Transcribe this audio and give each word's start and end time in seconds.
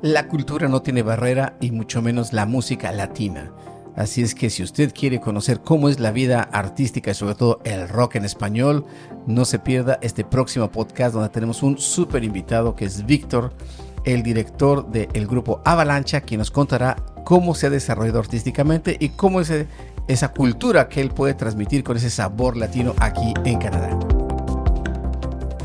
La 0.00 0.28
cultura 0.28 0.68
no 0.68 0.80
tiene 0.80 1.02
barrera 1.02 1.56
y 1.60 1.72
mucho 1.72 2.00
menos 2.02 2.32
la 2.32 2.46
música 2.46 2.92
latina. 2.92 3.50
Así 3.96 4.22
es 4.22 4.36
que 4.36 4.48
si 4.48 4.62
usted 4.62 4.94
quiere 4.94 5.18
conocer 5.18 5.60
cómo 5.60 5.88
es 5.88 5.98
la 5.98 6.12
vida 6.12 6.40
artística 6.52 7.10
y 7.10 7.14
sobre 7.14 7.34
todo 7.34 7.58
el 7.64 7.88
rock 7.88 8.14
en 8.14 8.24
español, 8.24 8.84
no 9.26 9.44
se 9.44 9.58
pierda 9.58 9.98
este 10.00 10.22
próximo 10.22 10.70
podcast 10.70 11.14
donde 11.14 11.30
tenemos 11.30 11.64
un 11.64 11.78
súper 11.78 12.22
invitado 12.22 12.76
que 12.76 12.84
es 12.84 13.06
Víctor, 13.06 13.52
el 14.04 14.22
director 14.22 14.88
del 14.88 15.26
grupo 15.26 15.60
Avalancha, 15.64 16.20
quien 16.20 16.38
nos 16.38 16.52
contará 16.52 16.94
cómo 17.24 17.56
se 17.56 17.66
ha 17.66 17.70
desarrollado 17.70 18.20
artísticamente 18.20 18.96
y 19.00 19.08
cómo 19.08 19.40
es 19.40 19.52
esa 20.06 20.28
cultura 20.28 20.88
que 20.88 21.00
él 21.00 21.10
puede 21.10 21.34
transmitir 21.34 21.82
con 21.82 21.96
ese 21.96 22.10
sabor 22.10 22.56
latino 22.56 22.94
aquí 23.00 23.34
en 23.44 23.58
Canadá. 23.58 23.98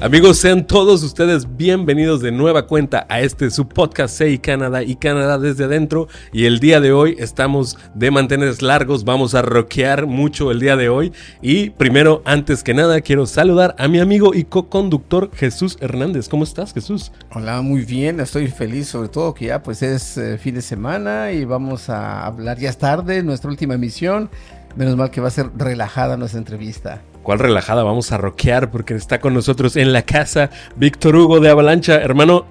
Amigos, 0.03 0.37
sean 0.37 0.67
todos 0.67 1.01
ustedes 1.01 1.55
bienvenidos 1.55 2.19
de 2.19 2.33
nueva 2.33 2.67
cuenta 2.67 3.05
a 3.07 3.21
este 3.21 3.49
su 3.49 3.69
podcast 3.69 4.17
Say 4.17 4.37
Canadá 4.37 4.83
y 4.83 4.97
Canadá 4.97 5.37
desde 5.37 5.63
adentro. 5.63 6.09
Y 6.33 6.43
el 6.43 6.59
día 6.59 6.81
de 6.81 6.91
hoy 6.91 7.15
estamos 7.19 7.77
de 7.95 8.11
mantener 8.11 8.61
largos, 8.61 9.05
vamos 9.05 9.33
a 9.33 9.41
rockear 9.41 10.05
mucho 10.05 10.51
el 10.51 10.59
día 10.59 10.75
de 10.75 10.89
hoy. 10.89 11.13
Y 11.41 11.69
primero, 11.69 12.21
antes 12.25 12.63
que 12.63 12.73
nada, 12.73 12.99
quiero 12.99 13.25
saludar 13.25 13.75
a 13.79 13.87
mi 13.87 14.01
amigo 14.01 14.33
y 14.33 14.43
co-conductor 14.43 15.31
Jesús 15.33 15.77
Hernández. 15.79 16.27
¿Cómo 16.27 16.43
estás, 16.43 16.73
Jesús? 16.73 17.13
Hola, 17.31 17.61
muy 17.61 17.85
bien, 17.85 18.19
estoy 18.19 18.49
feliz, 18.49 18.89
sobre 18.89 19.07
todo 19.07 19.33
que 19.33 19.45
ya 19.45 19.63
pues 19.63 19.81
es 19.83 20.17
eh, 20.17 20.37
fin 20.37 20.55
de 20.55 20.61
semana 20.61 21.31
y 21.31 21.45
vamos 21.45 21.87
a 21.89 22.25
hablar 22.25 22.59
ya 22.59 22.67
es 22.67 22.77
tarde, 22.77 23.23
nuestra 23.23 23.49
última 23.49 23.75
emisión. 23.75 24.29
Menos 24.75 24.97
mal 24.97 25.11
que 25.11 25.21
va 25.21 25.29
a 25.29 25.31
ser 25.31 25.49
relajada 25.55 26.17
nuestra 26.17 26.39
entrevista. 26.39 27.01
¿Cuál 27.23 27.39
relajada? 27.39 27.83
Vamos 27.83 28.11
a 28.11 28.17
rockear 28.17 28.69
porque 28.69 28.95
está 28.95 29.21
con 29.21 29.33
nosotros 29.33 29.77
en 29.77 29.93
la 29.93 30.01
casa 30.01 30.49
Víctor 30.75 31.15
Hugo 31.15 31.39
de 31.39 31.49
Avalancha. 31.49 31.95
Hermano, 31.95 32.45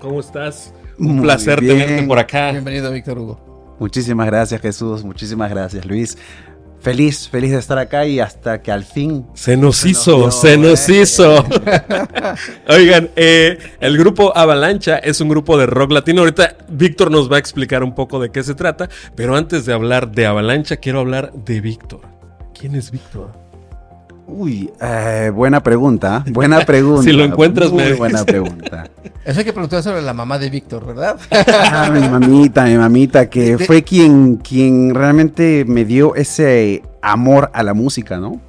¿cómo 0.00 0.18
estás? 0.18 0.74
Un 0.98 1.22
placer 1.22 1.60
tenerte 1.60 2.02
por 2.02 2.18
acá. 2.18 2.50
Bienvenido, 2.50 2.90
Víctor 2.90 3.18
Hugo. 3.18 3.76
Muchísimas 3.78 4.26
gracias, 4.26 4.60
Jesús. 4.60 5.04
Muchísimas 5.04 5.48
gracias, 5.48 5.86
Luis. 5.86 6.18
Feliz, 6.80 7.28
feliz 7.28 7.52
de 7.52 7.58
estar 7.58 7.78
acá 7.78 8.04
y 8.04 8.18
hasta 8.18 8.60
que 8.60 8.72
al 8.72 8.82
fin... 8.82 9.24
Se 9.34 9.56
nos 9.56 9.86
hizo, 9.86 10.32
se 10.32 10.58
nos 10.58 10.88
hizo. 10.88 11.44
Oigan, 12.68 13.10
eh, 13.14 13.58
el 13.78 13.96
grupo 13.96 14.36
Avalancha 14.36 14.98
es 14.98 15.20
un 15.20 15.28
grupo 15.28 15.56
de 15.56 15.66
rock 15.66 15.92
latino. 15.92 16.22
Ahorita 16.22 16.56
Víctor 16.68 17.12
nos 17.12 17.30
va 17.30 17.36
a 17.36 17.38
explicar 17.38 17.84
un 17.84 17.94
poco 17.94 18.18
de 18.18 18.32
qué 18.32 18.42
se 18.42 18.56
trata, 18.56 18.88
pero 19.14 19.36
antes 19.36 19.64
de 19.66 19.72
hablar 19.72 20.10
de 20.10 20.26
Avalancha, 20.26 20.78
quiero 20.78 20.98
hablar 20.98 21.32
de 21.32 21.60
Víctor. 21.60 22.00
¿Quién 22.52 22.74
es 22.74 22.90
Víctor? 22.90 23.41
Uy, 24.32 24.70
eh, 24.80 25.30
buena 25.34 25.62
pregunta, 25.62 26.24
buena 26.30 26.60
pregunta. 26.66 27.02
si 27.02 27.12
lo 27.12 27.22
encuentras, 27.22 27.70
muy 27.70 27.92
buena 27.92 28.24
pregunta. 28.24 28.88
Eso 29.24 29.38
hay 29.38 29.44
que 29.44 29.52
preguntar 29.52 29.82
sobre 29.82 30.00
la 30.00 30.14
mamá 30.14 30.38
de 30.38 30.48
Víctor, 30.48 30.86
¿verdad? 30.86 31.18
ah, 31.30 31.90
mi 31.92 32.00
mamita, 32.00 32.64
mi 32.64 32.76
mamita, 32.76 33.28
que 33.28 33.58
fue 33.58 33.82
quien, 33.82 34.36
quien 34.36 34.94
realmente 34.94 35.64
me 35.66 35.84
dio 35.84 36.14
ese 36.14 36.82
amor 37.02 37.50
a 37.52 37.62
la 37.62 37.74
música, 37.74 38.18
¿no? 38.18 38.40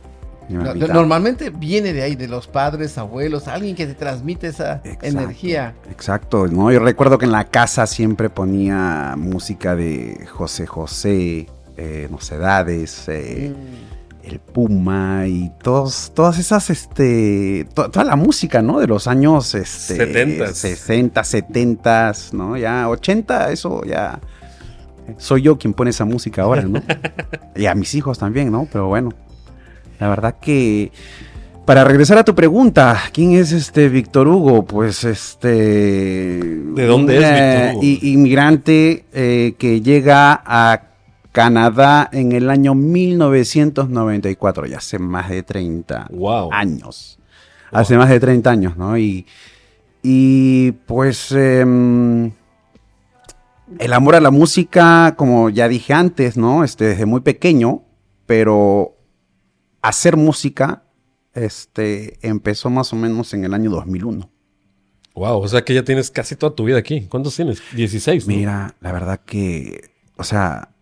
Normalmente 0.49 1.49
viene 1.49 1.93
de 1.93 2.03
ahí, 2.03 2.15
de 2.15 2.27
los 2.27 2.47
padres, 2.47 2.97
abuelos, 2.97 3.47
alguien 3.47 3.75
que 3.75 3.85
te 3.85 3.93
transmite 3.93 4.47
esa 4.47 4.81
energía. 5.01 5.73
Exacto, 5.89 6.47
¿no? 6.47 6.71
Yo 6.71 6.79
recuerdo 6.79 7.17
que 7.17 7.25
en 7.25 7.31
la 7.31 7.45
casa 7.45 7.87
siempre 7.87 8.29
ponía 8.29 9.15
música 9.17 9.75
de 9.75 10.27
José 10.31 10.65
José, 10.65 11.47
eh, 11.77 12.07
Nocedades, 12.09 13.07
eh, 13.07 13.53
mm 13.55 13.93
el 14.23 14.39
Puma 14.39 15.27
y 15.27 15.51
todos, 15.61 16.11
todas 16.15 16.39
esas, 16.39 16.69
este, 16.69 17.67
toda 17.73 18.03
la 18.03 18.15
música, 18.15 18.61
¿no? 18.61 18.79
De 18.79 18.87
los 18.87 19.07
años 19.07 19.53
este, 19.53 19.97
70, 19.97 20.53
60, 20.53 21.23
70, 21.23 22.11
¿no? 22.31 22.57
Ya 22.57 22.89
80, 22.89 23.51
eso 23.51 23.83
ya 23.83 24.19
soy 25.17 25.41
yo 25.41 25.57
quien 25.57 25.73
pone 25.73 25.89
esa 25.89 26.05
música 26.05 26.43
ahora, 26.43 26.61
¿no? 26.61 26.81
y 27.55 27.65
a 27.65 27.75
mis 27.75 27.93
hijos 27.95 28.17
también, 28.17 28.51
¿no? 28.51 28.67
Pero 28.71 28.87
bueno, 28.87 29.09
la 29.99 30.07
verdad 30.07 30.35
que 30.39 30.91
para 31.65 31.83
regresar 31.83 32.17
a 32.17 32.23
tu 32.23 32.35
pregunta, 32.35 33.01
¿quién 33.13 33.33
es 33.33 33.51
este 33.51 33.87
Víctor 33.87 34.27
Hugo? 34.27 34.65
Pues 34.65 35.03
este. 35.03 35.49
¿De 35.49 36.85
dónde 36.85 37.17
es 37.17 37.21
Víctor 37.21 37.75
Hugo? 37.75 38.07
Inmigrante 38.07 39.05
eh, 39.13 39.55
que 39.57 39.81
llega 39.81 40.41
a 40.45 40.92
Canadá 41.33 42.09
en 42.13 42.31
el 42.31 42.51
año 42.51 42.75
1994, 42.75 44.67
ya 44.67 44.77
hace 44.77 44.99
más 44.99 45.31
de 45.31 45.41
30 45.41 46.07
años. 46.51 47.19
Hace 47.71 47.97
más 47.97 48.09
de 48.09 48.19
30 48.19 48.51
años, 48.51 48.77
¿no? 48.77 48.95
Y, 48.99 49.25
y 50.03 50.73
pues 50.85 51.31
em, 51.31 52.31
el 53.79 53.93
amor 53.93 54.13
a 54.13 54.21
la 54.21 54.29
música, 54.29 55.15
como 55.17 55.49
ya 55.49 55.67
dije 55.67 55.93
antes, 55.93 56.37
¿no? 56.37 56.63
Este, 56.63 56.85
desde 56.85 57.07
muy 57.07 57.21
pequeño, 57.21 57.81
pero 58.27 58.95
hacer 59.81 60.17
música 60.17 60.83
este, 61.33 62.19
empezó 62.21 62.69
más 62.69 62.93
o 62.93 62.95
menos 62.95 63.33
en 63.33 63.43
el 63.43 63.55
año 63.55 63.71
2001. 63.71 64.29
Wow, 65.15 65.39
o 65.39 65.47
sea 65.47 65.65
que 65.65 65.73
ya 65.73 65.83
tienes 65.83 66.11
casi 66.11 66.35
toda 66.35 66.55
tu 66.55 66.63
vida 66.65 66.77
aquí. 66.77 67.07
¿Cuántos 67.09 67.35
tienes? 67.35 67.59
16. 67.75 68.27
Mira, 68.27 68.75
la 68.81 68.91
verdad 68.91 69.19
que, 69.25 69.89
o 70.15 70.23
sea, 70.23 70.72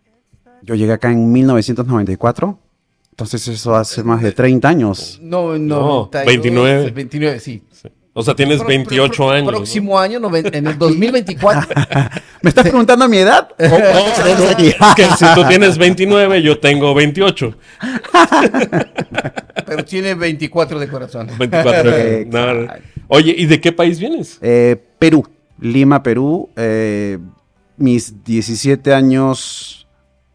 yo 0.62 0.74
llegué 0.74 0.92
acá 0.92 1.10
en 1.10 1.30
1994. 1.30 2.58
Entonces 3.10 3.46
eso 3.46 3.74
hace 3.74 4.02
más 4.02 4.22
de 4.22 4.32
30 4.32 4.68
años. 4.68 5.18
No, 5.22 5.58
no, 5.58 6.10
29. 6.10 6.90
29, 6.90 7.40
sí. 7.40 7.62
O 8.14 8.22
sea, 8.22 8.34
tienes 8.34 8.64
28 8.64 9.30
años. 9.30 9.48
Próximo 9.48 9.98
año, 9.98 10.20
en 10.34 10.66
el 10.66 10.78
2024. 10.78 11.68
¿Me 12.42 12.50
estás 12.50 12.64
preguntando 12.64 13.08
mi 13.08 13.18
edad? 13.18 13.48
Oh, 13.58 14.58
es 14.58 14.74
que 14.96 15.04
si 15.16 15.24
tú 15.34 15.44
tienes 15.48 15.78
29, 15.78 16.42
yo 16.42 16.58
tengo 16.58 16.94
28. 16.94 17.54
Pero 19.66 19.84
tiene 19.84 20.14
24 20.14 20.78
de 20.78 20.88
corazón. 20.88 21.28
24 21.38 21.90
de 21.90 22.28
corazón. 22.30 22.70
Oye, 23.08 23.34
¿y 23.36 23.46
de 23.46 23.60
qué 23.60 23.72
país 23.72 23.98
vienes? 23.98 24.38
Eh, 24.42 24.76
Perú. 24.98 25.26
Lima, 25.58 26.02
Perú. 26.02 26.50
Eh, 26.56 27.18
mis 27.76 28.24
17 28.24 28.92
años 28.92 29.81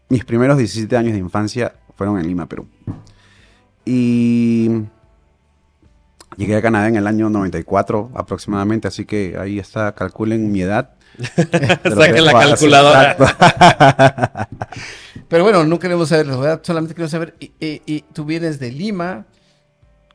mis 0.08 0.24
primeros 0.24 0.58
17 0.58 0.96
años 0.96 1.12
de 1.12 1.18
infancia 1.18 1.74
fueron 1.96 2.18
en 2.18 2.26
Lima, 2.26 2.46
Perú. 2.46 2.66
Y 3.84 4.84
llegué 6.36 6.56
a 6.56 6.62
Canadá 6.62 6.88
en 6.88 6.96
el 6.96 7.06
año 7.06 7.28
94 7.30 8.12
aproximadamente, 8.14 8.88
así 8.88 9.04
que 9.04 9.36
ahí 9.38 9.58
está, 9.58 9.94
calculen 9.94 10.50
mi 10.52 10.62
edad. 10.62 10.94
Saquen 11.36 12.24
la 12.24 12.32
calculadora. 12.32 13.16
Pero 15.28 15.42
bueno, 15.42 15.64
no 15.64 15.78
queremos 15.78 16.08
saber 16.08 16.26
¿verdad? 16.26 16.60
solamente 16.62 16.94
queremos 16.94 17.10
saber, 17.10 17.34
y, 17.38 18.00
tú 18.12 18.24
vienes 18.24 18.58
de 18.58 18.70
Lima, 18.70 19.26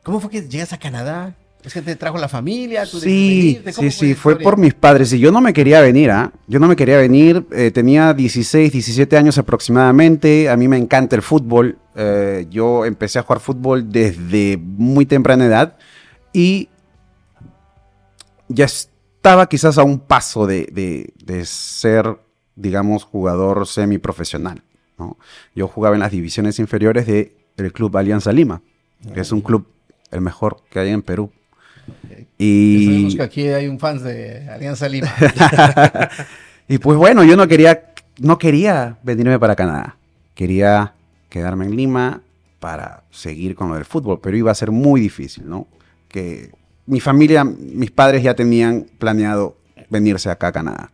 ¿cómo 0.02 0.20
fue 0.20 0.30
que 0.30 0.48
llegas 0.48 0.72
a 0.72 0.78
Canadá? 0.78 1.36
¿Es 1.64 1.72
que 1.72 1.80
te 1.80 1.96
trajo 1.96 2.18
la 2.18 2.28
familia? 2.28 2.84
sí, 2.84 3.62
sí, 3.72 3.90
sí, 3.90 4.14
fue 4.14 4.38
por 4.38 4.58
mis 4.58 4.74
padres. 4.74 5.12
Y 5.14 5.18
yo 5.18 5.32
no 5.32 5.40
me 5.40 5.54
quería 5.54 5.80
venir, 5.80 6.10
¿ah? 6.10 6.30
Yo 6.46 6.60
no 6.60 6.68
me 6.68 6.76
quería 6.76 6.98
venir. 6.98 7.46
Eh, 7.52 7.70
tenía 7.70 8.12
16, 8.12 8.70
17 8.70 9.16
años 9.16 9.38
aproximadamente. 9.38 10.50
A 10.50 10.56
mí 10.58 10.68
me 10.68 10.76
encanta 10.76 11.16
el 11.16 11.22
fútbol. 11.22 11.78
Eh, 11.94 12.46
yo 12.50 12.84
empecé 12.84 13.18
a 13.18 13.22
jugar 13.22 13.40
fútbol 13.40 13.90
desde 13.90 14.58
muy 14.58 15.06
temprana 15.06 15.46
edad. 15.46 15.76
Y 16.34 16.68
ya 18.48 18.66
estaba 18.66 19.48
quizás 19.48 19.78
a 19.78 19.84
un 19.84 20.00
paso 20.00 20.46
de, 20.46 21.10
ser, 21.44 22.18
digamos, 22.56 23.04
jugador 23.04 23.66
semiprofesional. 23.66 24.62
¿no? 24.98 25.16
Yo 25.54 25.66
jugaba 25.66 25.96
en 25.96 26.00
las 26.00 26.12
divisiones 26.12 26.58
inferiores 26.58 27.06
del 27.06 27.72
club 27.72 27.96
Alianza 27.96 28.32
Lima, 28.32 28.60
que 29.14 29.20
es 29.20 29.32
un 29.32 29.40
club 29.40 29.66
el 30.10 30.20
mejor 30.20 30.58
que 30.70 30.78
hay 30.78 30.90
en 30.90 31.00
Perú. 31.00 31.32
Y 32.38 32.86
sabemos 32.86 33.14
que 33.16 33.22
aquí 33.22 33.48
hay 33.48 33.68
un 33.68 33.78
fans 33.78 34.02
de 34.02 34.48
Alianza 34.48 34.88
Lima. 34.88 35.12
y 36.68 36.78
pues 36.78 36.98
bueno, 36.98 37.24
yo 37.24 37.36
no 37.36 37.46
quería, 37.46 37.92
no 38.18 38.38
quería 38.38 38.98
venirme 39.02 39.38
para 39.38 39.54
Canadá. 39.54 39.96
Quería 40.34 40.94
quedarme 41.28 41.66
en 41.66 41.76
Lima 41.76 42.22
para 42.58 43.04
seguir 43.10 43.54
con 43.54 43.68
lo 43.68 43.74
del 43.74 43.84
fútbol, 43.84 44.20
pero 44.22 44.36
iba 44.36 44.50
a 44.50 44.54
ser 44.54 44.70
muy 44.70 45.00
difícil, 45.00 45.48
¿no? 45.48 45.66
Que 46.08 46.50
mi 46.86 47.00
familia, 47.00 47.44
mis 47.44 47.90
padres 47.90 48.22
ya 48.22 48.34
tenían 48.34 48.86
planeado 48.98 49.56
venirse 49.90 50.30
acá 50.30 50.48
a 50.48 50.52
Canadá. 50.52 50.90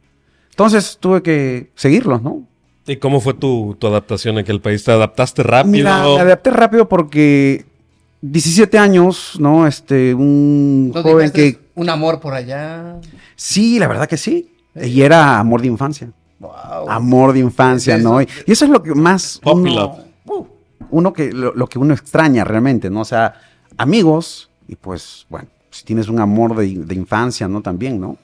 Entonces 0.50 0.98
tuve 1.00 1.22
que 1.22 1.70
seguirlos, 1.74 2.22
¿no? 2.22 2.46
¿Y 2.86 2.96
cómo 2.96 3.20
fue 3.20 3.34
tu, 3.34 3.76
tu 3.78 3.86
adaptación 3.86 4.36
en 4.36 4.40
aquel 4.40 4.60
país? 4.60 4.84
¿Te 4.84 4.90
adaptaste 4.90 5.42
rápido? 5.42 5.72
Mira, 5.72 6.02
me 6.02 6.20
adapté 6.20 6.50
rápido 6.50 6.88
porque 6.88 7.66
17 8.22 8.78
años, 8.78 9.36
¿no? 9.38 9.66
Este, 9.66 10.14
un 10.14 10.92
joven 10.94 11.30
que... 11.30 11.58
Un 11.74 11.88
amor 11.88 12.20
por 12.20 12.34
allá. 12.34 12.96
Sí, 13.36 13.78
la 13.78 13.88
verdad 13.88 14.08
que 14.08 14.16
sí. 14.16 14.50
Y 14.74 15.02
era 15.02 15.38
amor 15.38 15.62
de 15.62 15.68
infancia. 15.68 16.10
Wow. 16.38 16.88
Amor 16.88 17.32
de 17.32 17.40
infancia, 17.40 17.98
¿no? 17.98 18.20
Y, 18.20 18.28
eso 18.46 18.64
es 18.64 18.70
lo 18.70 18.82
que 18.82 18.94
más... 18.94 19.40
Uno, 19.44 19.98
uh, 20.26 20.46
uno 20.90 21.12
que, 21.12 21.32
lo, 21.32 21.66
que 21.66 21.78
uno 21.78 21.94
extraña 21.94 22.44
realmente, 22.44 22.90
¿no? 22.90 23.00
O 23.00 23.04
sea, 23.04 23.34
amigos 23.76 24.50
y 24.68 24.76
pues, 24.76 25.26
bueno, 25.28 25.48
si 25.70 25.84
tienes 25.84 26.08
un 26.08 26.20
amor 26.20 26.56
de, 26.56 26.94
infancia, 26.94 27.48
¿no? 27.48 27.62
También, 27.62 28.00
¿no? 28.00 28.18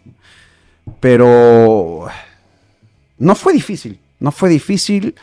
Pero 1.00 2.06
no 3.18 3.34
fue 3.34 3.52
difícil, 3.52 3.98
no 4.20 4.30
fue 4.30 4.48
difícil. 4.48 5.14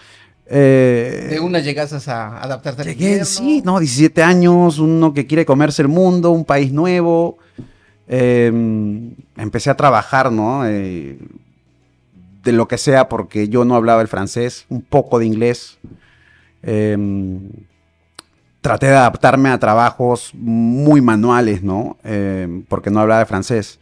Eh, 0.45 1.27
De 1.29 1.39
una 1.39 1.59
llegas 1.59 2.07
a 2.07 2.37
adaptarte 2.41 2.81
al 2.81 2.87
Llegué, 2.89 3.05
invierno. 3.05 3.25
sí, 3.25 3.61
no, 3.63 3.79
17 3.79 4.21
años, 4.23 4.79
uno 4.79 5.13
que 5.13 5.25
quiere 5.25 5.45
comerse 5.45 5.81
el 5.81 5.87
mundo, 5.87 6.31
un 6.31 6.45
país 6.45 6.71
nuevo. 6.71 7.37
Eh, 8.07 8.51
empecé 9.37 9.69
a 9.69 9.75
trabajar, 9.77 10.31
¿no? 10.31 10.67
Eh, 10.67 11.17
de 12.43 12.51
lo 12.51 12.67
que 12.67 12.77
sea, 12.77 13.07
porque 13.07 13.47
yo 13.47 13.63
no 13.63 13.75
hablaba 13.75 14.01
el 14.01 14.07
francés, 14.09 14.65
un 14.69 14.81
poco 14.81 15.19
de 15.19 15.25
inglés. 15.25 15.77
Eh, 16.61 16.97
traté 18.61 18.87
de 18.87 18.95
adaptarme 18.95 19.49
a 19.49 19.59
trabajos 19.59 20.31
muy 20.33 21.01
manuales, 21.01 21.63
¿no? 21.63 21.97
Eh, 22.03 22.63
porque 22.69 22.89
no 22.89 22.99
hablaba 23.01 23.25
francés. 23.25 23.79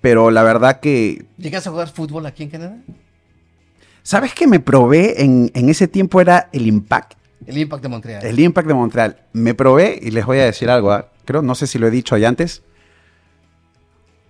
Pero 0.00 0.30
la 0.32 0.42
verdad 0.42 0.80
que 0.80 1.24
¿Llegas 1.38 1.66
a 1.66 1.70
jugar 1.70 1.88
fútbol 1.88 2.26
aquí 2.26 2.42
en 2.42 2.50
Canadá? 2.50 2.76
¿Sabes 4.02 4.34
que 4.34 4.46
me 4.46 4.60
probé 4.60 5.22
en, 5.22 5.50
en 5.54 5.68
ese 5.68 5.86
tiempo 5.88 6.20
era 6.20 6.48
el 6.52 6.66
Impact? 6.66 7.14
El 7.46 7.58
Impact 7.58 7.82
de 7.82 7.88
Montreal. 7.88 8.24
El 8.26 8.38
Impact 8.40 8.68
de 8.68 8.74
Montreal. 8.74 9.18
Me 9.32 9.54
probé 9.54 9.98
y 10.00 10.10
les 10.10 10.24
voy 10.26 10.38
a 10.38 10.44
decir 10.44 10.70
algo. 10.70 10.92
¿ah? 10.92 11.08
Creo, 11.24 11.42
no 11.42 11.54
sé 11.54 11.66
si 11.66 11.78
lo 11.78 11.86
he 11.86 11.90
dicho 11.90 12.14
ahí 12.14 12.24
antes. 12.24 12.62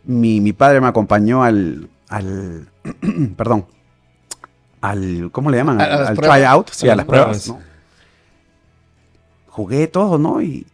Mi, 0.04 0.40
mi 0.40 0.52
padre 0.52 0.80
me 0.80 0.88
acompañó 0.88 1.42
al. 1.42 1.88
al 2.08 2.68
perdón. 3.36 3.66
Al. 4.80 5.30
¿Cómo 5.30 5.50
le 5.50 5.58
llaman? 5.58 5.80
A- 5.80 5.84
a 5.84 6.08
Al, 6.08 6.16
tryout. 6.18 6.70
Sí, 6.70 6.88
A 6.88 6.92
a 6.92 6.96
las 6.96 7.06
pruebas. 7.06 7.44
pruebas. 7.44 7.48
¿no? 7.66 7.72
Jugué 9.48 9.86
todo, 9.86 10.18
¿no? 10.18 10.40
Y, 10.42 10.66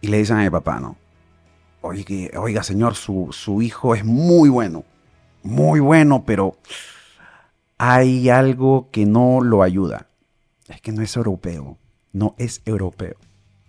y 0.00 0.08
le 0.08 0.18
dicen 0.18 0.38
a 0.38 0.42
mi 0.42 0.50
papá, 0.50 0.80
¿no? 0.80 0.96
Oye, 1.82 2.30
oiga, 2.36 2.62
señor, 2.62 2.94
su, 2.96 3.28
su 3.32 3.62
hijo 3.62 3.94
es 3.94 4.04
muy 4.04 4.48
bueno. 4.48 4.84
Muy 5.42 5.78
bueno, 5.80 6.24
pero 6.26 6.56
hay 7.78 8.28
algo 8.28 8.88
que 8.90 9.06
no 9.06 9.40
lo 9.40 9.62
ayuda. 9.62 10.06
Es 10.68 10.80
que 10.80 10.92
no 10.92 11.02
es 11.02 11.16
europeo. 11.16 11.78
No 12.12 12.34
es 12.38 12.60
europeo. 12.64 13.14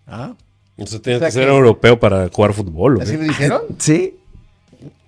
Ah, 0.08 0.34
Entonces 0.78 1.02
tienes 1.02 1.18
O 1.18 1.20
sea 1.20 1.28
que 1.28 1.32
ser 1.34 1.48
que- 1.48 1.56
europeo 1.56 2.00
para 2.00 2.28
jugar 2.30 2.54
fútbol. 2.54 2.98
¿o 2.98 3.02
¿Así 3.02 3.18
le 3.18 3.24
dijeron? 3.26 3.62
Sí. 3.78 4.16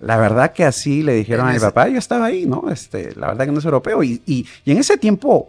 La 0.00 0.18
verdad 0.18 0.52
que 0.52 0.64
así 0.64 1.02
le 1.02 1.14
dijeron 1.14 1.48
a 1.48 1.52
mi 1.52 1.58
papá. 1.58 1.88
Yo 1.88 1.98
estaba 1.98 2.26
ahí, 2.26 2.44
¿no? 2.44 2.68
Este, 2.70 3.14
la 3.16 3.28
verdad 3.28 3.46
que 3.46 3.52
no 3.52 3.58
es 3.58 3.64
europeo. 3.64 4.02
Y, 4.02 4.20
y- 4.26 4.46
y 4.66 4.72
en 4.72 4.78
ese 4.78 4.98
tiempo, 4.98 5.48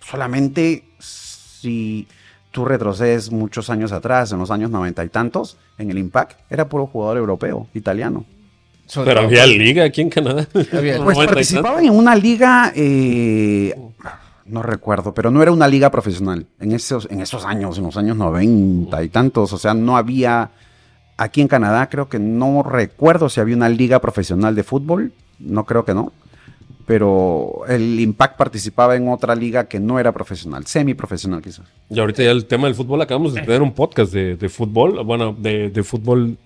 solamente 0.00 0.84
si 0.98 2.06
tú 2.50 2.64
retrocedes 2.66 3.32
muchos 3.32 3.70
años 3.70 3.90
atrás, 3.92 4.30
en 4.32 4.38
los 4.38 4.50
años 4.50 4.70
noventa 4.70 5.02
y 5.04 5.08
tantos, 5.08 5.56
en 5.78 5.90
el 5.90 5.98
Impact, 5.98 6.38
era 6.50 6.68
puro 6.68 6.86
jugador 6.86 7.16
europeo, 7.16 7.66
italiano. 7.74 8.24
Sobre 8.86 9.06
Pero 9.10 9.20
todo- 9.20 9.28
había 9.28 9.46
liga 9.46 9.84
aquí 9.84 10.00
en 10.02 10.10
Canadá. 10.10 10.46
Había- 10.72 11.02
Pues 11.02 11.16
participaban 11.18 11.84
en 11.86 11.92
una 11.92 12.14
liga, 12.14 12.72
eh, 12.76 13.74
no 14.46 14.62
recuerdo, 14.62 15.14
pero 15.14 15.30
no 15.30 15.42
era 15.42 15.52
una 15.52 15.66
liga 15.68 15.90
profesional. 15.90 16.46
En 16.60 16.72
esos, 16.72 17.08
en 17.10 17.20
esos 17.20 17.44
años, 17.44 17.78
en 17.78 17.84
los 17.84 17.96
años 17.96 18.16
noventa 18.16 19.02
y 19.02 19.08
tantos, 19.08 19.52
o 19.52 19.58
sea, 19.58 19.72
no 19.74 19.96
había, 19.96 20.50
aquí 21.16 21.40
en 21.40 21.48
Canadá 21.48 21.88
creo 21.88 22.08
que 22.08 22.18
no 22.18 22.62
recuerdo 22.62 23.28
si 23.30 23.40
había 23.40 23.56
una 23.56 23.68
liga 23.70 24.00
profesional 24.00 24.54
de 24.54 24.62
fútbol, 24.64 25.12
no 25.38 25.64
creo 25.64 25.84
que 25.84 25.94
no. 25.94 26.12
Pero 26.86 27.62
el 27.66 27.98
Impact 27.98 28.36
participaba 28.36 28.94
en 28.94 29.08
otra 29.08 29.34
liga 29.34 29.64
que 29.64 29.80
no 29.80 29.98
era 29.98 30.12
profesional, 30.12 30.66
semiprofesional 30.66 31.40
quizás. 31.40 31.64
Y 31.88 31.98
ahorita 31.98 32.22
ya 32.22 32.30
el 32.30 32.44
tema 32.44 32.66
del 32.66 32.74
fútbol, 32.74 33.00
acabamos 33.00 33.32
de 33.32 33.40
tener 33.40 33.62
un 33.62 33.72
podcast 33.72 34.12
de, 34.12 34.36
de 34.36 34.48
fútbol. 34.50 35.02
Bueno, 35.02 35.34
de, 35.38 35.70
de 35.70 35.82
fútbol. 35.82 36.36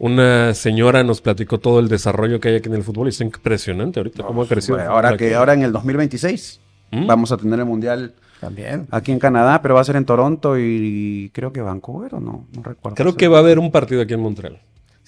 Una 0.00 0.54
señora 0.54 1.04
nos 1.04 1.20
platicó 1.20 1.58
todo 1.60 1.78
el 1.78 1.88
desarrollo 1.88 2.40
que 2.40 2.48
hay 2.48 2.56
aquí 2.56 2.70
en 2.70 2.74
el 2.74 2.82
fútbol 2.82 3.08
y 3.08 3.10
está 3.10 3.22
impresionante 3.22 4.00
ahorita 4.00 4.22
cómo 4.22 4.42
ha 4.42 4.48
crecido. 4.48 4.76
Bueno, 4.78 4.92
ahora 4.92 5.10
aquí. 5.10 5.18
que 5.18 5.34
ahora 5.34 5.52
en 5.52 5.62
el 5.62 5.72
2026 5.72 6.58
¿Mm? 6.90 7.06
vamos 7.06 7.32
a 7.32 7.36
tener 7.36 7.58
el 7.58 7.66
mundial 7.66 8.14
También. 8.40 8.86
aquí 8.90 9.12
en 9.12 9.18
Canadá, 9.18 9.60
pero 9.60 9.74
va 9.74 9.82
a 9.82 9.84
ser 9.84 9.96
en 9.96 10.06
Toronto 10.06 10.58
y 10.58 11.30
creo 11.34 11.52
que 11.52 11.60
Vancouver 11.60 12.14
o 12.14 12.20
no, 12.20 12.46
no 12.50 12.62
recuerdo. 12.62 12.96
Creo 12.96 13.14
que 13.14 13.28
va 13.28 13.36
a 13.36 13.40
haber 13.40 13.58
un 13.58 13.70
partido 13.70 14.00
aquí 14.00 14.14
en 14.14 14.20
Montreal. 14.20 14.58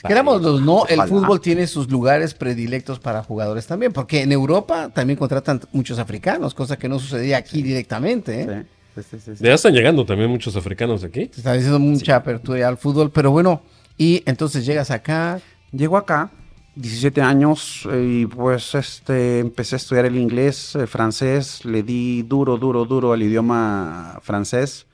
Queramos 0.06 0.42
no, 0.60 0.84
el 0.86 0.98
Ojalá. 0.98 1.06
fútbol 1.06 1.40
tiene 1.40 1.66
sus 1.66 1.90
lugares 1.90 2.34
predilectos 2.34 2.98
para 2.98 3.22
jugadores 3.22 3.66
también, 3.66 3.94
porque 3.94 4.20
en 4.20 4.32
Europa 4.32 4.90
también 4.92 5.18
contratan 5.18 5.62
muchos 5.72 5.98
africanos, 5.98 6.52
cosa 6.52 6.76
que 6.76 6.90
no 6.90 6.98
sucedía 6.98 7.38
aquí 7.38 7.62
directamente. 7.62 8.42
¿eh? 8.42 8.64
Sí, 8.96 9.02
sí, 9.10 9.16
sí, 9.24 9.36
sí. 9.36 9.44
Ya 9.44 9.54
están 9.54 9.72
llegando 9.72 10.04
también 10.04 10.28
muchos 10.28 10.54
africanos 10.54 11.02
aquí. 11.02 11.30
Se 11.32 11.40
está 11.40 11.54
diciendo 11.54 11.78
mucha 11.78 12.16
apertura 12.16 12.68
al 12.68 12.76
fútbol, 12.76 13.10
pero 13.10 13.30
bueno, 13.30 13.62
y 13.98 14.22
entonces 14.26 14.64
llegas 14.66 14.90
acá, 14.90 15.40
Llego 15.72 15.96
acá, 15.96 16.30
17 16.76 17.22
años, 17.22 17.88
eh, 17.90 18.20
y 18.22 18.26
pues 18.26 18.74
este, 18.74 19.38
empecé 19.38 19.74
a 19.74 19.78
estudiar 19.78 20.04
el 20.04 20.16
inglés, 20.16 20.74
el 20.74 20.86
francés, 20.86 21.64
le 21.64 21.82
di 21.82 22.22
duro, 22.22 22.58
duro, 22.58 22.84
duro 22.84 23.12
al 23.14 23.22
idioma 23.22 24.18
francés 24.22 24.86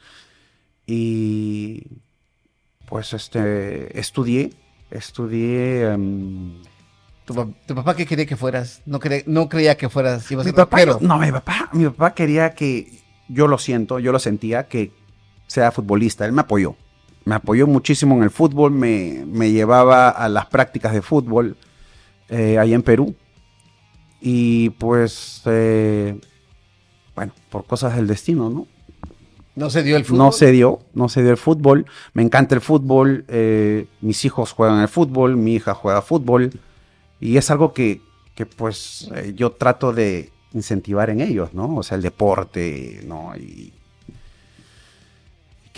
y 0.87 1.83
pues 2.89 3.13
este, 3.13 3.99
estudié, 3.99 4.53
estudié... 4.91 5.83
em, 5.93 6.63
tu, 7.25 7.35
pa- 7.35 7.49
tu 7.67 7.75
papá 7.75 7.95
qué 7.95 8.07
quería 8.07 8.25
que 8.27 8.37
fueras, 8.37 8.81
no, 8.87 8.99
cre- 9.01 9.25
no 9.27 9.49
creía 9.49 9.77
que 9.77 9.89
fueras, 9.89 10.31
ibas 10.31 10.47
a 10.47 10.49
mi 10.49 10.55
ser 10.55 10.65
papá, 10.65 10.79
rockero. 10.79 10.99
no, 11.07 11.19
mi 11.19 11.31
papá, 11.33 11.69
mi 11.73 11.85
papá 11.87 12.15
quería 12.15 12.55
que, 12.55 13.01
yo 13.29 13.47
lo 13.47 13.59
siento, 13.59 13.99
yo 13.99 14.13
lo 14.13 14.19
sentía, 14.19 14.69
que 14.69 14.93
sea 15.47 15.71
futbolista, 15.73 16.25
él 16.25 16.33
me 16.33 16.41
apoyó. 16.43 16.77
Me 17.29 17.35
apoyó 17.35 17.67
muchísimo 17.67 18.17
en 18.17 18.23
el 18.23 18.31
fútbol, 18.31 18.71
me, 18.71 19.23
me 19.27 19.51
llevaba 19.53 20.09
a 20.09 20.31
las 20.31 20.47
prácticas 20.47 20.95
de 20.95 21.03
fútbol 21.03 21.59
eh, 22.31 22.59
ahí 22.59 22.73
en 22.73 22.81
Perú. 22.83 23.15
Y 24.19 24.71
pues, 24.71 25.43
eh, 25.45 26.19
bueno, 27.15 27.35
por 27.51 27.67
cosas 27.67 27.97
del 27.97 28.07
destino, 28.07 28.49
¿no? 28.49 28.67
No 29.57 29.69
se 29.69 29.83
dio 29.83 29.99
el 29.99 30.07
fútbol. 30.07 30.19
No 30.19 30.33
se 30.33 30.51
dio, 30.53 30.81
no 30.95 31.11
se 31.11 31.21
dio 31.21 31.31
el 31.31 31.37
fútbol. 31.37 31.85
Me 32.15 32.23
encanta 32.23 32.55
el 32.55 32.63
fútbol, 32.63 33.27
eh, 33.29 33.89
mis 34.01 34.25
hijos 34.25 34.53
juegan 34.53 34.79
al 34.79 34.89
fútbol, 34.89 35.37
mi 35.37 35.57
hija 35.57 35.75
juega 35.75 36.01
fútbol. 36.01 36.59
Y 37.21 37.37
es 37.37 37.51
algo 37.51 37.75
que, 37.75 38.01
que, 38.35 38.47
pues 38.47 39.11
eh, 39.15 39.35
yo 39.37 39.53
trato 39.53 39.93
de 39.93 40.33
incentivar 40.55 41.11
en 41.11 41.21
ellos, 41.21 41.53
¿no? 41.53 41.77
O 41.77 41.83
sea, 41.83 41.97
el 41.97 42.03
deporte, 42.03 43.03
¿no? 43.05 43.37
Y... 43.37 43.75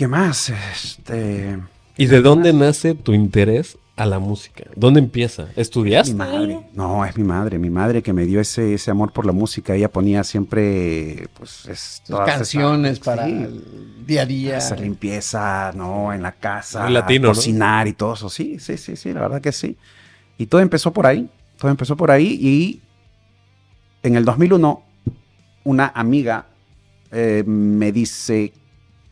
¿Qué 0.01 0.07
más? 0.07 0.51
Este... 0.73 1.59
¿Y 1.95 2.07
de 2.07 2.21
dónde 2.21 2.53
nace 2.53 2.95
tu 2.95 3.13
interés 3.13 3.77
a 3.95 4.07
la 4.07 4.17
música? 4.17 4.63
¿Dónde 4.75 4.99
empieza? 4.99 5.49
¿Estudiaste? 5.55 6.13
Mi 6.13 6.17
madre, 6.17 6.59
no, 6.73 7.05
es 7.05 7.15
mi 7.15 7.23
madre, 7.23 7.59
mi 7.59 7.69
madre 7.69 8.01
que 8.01 8.11
me 8.11 8.25
dio 8.25 8.39
ese, 8.39 8.73
ese 8.73 8.89
amor 8.89 9.13
por 9.13 9.27
la 9.27 9.31
música. 9.31 9.75
Ella 9.75 9.91
ponía 9.91 10.23
siempre, 10.23 11.27
pues, 11.37 11.67
es, 11.67 12.01
esas- 12.03 12.25
canciones 12.25 12.99
para 12.99 13.27
sí, 13.27 13.31
el 13.31 13.63
día 14.07 14.23
a 14.23 14.25
día. 14.25 14.57
hacer 14.57 14.79
limpieza, 14.79 15.71
¿no? 15.75 16.11
En 16.11 16.23
la 16.23 16.31
casa, 16.31 16.89
latino, 16.89 17.27
¿no? 17.27 17.35
cocinar 17.35 17.87
y 17.87 17.93
todo 17.93 18.15
eso. 18.15 18.27
Sí, 18.27 18.57
sí, 18.57 18.77
sí, 18.77 18.95
sí, 18.95 19.13
la 19.13 19.21
verdad 19.21 19.39
que 19.39 19.51
sí. 19.51 19.77
Y 20.35 20.47
todo 20.47 20.61
empezó 20.61 20.91
por 20.91 21.05
ahí, 21.05 21.29
todo 21.59 21.69
empezó 21.69 21.95
por 21.95 22.09
ahí 22.09 22.39
y 22.41 22.81
en 24.01 24.15
el 24.15 24.25
2001 24.25 24.81
una 25.63 25.91
amiga 25.93 26.47
eh, 27.11 27.43
me 27.45 27.91
dice, 27.91 28.51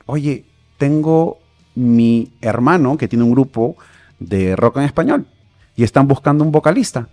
oye, 0.08 0.46
tengo 0.80 1.38
mi 1.76 2.32
hermano 2.42 2.98
que 2.98 3.08
tiene 3.08 3.24
un 3.24 3.32
grupo 3.32 3.78
de 4.20 4.56
rock 4.56 4.78
en 4.78 4.84
español 4.84 5.28
y 5.76 5.84
están 5.84 6.08
buscando 6.08 6.44
un 6.44 6.52
vocalista. 6.52 7.08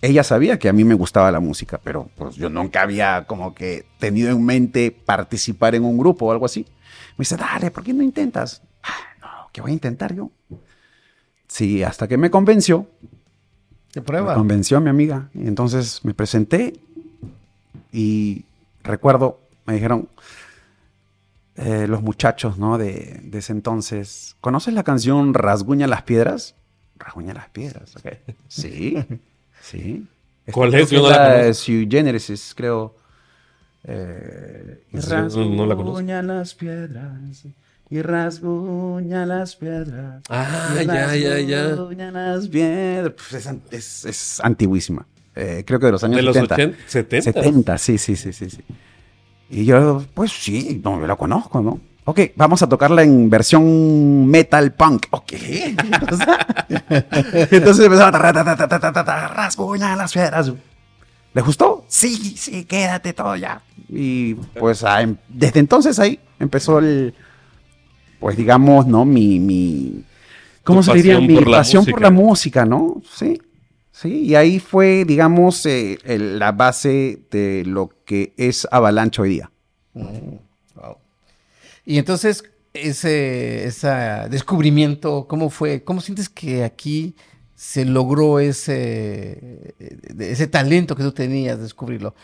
Ella 0.00 0.22
sabía 0.24 0.58
que 0.58 0.68
a 0.68 0.72
mí 0.72 0.84
me 0.84 0.94
gustaba 0.94 1.30
la 1.32 1.40
música, 1.40 1.80
pero 1.82 2.08
pues 2.16 2.36
yo 2.36 2.48
nunca 2.48 2.82
había 2.82 3.24
como 3.26 3.54
que 3.54 3.84
tenido 3.98 4.30
en 4.30 4.44
mente 4.44 4.90
participar 4.90 5.74
en 5.74 5.84
un 5.84 5.96
grupo 5.98 6.26
o 6.26 6.32
algo 6.32 6.46
así. 6.46 6.66
Me 7.16 7.22
dice, 7.22 7.36
dale, 7.36 7.70
¿por 7.70 7.84
qué 7.84 7.92
no 7.92 8.02
intentas? 8.02 8.62
"Ah, 8.82 8.90
no, 9.20 9.28
¿qué 9.52 9.60
voy 9.60 9.70
a 9.70 9.74
intentar 9.74 10.14
yo? 10.14 10.30
Sí, 11.46 11.82
hasta 11.82 12.08
que 12.08 12.16
me 12.16 12.30
convenció, 12.30 12.86
¿Qué 13.92 14.00
me 14.00 14.06
prueba? 14.06 14.34
convenció 14.34 14.78
a 14.78 14.80
mi 14.80 14.88
amiga. 14.90 15.28
Y 15.34 15.46
entonces 15.46 16.04
me 16.04 16.14
presenté 16.14 16.74
y 17.92 18.44
recuerdo, 18.82 19.38
me 19.66 19.74
dijeron 19.74 20.08
eh, 21.56 21.86
los 21.88 22.02
muchachos, 22.02 22.58
¿no? 22.58 22.78
De, 22.78 23.20
de 23.24 23.38
ese 23.38 23.52
entonces, 23.52 24.36
¿conoces 24.40 24.74
la 24.74 24.82
canción 24.84 25.34
Rasguña 25.34 25.86
las 25.86 26.02
piedras? 26.02 26.54
Rasguña 26.96 27.34
las 27.34 27.48
piedras, 27.50 27.96
ok. 27.96 28.06
Sí, 28.48 28.96
sí. 29.62 30.06
¿Cuál 30.50 30.70
Creo 30.70 30.84
es? 30.84 30.90
Yo 30.90 31.02
no 31.02 31.10
la 31.10 31.16
la 31.16 31.24
conozco. 31.24 31.44
de 31.46 31.54
Sui 31.54 31.88
Generis, 31.90 32.52
creo. 32.56 32.96
Eh, 33.84 34.84
y 34.92 35.00
Sí, 35.00 35.10
no- 35.10 35.28
no 35.28 35.66
la 35.66 35.74
conozco. 35.76 35.98
rasguña 35.98 36.22
las 36.22 36.54
piedras. 36.54 37.44
Y 37.90 38.00
rasguña 38.00 39.26
las 39.26 39.54
piedras. 39.56 40.22
Ah, 40.30 40.78
y 40.82 40.86
ya, 40.86 41.14
ya, 41.16 41.38
ya. 41.40 41.68
rasguña 41.68 42.10
las 42.10 42.48
piedras. 42.48 43.12
Pues 43.30 43.46
es, 43.46 43.54
es- 43.70 44.04
es 44.06 44.40
antiguísima. 44.40 45.06
Eh, 45.34 45.64
creo 45.66 45.78
que 45.80 45.86
de 45.86 45.92
los 45.92 46.04
años 46.04 46.16
De 46.16 46.22
los 46.22 46.34
70. 46.34 46.54
80, 46.54 46.78
70. 46.88 47.32
70, 47.32 47.78
sí, 47.78 47.98
sí, 47.98 48.16
sí, 48.16 48.32
sí, 48.32 48.50
sí. 48.50 48.58
Y 49.52 49.66
yo, 49.66 50.02
pues 50.14 50.32
sí, 50.32 50.80
no, 50.82 50.98
yo 50.98 51.06
la 51.06 51.16
conozco, 51.16 51.60
¿no? 51.60 51.78
Ok, 52.06 52.20
vamos 52.36 52.62
a 52.62 52.68
tocarla 52.68 53.02
en 53.02 53.28
versión 53.28 54.26
metal 54.26 54.72
punk. 54.72 55.08
Ok. 55.10 55.32
Entonces 57.50 57.84
empezaron 57.84 58.14
a 58.14 59.28
rasguñar 59.28 59.98
las 59.98 60.14
piedras. 60.14 60.50
¿Le 61.34 61.42
gustó? 61.42 61.84
Sí, 61.86 62.34
sí, 62.36 62.64
quédate 62.64 63.12
todo 63.12 63.36
ya. 63.36 63.60
Y 63.90 64.34
pues 64.34 64.84
desde 65.28 65.60
entonces 65.60 65.98
ahí 65.98 66.18
empezó 66.40 66.78
el, 66.78 67.14
pues 68.20 68.38
digamos, 68.38 68.86
¿no? 68.86 69.04
Mi, 69.04 69.38
mi 69.38 70.02
¿cómo 70.64 70.82
se 70.82 70.94
diría? 70.94 71.20
Mi 71.20 71.36
pasión 71.44 71.84
por 71.84 72.00
la 72.00 72.10
música, 72.10 72.64
¿no? 72.64 73.02
Sí, 73.14 73.38
sí. 73.92 74.22
Y 74.22 74.34
ahí 74.34 74.58
fue, 74.58 75.04
digamos, 75.06 75.64
eh, 75.66 75.98
el- 76.04 76.38
la 76.38 76.50
base 76.52 77.20
de 77.30 77.62
lo 77.66 77.90
que 78.04 78.32
es 78.36 78.66
Avalanche 78.70 79.22
hoy 79.22 79.28
día. 79.30 79.50
Wow. 79.94 80.96
Y 81.84 81.98
entonces, 81.98 82.44
ese, 82.74 83.64
ese 83.66 83.88
descubrimiento, 84.30 85.26
¿cómo 85.28 85.50
fue? 85.50 85.82
¿Cómo 85.84 86.00
sientes 86.00 86.28
que 86.28 86.64
aquí 86.64 87.14
se 87.54 87.84
logró 87.84 88.40
ese, 88.40 89.74
ese 90.18 90.46
talento 90.46 90.96
que 90.96 91.02
tú 91.02 91.12
tenías 91.12 91.58
de 91.58 91.64
descubrirlo? 91.64 92.14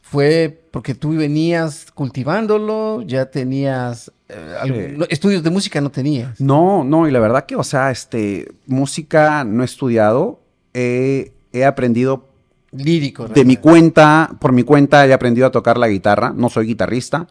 ¿Fue 0.00 0.64
porque 0.72 0.94
tú 0.94 1.10
venías 1.10 1.86
cultivándolo? 1.92 3.02
¿Ya 3.02 3.26
tenías 3.30 4.10
eh, 4.28 4.54
algún- 4.60 5.06
estudios 5.08 5.42
de 5.44 5.50
música? 5.50 5.80
No 5.80 5.90
tenías. 5.90 6.40
No, 6.40 6.82
no, 6.82 7.06
y 7.06 7.12
la 7.12 7.20
verdad 7.20 7.46
que, 7.46 7.54
o 7.54 7.62
sea, 7.62 7.90
este, 7.92 8.50
música 8.66 9.44
no 9.44 9.62
he 9.62 9.66
estudiado, 9.66 10.39
he, 10.74 11.32
he 11.52 11.64
aprendido 11.64 12.28
Lírico. 12.72 13.26
de 13.28 13.44
mi 13.44 13.56
cuenta, 13.56 14.30
por 14.40 14.52
mi 14.52 14.62
cuenta 14.62 15.06
he 15.06 15.12
aprendido 15.12 15.46
a 15.46 15.50
tocar 15.50 15.76
la 15.76 15.88
guitarra, 15.88 16.32
no 16.34 16.48
soy 16.48 16.66
guitarrista, 16.66 17.26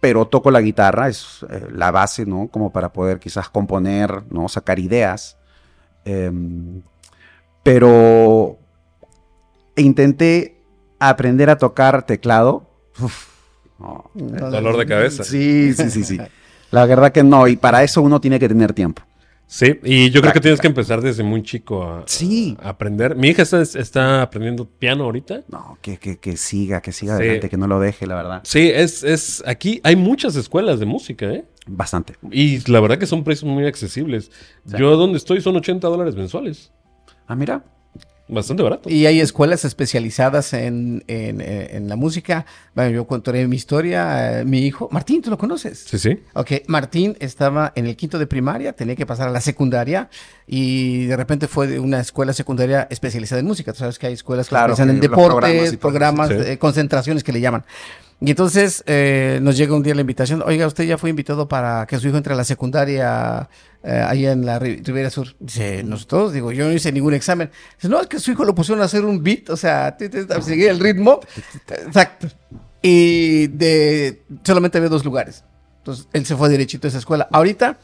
pero 0.00 0.26
toco 0.26 0.50
la 0.50 0.60
guitarra, 0.60 1.08
es 1.08 1.44
eh, 1.50 1.68
la 1.72 1.90
base, 1.90 2.26
¿no? 2.26 2.48
Como 2.48 2.72
para 2.72 2.92
poder 2.92 3.18
quizás 3.20 3.48
componer, 3.50 4.24
¿no? 4.30 4.48
Sacar 4.48 4.78
ideas. 4.78 5.36
Em, 6.04 6.82
pero 7.62 8.58
intenté 9.76 10.60
aprender 10.98 11.50
a 11.50 11.58
tocar 11.58 12.06
teclado. 12.06 12.66
Uf, 12.98 13.26
no, 13.78 14.10
No, 14.14 14.50
Dolor 14.50 14.78
de 14.78 14.86
cabeza. 14.86 15.22
Sí, 15.22 15.74
sí, 15.74 15.90
sí, 15.90 16.04
sí. 16.04 16.18
La 16.70 16.86
verdad 16.86 17.12
que 17.12 17.22
no, 17.22 17.46
y 17.48 17.56
para 17.56 17.82
eso 17.82 18.00
uno 18.00 18.20
tiene 18.20 18.38
que 18.38 18.48
tener 18.48 18.72
tiempo. 18.72 19.02
Sí, 19.52 19.80
y 19.82 20.10
yo 20.10 20.20
creo 20.20 20.32
que 20.32 20.38
tienes 20.38 20.60
que 20.60 20.68
empezar 20.68 21.00
desde 21.00 21.24
muy 21.24 21.42
chico 21.42 21.82
a, 21.82 22.04
Sí. 22.06 22.56
a 22.62 22.68
aprender. 22.68 23.16
Mi 23.16 23.30
hija 23.30 23.42
está, 23.42 23.60
está 23.62 24.22
aprendiendo 24.22 24.64
piano 24.64 25.02
ahorita. 25.02 25.42
No, 25.48 25.76
que, 25.82 25.96
que, 25.98 26.18
que 26.20 26.36
siga, 26.36 26.80
que 26.80 26.92
siga 26.92 27.16
Sí. 27.16 27.22
adelante, 27.24 27.48
que 27.50 27.56
no 27.56 27.66
lo 27.66 27.80
deje, 27.80 28.06
la 28.06 28.14
verdad. 28.14 28.40
Sí, 28.44 28.70
es, 28.72 29.02
es 29.02 29.42
aquí 29.44 29.80
hay 29.82 29.96
muchas 29.96 30.36
escuelas 30.36 30.78
de 30.78 30.86
música, 30.86 31.26
¿eh? 31.26 31.44
Bastante. 31.66 32.14
Y 32.30 32.60
la 32.70 32.78
verdad 32.78 32.96
que 32.98 33.06
son 33.06 33.24
precios 33.24 33.50
muy 33.50 33.66
accesibles. 33.66 34.30
Yo 34.66 34.96
donde 34.96 35.18
estoy 35.18 35.40
son 35.40 35.56
80 35.56 35.88
dólares 35.88 36.14
mensuales. 36.14 36.70
Ah, 37.26 37.34
mira. 37.34 37.64
Bastante 38.30 38.62
barato. 38.62 38.88
Y 38.88 39.06
hay 39.06 39.20
escuelas 39.20 39.64
especializadas 39.64 40.52
en, 40.52 41.02
en, 41.08 41.40
eh, 41.40 41.70
en 41.72 41.88
la 41.88 41.96
música. 41.96 42.46
Bueno, 42.74 42.90
yo 42.90 43.06
contaré 43.06 43.46
mi 43.48 43.56
historia. 43.56 44.40
eh, 44.40 44.44
mi 44.44 44.60
hijo, 44.60 44.88
Martín, 44.92 45.20
¿tú 45.20 45.30
lo 45.30 45.36
conoces? 45.38 45.80
Sí, 45.88 45.98
sí. 45.98 46.18
Ok, 46.34 46.52
Martín 46.68 47.16
estaba 47.20 47.72
en 47.74 47.86
el 47.86 47.96
quinto 47.96 48.18
de 48.18 48.26
primaria, 48.26 48.72
tenía 48.72 48.94
que 48.96 49.06
pasar 49.06 49.28
a 49.28 49.30
la 49.32 49.40
secundaria 49.40 50.08
y 50.46 51.06
de 51.06 51.16
repente 51.16 51.48
fue 51.48 51.66
de 51.66 51.80
una 51.80 52.00
escuela 52.00 52.32
secundaria 52.32 52.86
especializada 52.90 53.40
en 53.40 53.46
música. 53.46 53.72
Tú 53.72 53.80
sabes 53.80 53.98
que 53.98 54.06
hay 54.06 54.12
escuelas 54.14 54.46
que 54.46 54.50
Claro, 54.50 54.72
especializan 54.74 54.94
en 54.96 55.00
deportes, 55.00 55.30
programas 55.30 55.66
y 55.72 55.76
todo 55.76 55.80
programas, 55.80 56.30
eso. 56.30 56.44
Sí. 56.44 56.50
eh, 56.50 56.58
concentraciones 56.58 57.24
que 57.24 57.32
le 57.32 57.40
llaman. 57.40 57.64
Y 58.22 58.30
entonces 58.30 58.84
eh, 58.86 59.38
nos 59.40 59.56
llega 59.56 59.74
un 59.74 59.82
día 59.82 59.94
la 59.94 60.02
invitación, 60.02 60.42
oiga, 60.44 60.66
usted 60.66 60.84
ya 60.84 60.98
fue 60.98 61.08
invitado 61.08 61.48
para 61.48 61.86
que 61.86 61.98
su 61.98 62.06
hijo 62.08 62.18
entre 62.18 62.34
a 62.34 62.36
la 62.36 62.44
secundaria 62.44 63.48
eh, 63.82 64.04
ahí 64.06 64.26
en 64.26 64.44
la 64.44 64.60
Ri- 64.60 64.84
Ribera 64.84 65.08
Sur. 65.08 65.28
Dice, 65.38 65.82
nosotros, 65.84 66.34
digo, 66.34 66.52
yo 66.52 66.66
no 66.66 66.72
hice 66.72 66.92
ningún 66.92 67.14
examen. 67.14 67.50
Dice, 67.76 67.88
no, 67.88 67.98
es 67.98 68.08
que 68.08 68.18
su 68.18 68.30
hijo 68.32 68.44
lo 68.44 68.54
pusieron 68.54 68.82
a 68.82 68.84
hacer 68.84 69.06
un 69.06 69.22
beat, 69.22 69.48
o 69.48 69.56
sea, 69.56 69.96
seguir 70.42 70.68
el 70.68 70.80
ritmo. 70.80 71.20
Exacto. 71.68 72.28
Y 72.82 73.46
de 73.48 74.22
solamente 74.44 74.76
había 74.76 74.90
dos 74.90 75.04
lugares. 75.04 75.44
Entonces 75.78 76.06
él 76.12 76.26
se 76.26 76.36
fue 76.36 76.50
derechito 76.50 76.86
a 76.86 76.90
esa 76.90 76.98
escuela. 76.98 77.26
Ahorita 77.32 77.78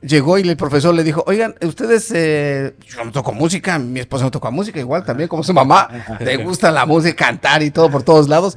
llegó 0.00 0.38
y 0.38 0.48
el 0.48 0.56
profesor 0.56 0.94
le 0.94 1.02
dijo, 1.02 1.24
oigan, 1.26 1.56
ustedes, 1.60 2.08
eh, 2.14 2.76
yo 2.86 3.04
no 3.04 3.10
toco 3.10 3.32
música, 3.32 3.80
mi 3.80 3.98
esposa 3.98 4.24
no 4.24 4.30
toca 4.30 4.50
música, 4.50 4.78
igual 4.78 5.04
también 5.04 5.28
como 5.28 5.42
su 5.42 5.52
mamá, 5.52 5.88
le 6.20 6.36
gusta 6.36 6.70
la 6.70 6.86
música, 6.86 7.26
cantar 7.26 7.64
y 7.64 7.72
todo 7.72 7.90
por 7.90 8.04
todos 8.04 8.28
lados. 8.28 8.56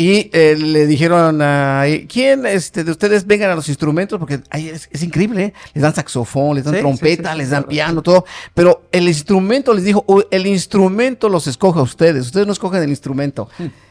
Y 0.00 0.30
eh, 0.32 0.56
le 0.56 0.86
dijeron, 0.86 1.42
a 1.42 1.82
¿quién 2.08 2.46
este, 2.46 2.84
de 2.84 2.92
ustedes 2.92 3.26
vengan 3.26 3.50
a 3.50 3.56
los 3.56 3.68
instrumentos? 3.68 4.16
Porque 4.20 4.38
ahí 4.48 4.68
es, 4.68 4.88
es 4.92 5.02
increíble, 5.02 5.42
¿eh? 5.46 5.54
les 5.74 5.82
dan 5.82 5.92
saxofón, 5.92 6.54
les 6.54 6.64
dan 6.64 6.74
Sí, 6.74 6.80
trompeta, 6.80 7.30
sí, 7.30 7.34
sí, 7.34 7.38
les 7.38 7.50
dan 7.50 7.62
claro. 7.64 7.68
piano, 7.68 8.02
todo. 8.02 8.24
Pero 8.54 8.82
el 8.92 9.08
instrumento 9.08 9.74
les 9.74 9.82
dijo, 9.82 10.04
"Oh, 10.06 10.22
el 10.30 10.46
instrumento 10.46 11.28
los 11.28 11.48
escoge 11.48 11.80
a 11.80 11.82
ustedes, 11.82 12.26
ustedes 12.26 12.46
no 12.46 12.52
escogen 12.52 12.80
el 12.80 12.90
instrumento. 12.90 13.48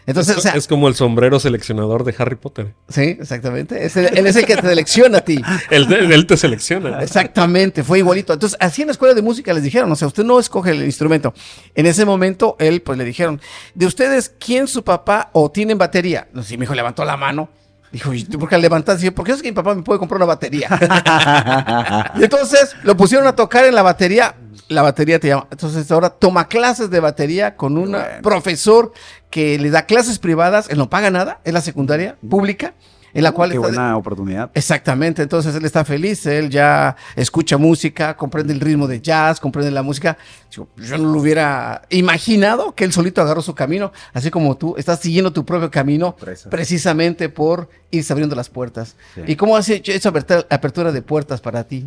Entonces, 0.07 0.31
es, 0.33 0.37
o 0.39 0.41
sea, 0.41 0.53
es 0.53 0.67
como 0.67 0.87
el 0.87 0.95
sombrero 0.95 1.39
seleccionador 1.39 2.03
de 2.05 2.15
Harry 2.17 2.35
Potter. 2.37 2.73
sí, 2.89 3.17
exactamente. 3.19 3.85
Es 3.85 3.95
el- 3.97 4.17
él 4.17 4.25
es 4.25 4.35
el 4.37 4.45
que 4.45 4.55
te 4.55 4.67
selecciona 4.67 5.19
a 5.19 5.21
ti. 5.21 5.39
Él, 5.69 5.91
él 5.93 6.25
te 6.25 6.37
selecciona. 6.37 7.03
Exactamente, 7.03 7.83
fue 7.83 7.99
igualito. 7.99 8.31
Entonces, 8.33 8.57
así 8.61 8.81
en 8.81 8.87
la 8.87 8.93
escuela 8.93 9.13
de 9.13 9.21
música 9.21 9.53
les 9.53 9.61
dijeron, 9.63 9.91
o 9.91 9.95
sea, 9.95 10.07
usted 10.07 10.23
no 10.23 10.39
escoge 10.39 10.71
el 10.71 10.83
instrumento. 10.83 11.33
En 11.75 11.85
ese 11.85 12.05
momento, 12.05 12.55
él, 12.59 12.81
pues 12.81 12.97
le 12.97 13.03
dijeron, 13.03 13.39
de 13.75 13.85
ustedes, 13.85 14.33
¿quién 14.39 14.67
su 14.67 14.83
papá 14.83 15.29
o 15.33 15.51
tienen 15.51 15.77
batería? 15.77 16.27
No 16.33 16.41
sé, 16.41 16.57
mi 16.57 16.63
hijo 16.63 16.73
levantó 16.73 17.03
la 17.05 17.17
mano. 17.17 17.49
Dijo, 17.91 18.13
¿y 18.13 18.23
tú 18.25 18.37
por 18.39 18.49
qué 18.49 18.57
levantaste? 18.57 19.11
Porque 19.13 19.31
es 19.31 19.41
que 19.41 19.49
mi 19.49 19.55
papá 19.55 19.73
me 19.73 19.81
puede 19.81 19.97
comprar 19.99 20.17
una 20.17 20.25
batería. 20.25 20.67
y 22.19 22.23
entonces 22.23 22.75
lo 22.83 22.95
pusieron 22.97 23.27
a 23.27 23.35
tocar 23.35 23.65
en 23.65 23.75
la 23.75 23.81
batería. 23.81 24.35
La 24.69 24.81
batería 24.81 25.17
te 25.19 25.29
llama. 25.29 25.47
Entonces 25.49 25.89
ahora 25.91 26.09
toma 26.09 26.47
clases 26.49 26.89
de 26.89 26.99
batería 26.99 27.55
con 27.55 27.77
un 27.77 27.91
Bueno. 27.91 28.05
profesor 28.21 28.91
que 29.29 29.57
le 29.60 29.69
da 29.69 29.86
clases 29.86 30.19
privadas. 30.19 30.67
Él 30.69 30.77
no 30.77 30.89
paga 30.89 31.12
nada, 31.12 31.39
es 31.43 31.53
la 31.53 31.62
secundaria 31.62 32.15
pública, 32.29 32.74
en 33.13 33.24
la 33.24 33.31
cual 33.31 33.50
Qué 33.50 33.55
está- 33.55 33.67
buena 33.67 33.98
oportunidad. 33.98 34.51
Exactamente, 34.53 35.24
entonces 35.24 35.55
él 35.55 35.65
está 35.65 35.84
feliz, 35.84 36.25
él 36.27 36.50
ya 36.50 36.96
escucha 37.15 37.57
música, 37.57 38.15
comprende 38.15 38.53
el 38.53 38.60
ritmo 38.60 38.86
de 38.88 39.01
jazz, 39.01 39.39
comprende 39.39 39.72
la 39.72 39.81
música. 39.81 40.17
Yo 40.51 40.67
no 40.98 41.12
lo 41.13 41.19
hubiera 41.19 41.81
imaginado 41.89 42.75
que 42.75 42.84
él 42.84 42.93
solito 42.93 43.22
agarró 43.22 43.41
su 43.41 43.55
camino, 43.55 43.91
así 44.13 44.29
como 44.29 44.55
tú 44.55 44.75
estás 44.77 45.00
siguiendo 45.00 45.31
tu 45.34 45.46
propio 45.46 45.72
camino 45.72 46.15
Presa. 46.15 46.50
precisamente 46.50 47.29
por 47.29 47.69
irse 47.91 48.13
abriendo 48.13 48.36
las 48.36 48.50
puertas. 48.50 48.96
Sí. 49.15 49.22
¿Y 49.27 49.36
cómo 49.36 49.55
has 49.57 49.67
hecho 49.69 49.91
esa 49.91 50.10
apertura, 50.10 50.46
apertura 50.50 50.91
de 50.91 51.01
puertas 51.01 51.41
para 51.41 51.63
ti? 51.63 51.86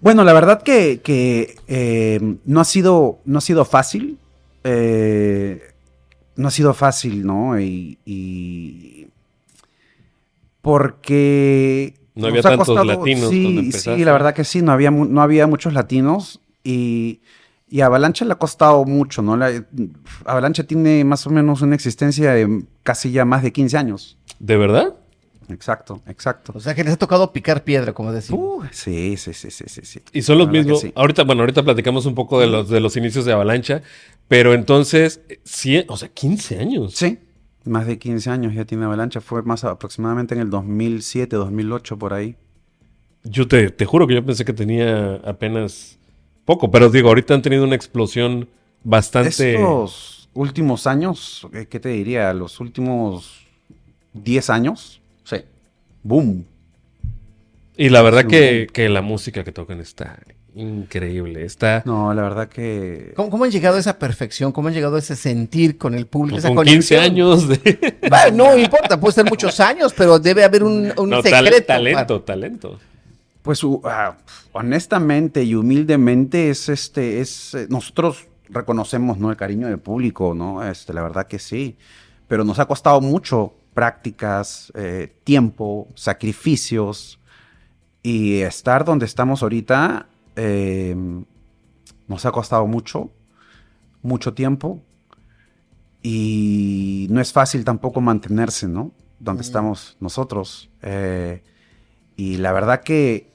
Bueno, 0.00 0.22
la 0.24 0.32
verdad 0.32 0.62
que, 0.62 1.00
que, 1.02 1.56
eh, 1.68 2.20
no, 2.44 2.60
ha 2.60 2.64
sido, 2.64 3.18
no 3.24 3.38
ha 3.38 3.42
sido 3.42 3.64
fácil. 3.64 4.18
eh, 4.64 5.71
no 6.36 6.48
ha 6.48 6.50
sido 6.50 6.74
fácil, 6.74 7.26
¿no? 7.26 7.58
Y, 7.60 7.98
y- 8.04 9.06
porque... 10.62 11.94
No 12.14 12.26
había 12.28 12.42
tantos 12.42 12.66
latinos 12.98 13.30
Sí, 13.30 13.44
sí, 13.72 14.04
la 14.04 14.12
verdad 14.12 14.34
que 14.34 14.44
sí, 14.44 14.62
no 14.62 14.72
había, 14.72 14.90
no 14.90 15.22
había 15.22 15.46
muchos 15.46 15.72
latinos 15.72 16.40
y, 16.62 17.20
y 17.68 17.80
a 17.80 17.86
Avalanche 17.86 18.24
le 18.26 18.32
ha 18.32 18.36
costado 18.36 18.84
mucho, 18.84 19.22
¿no? 19.22 19.36
La- 19.36 19.64
Avalanche 20.26 20.62
tiene 20.64 21.04
más 21.04 21.26
o 21.26 21.30
menos 21.30 21.62
una 21.62 21.74
existencia 21.74 22.32
de 22.32 22.64
casi 22.82 23.10
ya 23.12 23.24
más 23.24 23.42
de 23.42 23.52
15 23.52 23.78
años. 23.78 24.18
¿De 24.38 24.56
verdad? 24.56 24.94
Exacto, 25.48 26.00
exacto. 26.06 26.52
O 26.54 26.60
sea, 26.60 26.74
que 26.74 26.84
les 26.84 26.94
ha 26.94 26.96
tocado 26.96 27.32
picar 27.32 27.64
piedra, 27.64 27.92
como 27.92 28.12
decimos. 28.12 28.40
Uh, 28.42 28.66
sí, 28.70 29.16
sí, 29.16 29.32
sí, 29.32 29.50
sí, 29.50 29.64
sí, 29.66 29.80
sí. 29.84 30.00
Y 30.12 30.22
son 30.22 30.38
los 30.38 30.48
mismos. 30.48 30.80
sí. 30.80 30.92
Ahorita, 30.94 31.24
bueno, 31.24 31.42
ahorita 31.42 31.62
platicamos 31.62 32.06
un 32.06 32.14
poco 32.14 32.40
de 32.40 32.46
los, 32.46 32.68
de 32.68 32.80
los 32.80 32.96
inicios 32.96 33.24
de 33.24 33.32
Avalancha, 33.32 33.82
pero 34.28 34.54
entonces, 34.54 35.20
sí, 35.44 35.84
o 35.88 35.96
sea, 35.96 36.08
15 36.08 36.58
años. 36.58 36.94
Sí, 36.94 37.18
más 37.64 37.86
de 37.86 37.98
15 37.98 38.30
años 38.30 38.54
ya 38.54 38.64
tiene 38.64 38.84
Avalancha. 38.84 39.20
Fue 39.20 39.42
más 39.42 39.64
aproximadamente 39.64 40.34
en 40.34 40.40
el 40.40 40.50
2007, 40.50 41.36
2008, 41.36 41.98
por 41.98 42.14
ahí. 42.14 42.36
Yo 43.24 43.46
te, 43.46 43.70
te 43.70 43.84
juro 43.84 44.06
que 44.06 44.14
yo 44.14 44.24
pensé 44.24 44.44
que 44.44 44.52
tenía 44.52 45.16
apenas 45.24 45.98
poco, 46.44 46.70
pero 46.70 46.90
digo, 46.90 47.08
ahorita 47.08 47.34
han 47.34 47.42
tenido 47.42 47.64
una 47.64 47.76
explosión 47.76 48.48
bastante. 48.82 49.54
Estos 49.54 50.28
últimos 50.34 50.86
años, 50.86 51.46
eh, 51.52 51.66
¿qué 51.68 51.78
te 51.78 51.90
diría? 51.90 52.32
Los 52.32 52.60
últimos 52.60 53.46
10 54.14 54.50
años. 54.50 55.01
Sí. 55.24 55.36
Boom. 56.02 56.44
Y 57.76 57.88
la 57.88 58.02
verdad 58.02 58.22
Sí, 58.22 58.28
que, 58.28 58.66
que 58.72 58.88
la 58.88 59.02
música 59.02 59.44
que 59.44 59.52
tocan 59.52 59.80
está 59.80 60.18
increíble. 60.54 61.44
Está 61.44 61.82
No, 61.86 62.12
la 62.12 62.22
verdad 62.22 62.48
que... 62.48 63.12
¿Cómo, 63.16 63.30
cómo 63.30 63.44
han 63.44 63.50
llegado 63.50 63.76
a 63.76 63.80
esa 63.80 63.98
perfección? 63.98 64.52
¿Cómo 64.52 64.68
han 64.68 64.74
llegado 64.74 64.96
a 64.96 64.98
ese 64.98 65.16
sentir 65.16 65.78
con 65.78 65.94
el 65.94 66.06
público? 66.06 66.38
esa 66.38 66.52
con 66.54 66.64
15 66.66 66.96
conexión? 66.96 67.00
años 67.02 67.48
de. 67.48 67.96
Bueno, 68.08 68.44
no 68.50 68.58
importa, 68.58 69.00
puede 69.00 69.14
ser 69.14 69.24
muchos 69.24 69.58
años, 69.60 69.94
pero 69.96 70.18
debe 70.18 70.44
haber 70.44 70.62
un, 70.64 70.92
un 70.96 71.10
No, 71.10 71.22
secreto. 71.22 71.66
talento, 71.66 72.20
talento. 72.20 72.78
Pues 73.40 73.64
u- 73.64 73.80
ah, 73.84 74.16
honestamente 74.52 75.42
y 75.42 75.54
humildemente 75.54 76.50
es 76.50 76.68
este, 76.68 77.20
es, 77.20 77.54
eh, 77.54 77.66
nosotros 77.70 78.26
reconocemos, 78.50 79.16
¿no? 79.18 79.30
El 79.30 79.36
cariño 79.36 79.66
del 79.68 79.78
público, 79.78 80.34
¿no? 80.34 80.62
Este, 80.68 80.92
la 80.92 81.02
verdad 81.02 81.26
que 81.26 81.38
sí. 81.38 81.76
Pero 82.28 82.44
nos 82.44 82.58
ha 82.58 82.66
costado 82.66 83.00
mucho 83.00 83.54
prácticas, 83.74 84.72
eh, 84.74 85.14
tiempo, 85.24 85.88
sacrificios 85.94 87.18
y 88.02 88.40
estar 88.40 88.84
donde 88.84 89.06
estamos 89.06 89.42
ahorita 89.42 90.06
eh, 90.36 90.94
nos 92.08 92.26
ha 92.26 92.32
costado 92.32 92.66
mucho, 92.66 93.10
mucho 94.02 94.34
tiempo 94.34 94.80
y 96.02 97.06
no 97.10 97.20
es 97.20 97.32
fácil 97.32 97.64
tampoco 97.64 98.00
mantenerse, 98.00 98.66
¿no? 98.66 98.92
Donde 99.20 99.42
estamos 99.42 99.96
nosotros. 100.00 100.68
Eh, 100.82 101.42
y 102.16 102.38
la 102.38 102.52
verdad 102.52 102.82
que 102.82 103.30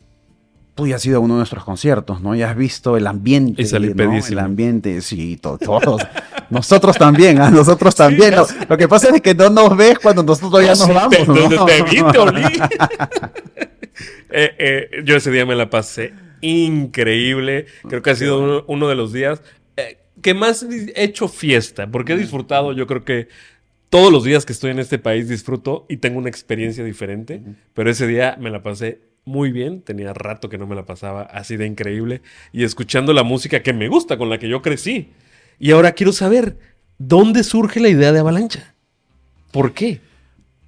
tú 0.76 0.86
ya 0.86 0.98
has 0.98 1.06
ido 1.06 1.18
a 1.18 1.20
uno 1.20 1.36
de 1.36 1.40
nuestros 1.40 1.64
conciertos, 1.64 2.22
¿no? 2.22 2.36
Ya 2.36 2.52
has 2.52 2.58
visto 2.58 2.98
el 2.98 3.08
ambiente. 3.08 3.62
El 4.34 4.40
ambiente, 4.40 5.02
sí. 5.02 5.40
nosotros 6.50 6.98
también, 6.98 7.40
¿ah? 7.42 7.50
nosotros 7.50 7.96
también. 7.96 8.36
Lo, 8.36 8.48
lo 8.70 8.78
que 8.78 8.88
pasa 8.88 9.10
es 9.16 9.22
que 9.22 9.34
no 9.36 9.50
nos 9.50 9.76
ves 9.76 10.00
cuando 10.00 10.24
nosotros 10.24 10.62
ya 10.64 10.70
nos 10.72 10.88
vamos, 10.94 11.16
te- 11.18 11.26
¿no? 11.26 11.66
te 11.66 11.82
vi, 11.84 12.04
te 12.12 12.18
olí. 12.18 12.44
Eh, 14.30 14.52
eh, 14.60 14.90
yo 15.06 15.16
ese 15.16 15.32
día 15.32 15.46
me 15.46 15.56
la 15.56 15.70
pasé 15.70 16.14
increíble. 16.42 17.66
Creo 17.88 18.02
que 18.02 18.10
ha 18.12 18.16
sido 18.16 18.40
uno, 18.42 18.64
uno 18.68 18.88
de 18.90 18.96
los 18.96 19.14
días 19.14 19.42
eh, 19.78 19.98
que 20.22 20.34
más 20.34 20.64
he 20.64 21.04
hecho 21.04 21.28
fiesta, 21.28 21.88
porque 21.88 22.14
he 22.14 22.18
disfrutado, 22.18 22.74
yo 22.74 22.86
creo 22.88 23.04
que 23.06 23.28
todos 23.90 24.12
los 24.12 24.24
días 24.24 24.46
que 24.46 24.54
estoy 24.54 24.72
en 24.72 24.80
este 24.80 25.00
país 25.00 25.30
disfruto 25.30 25.86
y 25.90 25.98
tengo 25.98 26.20
una 26.20 26.30
experiencia 26.30 26.84
diferente, 26.84 27.42
pero 27.74 27.90
ese 27.90 28.06
día 28.06 28.38
me 28.40 28.50
la 28.52 28.62
pasé 28.62 29.00
muy 29.24 29.52
bien, 29.52 29.82
tenía 29.82 30.14
rato 30.14 30.50
que 30.50 30.58
no 30.58 30.68
me 30.68 30.76
la 30.76 30.86
pasaba 30.86 31.22
así 31.24 31.58
de 31.58 31.66
increíble 31.66 32.22
y 32.52 32.64
escuchando 32.66 33.14
la 33.14 33.24
música 33.24 33.64
que 33.64 33.74
me 33.74 33.88
gusta, 33.88 34.18
con 34.18 34.30
la 34.30 34.38
que 34.38 34.50
yo 34.50 34.62
crecí. 34.62 35.10
Y 35.60 35.72
ahora 35.72 35.94
quiero 35.94 36.12
saber, 36.12 36.58
¿dónde 36.98 37.44
surge 37.44 37.80
la 37.80 37.90
idea 37.90 38.12
de 38.12 38.20
Avalancha? 38.20 38.74
¿Por 39.52 39.74
qué? 39.74 40.02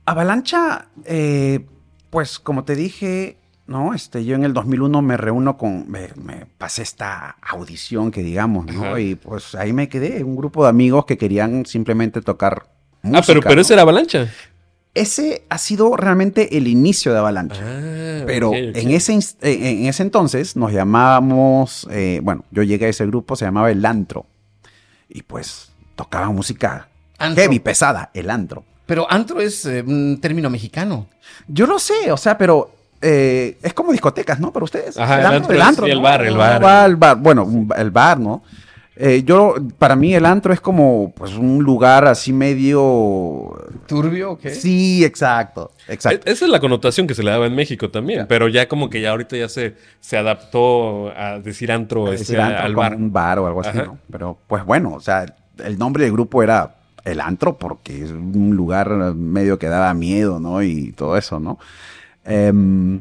Avalancha, 0.06 0.88
eh, 1.06 1.66
pues 2.10 2.40
como 2.40 2.64
te 2.64 2.76
dije, 2.76 3.38
¿no? 3.68 3.94
Este, 3.94 4.26
yo 4.26 4.36
en 4.36 4.44
el 4.44 4.54
2001 4.54 5.02
me 5.02 5.16
reúno 5.16 5.58
con, 5.58 5.90
me, 5.90 6.10
me 6.16 6.48
pasé 6.58 6.82
esta 6.82 7.38
audición 7.42 8.10
que 8.10 8.24
digamos, 8.24 8.66
¿no? 8.66 8.86
Ajá. 8.86 9.00
Y 9.00 9.16
pues 9.16 9.54
ahí 9.54 9.74
me 9.74 9.88
quedé, 9.90 10.24
un 10.24 10.36
grupo 10.36 10.64
de 10.64 10.70
amigos 10.70 11.06
que 11.06 11.18
querían 11.18 11.66
simplemente 11.68 12.22
tocar 12.22 12.68
ah, 13.04 13.22
pero, 13.26 13.42
pero 13.42 13.56
¿no? 13.56 13.62
ese 13.62 13.74
era 13.74 13.84
Avalancha. 13.84 14.28
Ese 14.96 15.44
ha 15.50 15.60
sido 15.60 15.96
realmente 15.96 16.58
el 16.58 16.68
inicio 16.68 17.14
de 17.14 17.20
Avalancha. 17.20 17.62
Ah, 17.64 18.24
Pero. 18.26 18.52
En, 18.54 18.90
ese, 18.90 19.14
en 19.14 19.22
en 19.42 19.86
ese 19.86 20.02
entonces 20.02 20.56
nos 20.56 20.74
llamábamos, 20.74 21.88
eh, 21.92 22.22
bueno, 22.24 22.44
yo 22.50 22.64
llegué 22.64 22.88
a 22.88 22.90
ese 22.90 23.06
grupo, 23.06 23.36
se 23.36 23.46
llamaba 23.46 23.70
El 23.70 23.86
Antro. 23.86 24.26
Y 25.10 25.24
pues 25.24 25.72
tocaba 25.96 26.30
música 26.30 26.88
Antro. 27.18 27.44
heavy, 27.44 27.60
pesada, 27.60 28.10
El 28.14 28.30
Antro. 28.30 28.64
Pero 28.86 29.06
antro 29.12 29.42
es 29.42 29.66
eh, 29.66 29.84
un 29.86 30.20
término 30.22 30.50
mexicano. 30.50 31.08
Yo 31.48 31.68
lo 31.68 31.78
sé, 31.78 32.12
o 32.12 32.18
sea, 32.18 32.38
pero 32.38 32.74
eh, 33.02 33.58
es 33.62 33.74
como 33.74 33.92
discotecas, 33.92 34.40
¿no? 34.40 34.52
Para 34.52 34.64
ustedes. 34.64 34.98
Ajá, 34.98 35.20
el 35.20 35.62
antro 35.62 35.86
el 35.86 35.96
¿no? 35.96 36.02
bar, 36.02 36.26
el 36.26 36.96
bar. 36.96 37.16
Bueno, 37.18 37.68
el 37.78 37.92
bar, 37.92 38.20
¿no? 38.20 38.44
Eh, 39.02 39.24
yo, 39.24 39.56
para 39.78 39.96
mí 39.96 40.14
el 40.14 40.26
antro 40.26 40.52
es 40.52 40.60
como, 40.60 41.14
pues, 41.16 41.34
un 41.36 41.64
lugar 41.64 42.06
así 42.06 42.34
medio... 42.34 43.56
¿Turbio 43.88 44.32
o 44.34 44.38
qué? 44.38 44.50
Sí, 44.54 45.06
exacto, 45.06 45.72
exacto. 45.88 46.28
E- 46.28 46.34
Esa 46.34 46.44
es 46.44 46.52
la 46.52 46.60
connotación 46.60 47.08
que 47.08 47.16
se 47.16 47.24
le 47.24 47.32
daba 47.32 47.46
en 47.48 47.56
México 47.56 47.90
también, 47.90 48.26
pero 48.28 48.50
ya 48.50 48.68
como 48.68 48.90
que 48.90 49.00
ya 49.00 49.12
ahorita 49.12 49.38
ya 49.38 49.48
se, 49.48 49.76
se 50.02 50.18
adaptó 50.18 51.12
a 51.18 51.40
decir 51.40 51.72
antro, 51.72 52.12
Es 52.12 52.20
este, 52.22 52.34
decir, 52.34 52.42
antro 52.42 52.66
al 52.66 52.74
como 52.74 52.82
bar. 52.82 52.96
un 52.96 53.14
bar 53.14 53.40
o 53.40 53.48
algo 53.48 53.62
así, 53.62 53.70
Ajá. 53.70 53.86
¿no? 53.86 53.98
Pero, 54.12 54.38
pues 54.48 54.66
bueno, 54.66 54.94
o 54.96 55.00
sea, 55.00 55.26
el 55.64 55.80
nombre 55.80 56.04
del 56.04 56.12
grupo 56.12 56.44
era 56.44 56.76
el 57.06 57.22
antro 57.22 57.58
porque 57.58 58.04
es 58.04 58.12
un 58.12 58.54
lugar 58.58 58.90
medio 59.16 59.58
que 59.58 59.68
daba 59.68 59.94
miedo, 59.94 60.42
¿no? 60.42 60.62
Y 60.62 60.92
todo 60.92 61.16
eso, 61.16 61.40
¿no? 61.40 61.58
Em, 62.26 63.00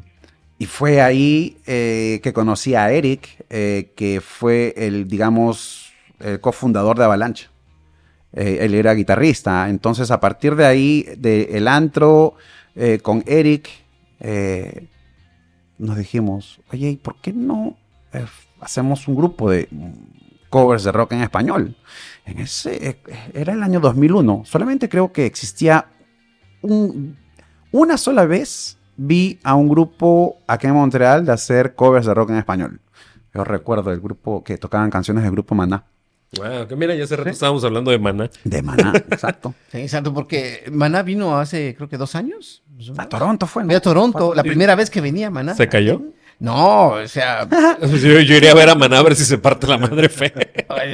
y 0.61 0.67
fue 0.67 1.01
ahí 1.01 1.57
eh, 1.67 2.21
que 2.23 2.33
conocí 2.33 2.75
a 2.77 2.91
Eric, 2.93 3.29
eh, 3.51 3.93
que 3.97 4.21
fue 4.21 4.75
el, 4.77 5.09
digamos, 5.09 5.88
el 6.21 6.41
cofundador 6.41 6.99
de 6.99 7.05
Avalancha. 7.05 7.51
Eh, 8.33 8.59
él 8.61 8.75
era 8.75 8.93
guitarrista. 8.95 9.69
Entonces, 9.69 10.11
a 10.11 10.21
partir 10.21 10.55
de 10.55 10.67
ahí, 10.67 11.07
de 11.17 11.45
el 11.53 11.67
antro, 11.69 12.35
eh, 12.75 12.99
con 13.01 13.23
Eric, 13.27 13.69
eh, 14.21 14.89
nos 15.79 15.97
dijimos, 15.97 16.61
oye, 16.73 16.91
¿y 16.91 16.97
por 16.97 17.21
qué 17.21 17.33
no 17.33 17.77
eh, 18.13 18.25
hacemos 18.61 19.07
un 19.09 19.15
grupo 19.17 19.51
de 19.51 19.69
covers 20.51 20.85
de 20.85 20.93
rock 20.93 21.13
en 21.13 21.23
español? 21.23 21.77
En 22.27 22.39
ese, 22.41 22.89
eh, 22.89 22.99
era 23.33 23.53
el 23.55 23.63
año 23.63 23.81
2001. 23.81 24.43
Solamente 24.45 24.89
creo 24.89 25.13
que 25.13 25.25
existía 25.25 25.87
un- 26.63 27.17
una 27.73 27.97
sola 27.97 28.27
vez 28.27 28.77
vi 28.97 29.39
a 29.45 29.55
un 29.55 29.69
grupo 29.69 30.39
aquí 30.47 30.67
en 30.67 30.75
Montreal 30.75 31.25
de 31.25 31.33
hacer 31.33 31.75
covers 31.75 32.07
de 32.07 32.15
rock 32.15 32.31
en 32.31 32.37
español. 32.37 32.81
Yo 33.33 33.45
recuerdo 33.45 33.93
el 33.93 34.01
grupo 34.01 34.43
que 34.43 34.59
tocaban 34.59 34.91
canciones 34.91 35.23
del 35.23 35.33
grupo 35.33 35.55
Maná. 35.55 35.85
Wow, 36.37 36.67
que 36.69 36.77
mira, 36.77 36.95
ya 36.95 37.05
hace 37.05 37.17
rato 37.17 37.31
estábamos 37.31 37.65
hablando 37.65 37.91
de 37.91 37.99
Maná. 37.99 38.31
De 38.45 38.61
Maná, 38.63 38.93
exacto. 39.11 39.55
Sí, 39.73 39.79
exacto, 39.79 40.13
porque 40.13 40.65
Maná 40.71 41.03
vino 41.03 41.39
hace, 41.39 41.75
creo 41.75 41.89
que 41.89 41.97
dos 41.97 42.15
años. 42.15 42.63
A. 42.97 43.09
Toronto 43.09 43.47
fue, 43.47 43.63
¿no? 43.63 43.69
Fue 43.69 43.77
a 43.77 43.81
Toronto, 43.81 44.35
la 44.35 44.43
primera 44.43 44.75
vez 44.75 44.91
que 44.91 45.01
venía 45.01 45.31
Maná. 45.31 45.55
¿Se 45.55 45.69
cayó? 45.69 46.03
No, 46.41 46.91
o 46.91 47.09
sea, 47.09 47.49
Yo, 47.83 48.21
yo 48.21 48.37
iría 48.37 48.53
a 48.53 48.55
ver 48.55 48.69
a 48.69 48.75
Maná 48.77 48.99
a 48.99 49.03
ver 49.03 49.17
si 49.17 49.25
se 49.25 49.39
parte 49.39 49.67
la 49.67 49.77
madre 49.77 50.09
fe. 50.09 50.33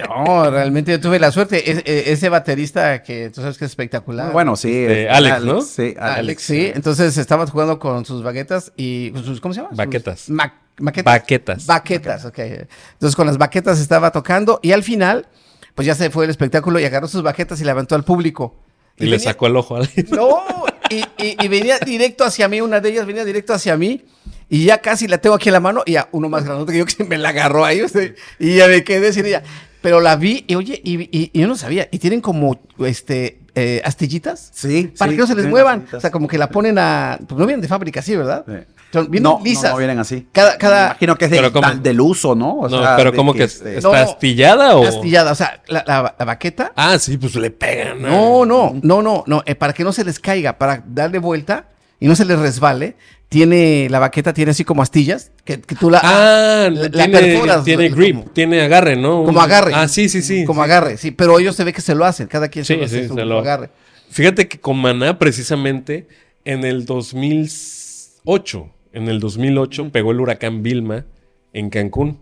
no, 0.09 0.50
realmente 0.50 0.92
yo 0.92 1.00
tuve 1.00 1.18
la 1.18 1.30
suerte. 1.33 1.70
Es- 1.70 1.83
e- 1.85 2.12
ese 2.12 2.30
baterista 2.30 3.02
que 3.02 3.28
tú 3.28 3.42
sabes 3.42 3.59
que 3.59 3.66
es 3.66 3.70
espectacular. 3.72 4.33
Bueno, 4.33 4.57
sí. 4.57 4.70
Este, 4.74 5.04
es- 5.04 5.11
Alex, 5.11 5.44
¿no? 5.44 5.61
Sí, 5.61 5.94
Alex, 5.98 6.42
sí. 6.42 6.72
Entonces 6.74 7.16
estabas 7.18 7.50
jugando 7.50 7.78
con 7.78 8.07
sus 8.07 8.22
baquetas 8.22 8.72
y 8.76 9.11
con 9.11 9.22
sus, 9.24 9.40
¿cómo 9.40 9.52
se 9.52 9.59
llama? 9.61 9.70
Sus 9.70 9.78
Baquetas. 9.78 10.30
ma- 10.30 10.54
maquetas. 10.78 11.04
Baquetas. 11.14 11.66
Baquetas, 11.66 12.24
ok. 12.24 12.38
Entonces 12.38 13.14
con 13.14 13.26
las 13.26 13.37
baquetas 13.37 13.80
estaba 13.80 14.12
tocando 14.12 14.61
y 14.62 14.72
al 14.72 14.83
final, 14.83 15.26
pues 15.74 15.85
ya 15.87 15.94
se 15.94 16.09
fue 16.09 16.24
el 16.24 16.30
espectáculo 16.30 16.80
y 16.80 16.85
agarró 16.87 17.07
sus 17.07 17.22
baquetas 17.22 17.61
y 17.61 17.64
la 17.64 17.72
aventó 17.72 17.94
al 17.96 18.04
público. 18.04 18.57
Y 18.96 19.04
le 19.04 19.11
venía- 19.12 19.24
sacó 19.33 19.46
el 19.46 19.57
ojo 19.57 19.76
a 19.76 19.80
alguien. 19.80 20.07
No, 20.11 20.40
y, 20.88 21.00
y- 21.22 21.37
y 21.38 21.48
venía 21.48 21.78
directo 21.80 22.24
hacia 22.24 22.48
mí, 22.48 22.62
una 22.62 22.80
de 22.80 22.88
ellas 22.88 23.04
venía 23.07 23.26
directo 23.26 23.52
hacia 23.52 23.76
mí 23.76 24.04
y 24.48 24.64
ya 24.64 24.78
casi 24.78 25.09
la 25.09 25.18
tengo 25.18 25.37
aquí 25.37 25.48
en 25.48 25.54
la 25.54 25.61
mano 25.61 25.83
y 25.87 25.92
ya 25.92 26.09
uno 26.12 26.28
más 26.28 26.44
grandote 26.44 26.72
que 26.72 26.78
yo 26.78 26.87
que 26.87 27.04
me 27.04 27.18
la 27.18 27.30
agarró 27.30 27.64
ahí 27.64 27.87
sea, 27.88 28.11
y 28.38 28.57
ya 28.57 28.68
me 28.68 28.85
quedé 28.85 29.12
sin 29.12 29.26
ella. 29.26 29.42
Pero 29.83 30.00
la 30.00 30.16
vi 30.16 30.44
y 30.46 30.54
oye, 30.54 30.80
y, 30.83 31.02
y- 31.02 31.30
y 31.33 31.40
yo 31.40 31.46
no 31.46 31.57
sabía, 31.57 31.88
y 31.90 31.98
tienen 31.98 32.20
como 32.22 32.59
este 32.80 33.40
eh, 33.57 33.80
astillitas 33.85 34.50
Sí. 34.52 34.92
para 34.98 35.11
sí, 35.12 35.16
que 35.16 35.20
no 35.20 35.26
se 35.28 35.35
les 35.37 35.46
muevan. 35.46 35.87
O 35.92 36.00
sea, 36.00 36.11
como 36.11 36.26
que 36.26 36.38
la 36.38 36.48
ponen 36.48 36.76
a. 36.78 37.18
Pues 37.28 37.38
no 37.38 37.46
vienen 37.46 37.61
de 37.61 37.68
fábrica 37.68 38.00
así, 38.00 38.16
¿verdad? 38.16 38.44
Sí. 38.48 38.54
Son 38.92 39.09
bien 39.11 39.22
no, 39.22 39.40
lisas. 39.44 39.64
No, 39.64 39.70
no 39.72 39.76
vienen 39.76 39.98
así. 40.00 40.26
Cada- 40.33 40.57
cada- 40.59 40.80
Me 40.80 40.87
imagino 40.87 41.16
que 41.16 41.24
es 41.26 41.30
tal- 41.52 41.83
del 41.83 42.00
uso, 42.00 42.35
¿no? 42.35 42.54
O 42.61 42.68
No, 42.68 42.83
sea, 42.83 42.96
pero 42.96 43.12
como 43.14 43.33
que 43.35 43.44
este, 43.44 43.76
está 43.76 43.88
No, 43.88 43.94
astillada 43.94 44.74
o. 44.76 44.85
Astillada, 44.87 45.30
o 45.33 45.35
sea, 45.37 45.61
la, 45.68 45.85
la- 45.87 46.14
la 46.18 46.24
baqueta. 46.24 46.72
Ah, 46.74 46.98
sí, 46.98 47.16
pues 47.16 47.35
le 47.37 47.50
pegan. 47.50 48.02
No, 48.02 48.44
no, 48.44 48.74
no, 48.83 49.02
no, 49.02 49.22
no. 49.26 49.42
eh, 49.46 49.54
para 49.54 49.72
que 49.72 49.85
no 49.85 49.92
se 49.92 50.02
les 50.04 50.18
caiga, 50.18 50.59
para 50.59 50.83
darle 50.87 51.18
vuelta 51.18 51.66
y 52.05 52.07
no 52.09 52.14
se 52.14 52.27
les 52.27 52.38
resbale, 52.38 52.97
tiene 53.31 53.88
la 53.90 53.99
baqueta 53.99 54.35
tiene 54.35 54.51
así 54.51 54.62
como 54.62 54.83
astillas 54.83 55.33
que, 55.45 55.59
que 55.61 55.75
tú 55.75 55.88
la, 55.90 56.01
Ah, 56.03 56.69
la- 56.71 56.83
la 56.83 56.90
tiene, 56.90 57.19
perforas, 57.19 57.64
tiene 57.64 57.88
como- 57.90 57.97
grip, 58.03 58.33
tiene 58.35 58.61
agarre, 58.61 58.95
¿no? 58.97 59.25
como 59.25 59.40
agarre. 59.40 59.73
Ah, 59.75 59.88
sí, 59.88 60.11
sí, 60.11 60.21
sí. 60.21 60.45
Como 60.45 60.61
sí. 60.62 60.64
agarre, 60.71 60.97
sí. 60.99 61.11
Pero 61.12 61.38
ellos 61.38 61.57
se 61.57 61.64
ve 61.64 61.73
que 61.73 61.81
se 61.81 61.95
lo 61.95 62.05
hacen, 62.05 62.27
cada 62.27 62.49
quien 62.49 62.64
se 62.67 62.77
lo 62.77 62.85
hace 62.85 63.03
sí, 63.05 63.09
su 63.09 63.14
se 63.14 63.25
lo- 63.25 63.38
agarre. 63.38 63.71
Fíjate 64.11 64.49
que 64.49 64.61
con 64.61 64.77
Maná, 64.79 65.19
precisamente, 65.19 66.07
en 66.45 66.64
el 66.64 66.85
2008, 66.85 68.69
en 68.93 69.09
el 69.09 69.19
2008 69.21 69.90
pegó 69.90 70.12
el 70.12 70.21
huracán 70.21 70.62
Vilma 70.62 71.07
en 71.55 71.71
Cancún. 71.71 72.19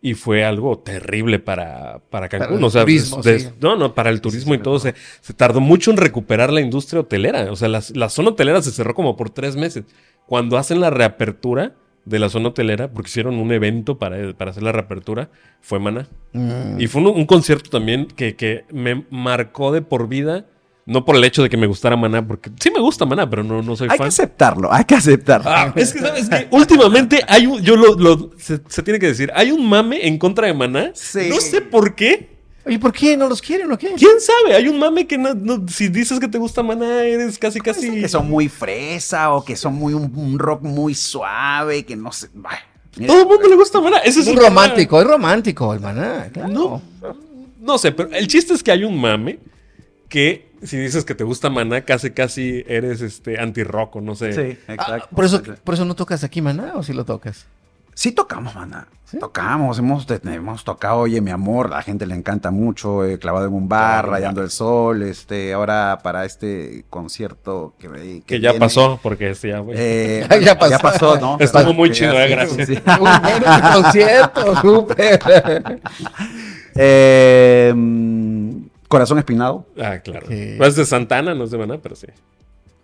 Y 0.00 0.14
fue 0.14 0.44
algo 0.44 0.78
terrible 0.78 1.40
para, 1.40 2.00
para 2.10 2.28
Cancún. 2.28 2.46
Para 2.46 2.58
el 2.58 2.64
o 2.64 2.70
sea, 2.70 2.82
turismo, 2.82 3.20
des- 3.22 3.42
sí. 3.44 3.50
no, 3.60 3.74
no, 3.76 3.94
para 3.94 4.10
el 4.10 4.20
turismo 4.20 4.54
y 4.54 4.58
todo. 4.58 4.78
Se, 4.78 4.94
se 5.20 5.34
tardó 5.34 5.60
mucho 5.60 5.90
en 5.90 5.96
recuperar 5.96 6.52
la 6.52 6.60
industria 6.60 7.00
hotelera. 7.00 7.50
O 7.50 7.56
sea, 7.56 7.68
las- 7.68 7.96
la 7.96 8.08
zona 8.08 8.28
hotelera 8.30 8.62
se 8.62 8.70
cerró 8.70 8.94
como 8.94 9.16
por 9.16 9.30
tres 9.30 9.56
meses. 9.56 9.84
Cuando 10.26 10.56
hacen 10.56 10.80
la 10.80 10.90
reapertura 10.90 11.74
de 12.04 12.18
la 12.20 12.28
zona 12.28 12.50
hotelera, 12.50 12.90
porque 12.92 13.08
hicieron 13.08 13.34
un 13.38 13.50
evento 13.52 13.98
para, 13.98 14.32
para 14.34 14.52
hacer 14.52 14.62
la 14.62 14.72
reapertura, 14.72 15.30
fue 15.60 15.78
Maná. 15.80 16.06
Mm. 16.32 16.80
Y 16.80 16.86
fue 16.86 17.02
un, 17.02 17.08
un 17.08 17.26
concierto 17.26 17.68
también 17.68 18.06
que, 18.06 18.36
que 18.36 18.64
me 18.70 19.04
marcó 19.10 19.72
de 19.72 19.82
por 19.82 20.08
vida. 20.08 20.46
No 20.88 21.04
por 21.04 21.16
el 21.16 21.24
hecho 21.24 21.42
de 21.42 21.50
que 21.50 21.58
me 21.58 21.66
gustara 21.66 21.96
Maná, 21.96 22.26
porque 22.26 22.50
sí 22.58 22.70
me 22.70 22.80
gusta 22.80 23.04
Maná, 23.04 23.28
pero 23.28 23.44
no, 23.44 23.60
no 23.62 23.76
soy 23.76 23.88
Hay 23.90 23.92
que 23.92 23.98
fan. 23.98 24.08
aceptarlo, 24.08 24.72
hay 24.72 24.84
que 24.84 24.94
aceptarlo. 24.94 25.50
Ah, 25.50 25.70
es 25.76 25.92
que, 25.92 25.98
¿sabes 25.98 26.28
que 26.30 26.48
Últimamente 26.50 27.20
hay 27.28 27.46
un. 27.46 27.60
Yo 27.62 27.76
lo. 27.76 27.94
lo- 27.94 28.30
se, 28.38 28.58
se 28.68 28.82
tiene 28.82 28.98
que 28.98 29.06
decir. 29.08 29.30
Hay 29.34 29.50
un 29.50 29.68
mame 29.68 30.06
en 30.06 30.16
contra 30.18 30.46
de 30.46 30.54
Maná. 30.54 30.92
Sí. 30.94 31.28
No 31.28 31.40
sé 31.40 31.60
por 31.60 31.94
qué. 31.94 32.38
Oye, 32.64 32.78
¿por 32.78 32.92
qué 32.92 33.16
no 33.18 33.28
los 33.28 33.40
quieren 33.42 33.70
o 33.70 33.76
qué? 33.78 33.92
¿Quién 33.96 34.18
sabe? 34.20 34.54
Hay 34.56 34.66
un 34.68 34.78
mame 34.78 35.06
que 35.06 35.18
no, 35.18 35.34
no- 35.34 35.66
si 35.68 35.88
dices 35.88 36.18
que 36.20 36.28
te 36.28 36.38
gusta 36.38 36.62
Maná, 36.62 37.02
eres 37.02 37.38
casi 37.38 37.60
casi. 37.60 38.00
que 38.00 38.08
son 38.08 38.28
muy 38.28 38.48
fresa 38.48 39.32
o 39.34 39.44
que 39.44 39.56
son 39.56 39.74
muy 39.74 39.92
un, 39.92 40.10
un 40.16 40.38
rock 40.38 40.62
muy 40.62 40.94
suave, 40.94 41.84
que 41.84 41.96
no 41.96 42.12
sé. 42.12 42.28
bah, 42.32 42.50
mira, 42.96 43.12
Todo 43.12 43.22
el 43.22 43.28
mundo 43.28 43.46
le 43.46 43.56
gusta 43.56 43.78
Maná. 43.80 43.98
Ese 43.98 44.20
Es 44.20 44.26
un 44.26 44.36
romántico, 44.38 45.00
es 45.02 45.06
romántico 45.06 45.74
el 45.74 45.80
maná. 45.80 46.28
claro. 46.32 46.48
No, 46.48 46.82
no 47.60 47.76
sé, 47.78 47.92
pero 47.92 48.10
el 48.12 48.26
chiste 48.26 48.54
es 48.54 48.62
que 48.62 48.70
hay 48.72 48.84
un 48.84 48.98
mame 48.98 49.38
que 50.08 50.48
si 50.62 50.76
dices 50.76 51.04
que 51.04 51.14
te 51.14 51.22
gusta 51.24 51.50
Maná, 51.50 51.82
casi 51.82 52.10
casi 52.10 52.64
eres 52.66 53.00
este 53.00 53.38
anti-rock, 53.38 53.96
o 53.96 54.00
no 54.00 54.14
sé. 54.14 54.32
Sí, 54.32 54.58
Ah, 54.68 54.72
exacto. 54.74 55.08
por, 55.14 55.24
eso, 55.24 55.42
por 55.64 55.74
eso 55.74 55.84
no 55.84 55.94
tocas 55.94 56.24
aquí, 56.24 56.42
maná, 56.42 56.72
o 56.74 56.82
si 56.82 56.92
lo 56.92 57.04
tocas. 57.04 57.46
Sí 57.94 58.12
tocamos, 58.12 58.54
mana. 58.54 58.86
¿Sí? 59.04 59.18
Tocamos, 59.18 59.78
hemos, 59.78 60.06
hemos 60.10 60.62
tocado, 60.64 60.98
oye, 61.00 61.20
mi 61.20 61.30
amor, 61.32 61.70
la 61.70 61.82
gente 61.82 62.06
le 62.06 62.14
encanta 62.14 62.50
mucho, 62.52 63.04
eh, 63.04 63.18
clavado 63.18 63.46
en 63.46 63.54
un 63.54 63.68
bar, 63.68 64.06
rayando 64.08 64.40
el 64.42 64.50
sol, 64.50 65.02
este, 65.02 65.52
ahora 65.52 65.98
para 66.02 66.24
este 66.24 66.84
concierto 66.90 67.74
que, 67.78 67.88
que, 67.88 68.22
Que 68.26 68.40
ya 68.40 68.50
viene, 68.50 68.66
pasó, 68.66 69.00
porque 69.02 69.30
este 69.30 69.48
ya, 69.48 69.58
güey. 69.60 69.76
eh, 69.80 70.28
Ya 70.44 70.56
pasó. 70.58 70.70
Ya 70.70 70.78
pasó, 70.78 71.20
¿no? 71.20 71.36
Estuvo 71.40 71.62
Pero 71.62 71.74
muy 71.74 71.90
chido, 71.90 72.12
eh, 72.20 72.28
gracias. 72.28 72.68
sí. 72.68 72.74
Un 72.86 73.22
buen 73.22 73.82
concierto, 73.82 74.56
súper. 74.60 75.80
Eh, 76.76 77.72
mm, 77.74 78.67
Corazón 78.88 79.18
Espinado, 79.18 79.66
ah, 79.80 79.98
claro. 79.98 80.26
Es 80.30 80.74
de 80.76 80.84
Santana, 80.86 81.34
no 81.34 81.44
es 81.44 81.50
de 81.50 81.58
Maná, 81.58 81.78
pero 81.82 81.94
sí. 81.94 82.06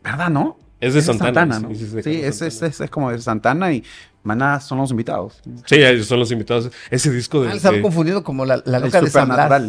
¿verdad, 0.02 0.28
no? 0.30 0.58
Es 0.80 0.92
de 0.94 1.00
Santana. 1.02 1.58
¿no? 1.60 1.70
sí, 1.74 1.76
Sí, 1.76 1.84
es, 2.22 2.36
Santana. 2.38 2.48
es, 2.48 2.62
es- 2.62 2.80
es 2.80 2.90
como 2.90 3.10
de 3.10 3.18
Santana 3.20 3.72
y 3.72 3.82
Maná 4.22 4.60
son 4.60 4.78
los 4.78 4.90
invitados. 4.90 5.40
Sí, 5.66 5.76
ellos 5.76 6.06
son 6.06 6.18
los 6.18 6.30
invitados. 6.30 6.70
Ese 6.90 7.10
disco 7.10 7.42
de, 7.42 7.50
Ah, 7.50 7.54
estaba 7.54 7.76
de- 7.76 7.82
confundido 7.82 8.22
como 8.22 8.44
la, 8.44 8.56
loca 8.58 9.00
de 9.00 9.08
San 9.10 9.28
Blas. 9.28 9.62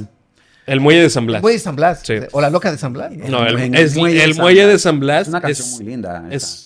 El 0.65 0.81
Muelle 0.81 1.03
de 1.03 1.09
San 1.09 1.25
Blas. 1.27 1.37
El 1.37 1.41
muelle 1.43 1.57
de 1.57 1.63
San 1.63 1.75
Blas. 1.75 2.01
Sí. 2.03 2.15
O 2.31 2.41
la 2.41 2.49
loca 2.49 2.71
de 2.71 2.77
San 2.77 2.91
Blas. 2.91 3.11
¿no? 3.11 3.27
No, 3.29 3.45
el, 3.45 3.59
En 3.59 3.75
es- 3.75 3.93
el 3.93 3.99
Muelle 3.99 4.17
de 4.17 4.23
el 4.25 4.33
San 4.33 4.41
Muelle 4.43 4.61
Blas. 4.63 4.73
de 4.73 4.79
San 4.79 4.99
Blas 4.99 5.21
Es 5.21 5.27
una 5.29 5.41
canción 5.41 5.67
es- 5.67 5.75
muy 5.75 5.85
linda. 5.85 6.25
esa. 6.31 6.35
es- 6.35 6.64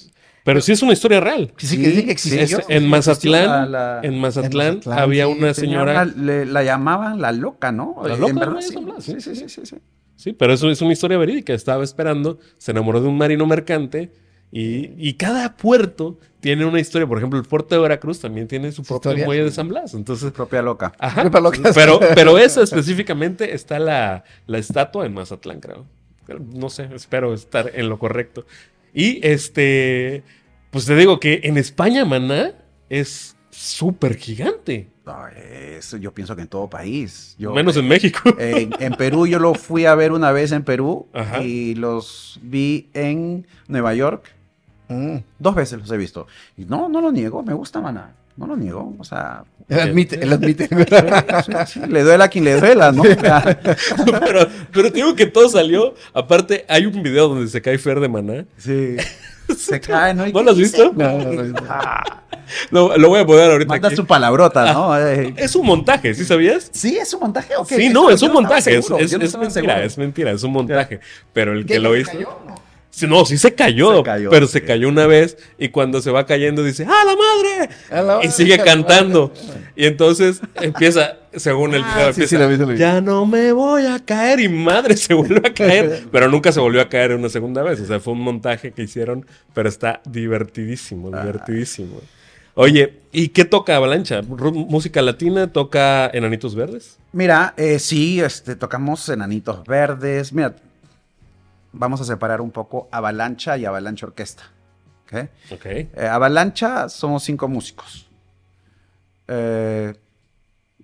pero 0.49 0.61
sí 0.61 0.71
es 0.71 0.81
una 0.81 0.93
historia 0.93 1.19
real. 1.19 1.53
Sí, 1.57 1.67
sí, 1.67 1.77
que 1.81 1.89
dice 1.89 2.05
que 2.05 2.17
Sí, 2.17 2.33
existió. 2.33 2.59
Es- 2.59 2.65
en 2.69 2.87
Mazatlán, 2.87 3.45
la- 3.45 3.65
la- 3.65 3.99
en 4.03 4.19
Mazatlán, 4.19 4.75
Mazatlán, 4.77 4.99
había 4.99 5.25
sí, 5.25 5.31
una 5.37 5.53
señora. 5.53 5.91
una- 5.91 6.05
le- 6.05 6.45
la 6.45 6.63
llamaban 6.63 7.21
la 7.21 7.31
loca, 7.31 7.71
¿no? 7.71 7.95
La 8.03 8.13
En 8.15 8.19
loca 8.21 8.33
del 8.33 8.39
verdad, 8.39 8.61
sí. 8.61 8.73
San 8.73 8.85
Blas, 8.85 9.03
Sí, 9.03 9.15
sí, 9.19 9.35
sí, 9.35 9.47
sí, 9.49 9.61
sí. 9.65 9.75
Sí, 10.15 10.33
pero 10.33 10.51
eso 10.53 10.69
es 10.69 10.81
una 10.81 10.91
historia 10.93 11.17
verídica. 11.17 11.53
Estaba 11.53 11.83
esperando, 11.83 12.39
se 12.57 12.71
enamoró 12.71 12.99
de 12.99 13.07
un 13.07 13.17
marino 13.17 13.45
mercante 13.45 14.11
y, 14.51 14.89
y 14.97 15.13
cada 15.13 15.55
puerto 15.55 16.19
tiene 16.41 16.65
una 16.65 16.79
historia. 16.79 17.07
Por 17.07 17.17
ejemplo, 17.19 17.39
el 17.39 17.45
puerto 17.45 17.75
de 17.75 17.81
Veracruz 17.81 18.19
también 18.19 18.47
tiene 18.47 18.71
su 18.71 18.77
Su 18.83 18.87
propio 18.87 19.11
historia. 19.11 19.25
muelle 19.25 19.43
de 19.45 19.51
San 19.51 19.67
Blas. 19.69 19.93
Entonces, 19.93 20.31
Propia 20.31 20.61
loca. 20.61 20.91
ajá. 20.99 21.21
Propia 21.21 21.39
loca. 21.41 21.71
Pero, 21.73 21.99
pero 22.15 22.37
esa 22.37 22.63
específicamente 22.63 23.53
está 23.53 23.77
la, 23.79 24.23
la 24.47 24.57
estatua 24.57 25.05
en 25.05 25.13
Mazatlán, 25.13 25.59
creo. 25.61 25.85
Pero 26.25 26.39
No 26.53 26.69
sé, 26.69 26.89
espero 26.93 27.33
estar 27.33 27.71
en 27.73 27.87
lo 27.89 27.97
correcto. 27.99 28.45
Y 28.93 29.25
este, 29.25 30.23
pues 30.71 30.85
te 30.85 30.95
digo 30.95 31.19
que 31.19 31.41
en 31.43 31.57
España, 31.57 32.05
Maná 32.05 32.53
es 32.89 33.35
súper 33.49 34.15
gigante. 34.15 34.87
Eso 35.75 35.97
yo 35.97 36.13
pienso 36.13 36.35
que 36.35 36.43
en 36.43 36.47
todo 36.47 36.69
país. 36.69 37.35
Yo, 37.39 37.51
Menos 37.53 37.75
en 37.77 37.87
México. 37.87 38.19
en, 38.39 38.71
en 38.79 38.93
Perú 38.93 39.25
yo 39.25 39.39
lo 39.39 39.55
fui 39.55 39.85
a 39.85 39.95
ver 39.95 40.11
una 40.11 40.31
vez 40.31 40.51
en 40.51 40.63
Perú 40.63 41.07
Ajá. 41.13 41.41
y 41.43 41.73
los 41.75 42.39
vi 42.43 42.89
en 42.93 43.47
Nueva 43.67 43.95
York. 43.95 44.31
Mm. 44.87 45.17
Dos 45.39 45.55
veces 45.55 45.79
los 45.79 45.91
he 45.91 45.97
visto. 45.97 46.27
Y 46.57 46.65
no, 46.65 46.89
no 46.89 47.01
lo 47.01 47.11
niego, 47.11 47.41
me 47.41 47.53
gusta 47.53 47.81
Maná. 47.81 48.13
No 48.37 48.45
lo 48.47 48.55
niego. 48.55 48.95
O 48.99 49.03
sea, 49.03 49.43
Él 49.67 49.79
admite, 49.79 50.21
él 50.23 50.31
admite. 50.31 50.69
le 51.89 52.03
duela 52.03 52.25
a 52.25 52.29
quien 52.29 52.45
le 52.45 52.59
duela, 52.59 52.91
¿no? 52.91 53.03
Pero, 54.21 54.47
pero 54.71 54.91
te 54.91 54.97
digo 54.97 55.15
que 55.15 55.25
todo 55.25 55.49
salió. 55.49 55.93
Aparte, 56.13 56.65
hay 56.69 56.85
un 56.85 57.03
video 57.03 57.27
donde 57.27 57.47
se 57.49 57.61
cae 57.61 57.77
Fer 57.77 57.99
de 57.99 58.07
Maná. 58.09 58.45
sí. 58.57 58.95
Se 59.57 59.79
cae, 59.79 60.13
¿no? 60.13 60.27
¿Y 60.27 60.33
¿No 60.33 60.39
qué 60.39 60.45
lo 60.45 60.51
has 60.51 60.57
visto? 60.57 60.91
No, 60.95 61.17
no, 61.17 61.31
no. 61.43 61.59
Ah, 61.69 62.23
Lo, 62.71 62.97
lo 62.97 63.09
voy 63.09 63.19
a 63.21 63.25
poner 63.25 63.51
ahorita 63.51 63.69
manda 63.69 63.87
aquí. 63.89 63.95
su 63.95 64.05
palabrota, 64.05 64.73
¿no? 64.73 64.97
Eh, 64.97 65.33
Es 65.37 65.55
un 65.55 65.65
montaje, 65.67 66.13
¿sí 66.15 66.25
sabías? 66.25 66.69
Sí, 66.73 66.97
es 66.97 67.13
un 67.13 67.19
montaje. 67.21 67.55
¿o 67.55 67.65
qué? 67.65 67.75
Sí, 67.75 67.89
no, 67.89 68.09
es 68.09 68.21
un 68.23 68.31
montaje. 68.33 68.77
Es, 68.77 68.89
es- 68.89 69.11
yo 69.11 69.17
no 69.19 69.25
es 69.25 69.33
mentira, 69.37 69.49
seguro. 69.49 69.73
es 69.75 69.97
mentira, 69.97 70.31
es 70.31 70.43
un 70.43 70.51
montaje. 70.53 70.99
Pero 71.31 71.53
el 71.53 71.65
que 71.65 71.73
¿Qué, 71.75 71.79
lo 71.79 71.93
se 71.93 71.99
hizo. 72.01 72.11
cayó? 72.11 72.39
No. 72.47 72.69
Sí, 72.91 73.05
no, 73.07 73.23
sí 73.23 73.37
se 73.37 73.53
cayó, 73.53 73.97
Se 73.97 74.03
cayó, 74.03 74.29
pero 74.31 74.47
sí. 74.47 74.53
se 74.53 74.63
cayó 74.65 74.89
una 74.89 75.05
vez 75.05 75.37
y 75.59 75.69
cuando 75.69 76.01
se 76.01 76.09
va 76.09 76.25
cayendo 76.25 76.63
dice, 76.63 76.85
¡ah, 76.89 77.03
la 77.05 77.15
madre! 77.15 77.69
A 77.91 77.95
la 78.01 78.13
Y 78.13 78.15
madre, 78.27 78.31
sigue 78.31 78.57
cantando. 78.57 79.31
Y 79.79 79.85
entonces 79.85 80.41
empieza, 80.55 81.19
según 81.33 81.73
el 81.73 81.81
Ah, 81.85 81.93
video, 81.95 82.07
sí, 82.13 82.27
sí, 82.27 82.35
empieza, 82.35 82.43
lo 82.43 82.49
vi, 82.49 82.57
lo 82.57 82.67
vi. 82.67 82.77
ya 82.77 82.99
no 82.99 83.25
me 83.25 83.53
voy 83.53 83.85
a 83.85 83.97
caer 84.03 84.41
y 84.41 84.49
madre 84.49 84.97
se 84.97 85.13
vuelve 85.13 85.41
a 85.47 85.53
caer, 85.53 86.03
pero 86.11 86.27
nunca 86.27 86.51
se 86.51 86.59
volvió 86.59 86.81
a 86.81 86.89
caer 86.89 87.13
una 87.15 87.29
segunda 87.29 87.63
vez. 87.63 87.79
O 87.79 87.85
sea, 87.85 88.01
fue 88.01 88.11
un 88.11 88.19
montaje 88.19 88.71
que 88.73 88.83
hicieron, 88.83 89.25
pero 89.53 89.69
está 89.69 90.01
divertidísimo, 90.05 91.09
Ah. 91.13 91.21
divertidísimo. 91.21 92.01
Oye, 92.55 92.99
¿y 93.13 93.29
qué 93.29 93.45
toca 93.45 93.77
Avalancha? 93.77 94.21
¿Ru- 94.21 94.51
¿Música 94.67 95.01
latina? 95.01 95.47
¿Toca 95.53 96.07
Enanitos 96.13 96.55
Verdes? 96.55 96.97
Mira, 97.13 97.53
eh, 97.55 97.79
sí, 97.79 98.19
este, 98.19 98.57
tocamos 98.57 99.07
Enanitos 99.07 99.63
Verdes. 99.65 100.33
Mira, 100.33 100.55
vamos 101.71 102.01
a 102.01 102.03
separar 102.03 102.41
un 102.41 102.51
poco 102.51 102.89
Avalancha 102.91 103.57
y 103.57 103.63
Avalancha 103.63 104.07
Orquesta. 104.07 104.43
¿ok? 105.05 105.29
Ok. 105.53 105.65
Eh, 105.67 105.89
Avalancha 106.11 106.89
somos 106.89 107.23
cinco 107.23 107.47
músicos. 107.47 108.08
Eh, 109.29 109.93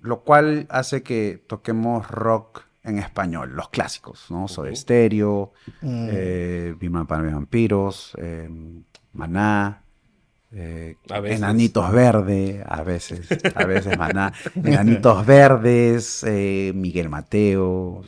lo 0.01 0.21
cual 0.21 0.67
hace 0.69 1.01
que 1.01 1.43
toquemos 1.47 2.07
rock 2.09 2.61
en 2.83 2.99
español, 2.99 3.53
los 3.55 3.69
clásicos, 3.69 4.27
¿no? 4.29 4.47
Soda 4.47 4.67
Ujú. 4.67 4.75
Stereo, 4.75 5.53
Mm. 5.81 6.07
eh, 6.11 6.75
para 7.07 7.23
Vampiros, 7.23 8.13
eh, 8.19 8.47
Maná, 9.13 9.81
eh, 10.51 10.95
A 11.09 11.19
veces. 11.19 11.39
Enanitos 11.39 11.91
Verdes, 11.91 12.63
a 12.67 12.83
veces, 12.83 13.27
a 13.55 13.65
veces 13.65 13.97
Maná, 13.97 14.31
Enanitos 14.55 15.25
Verdes, 15.25 16.23
eh, 16.27 16.71
Miguel 16.75 17.09
Mateo. 17.09 18.03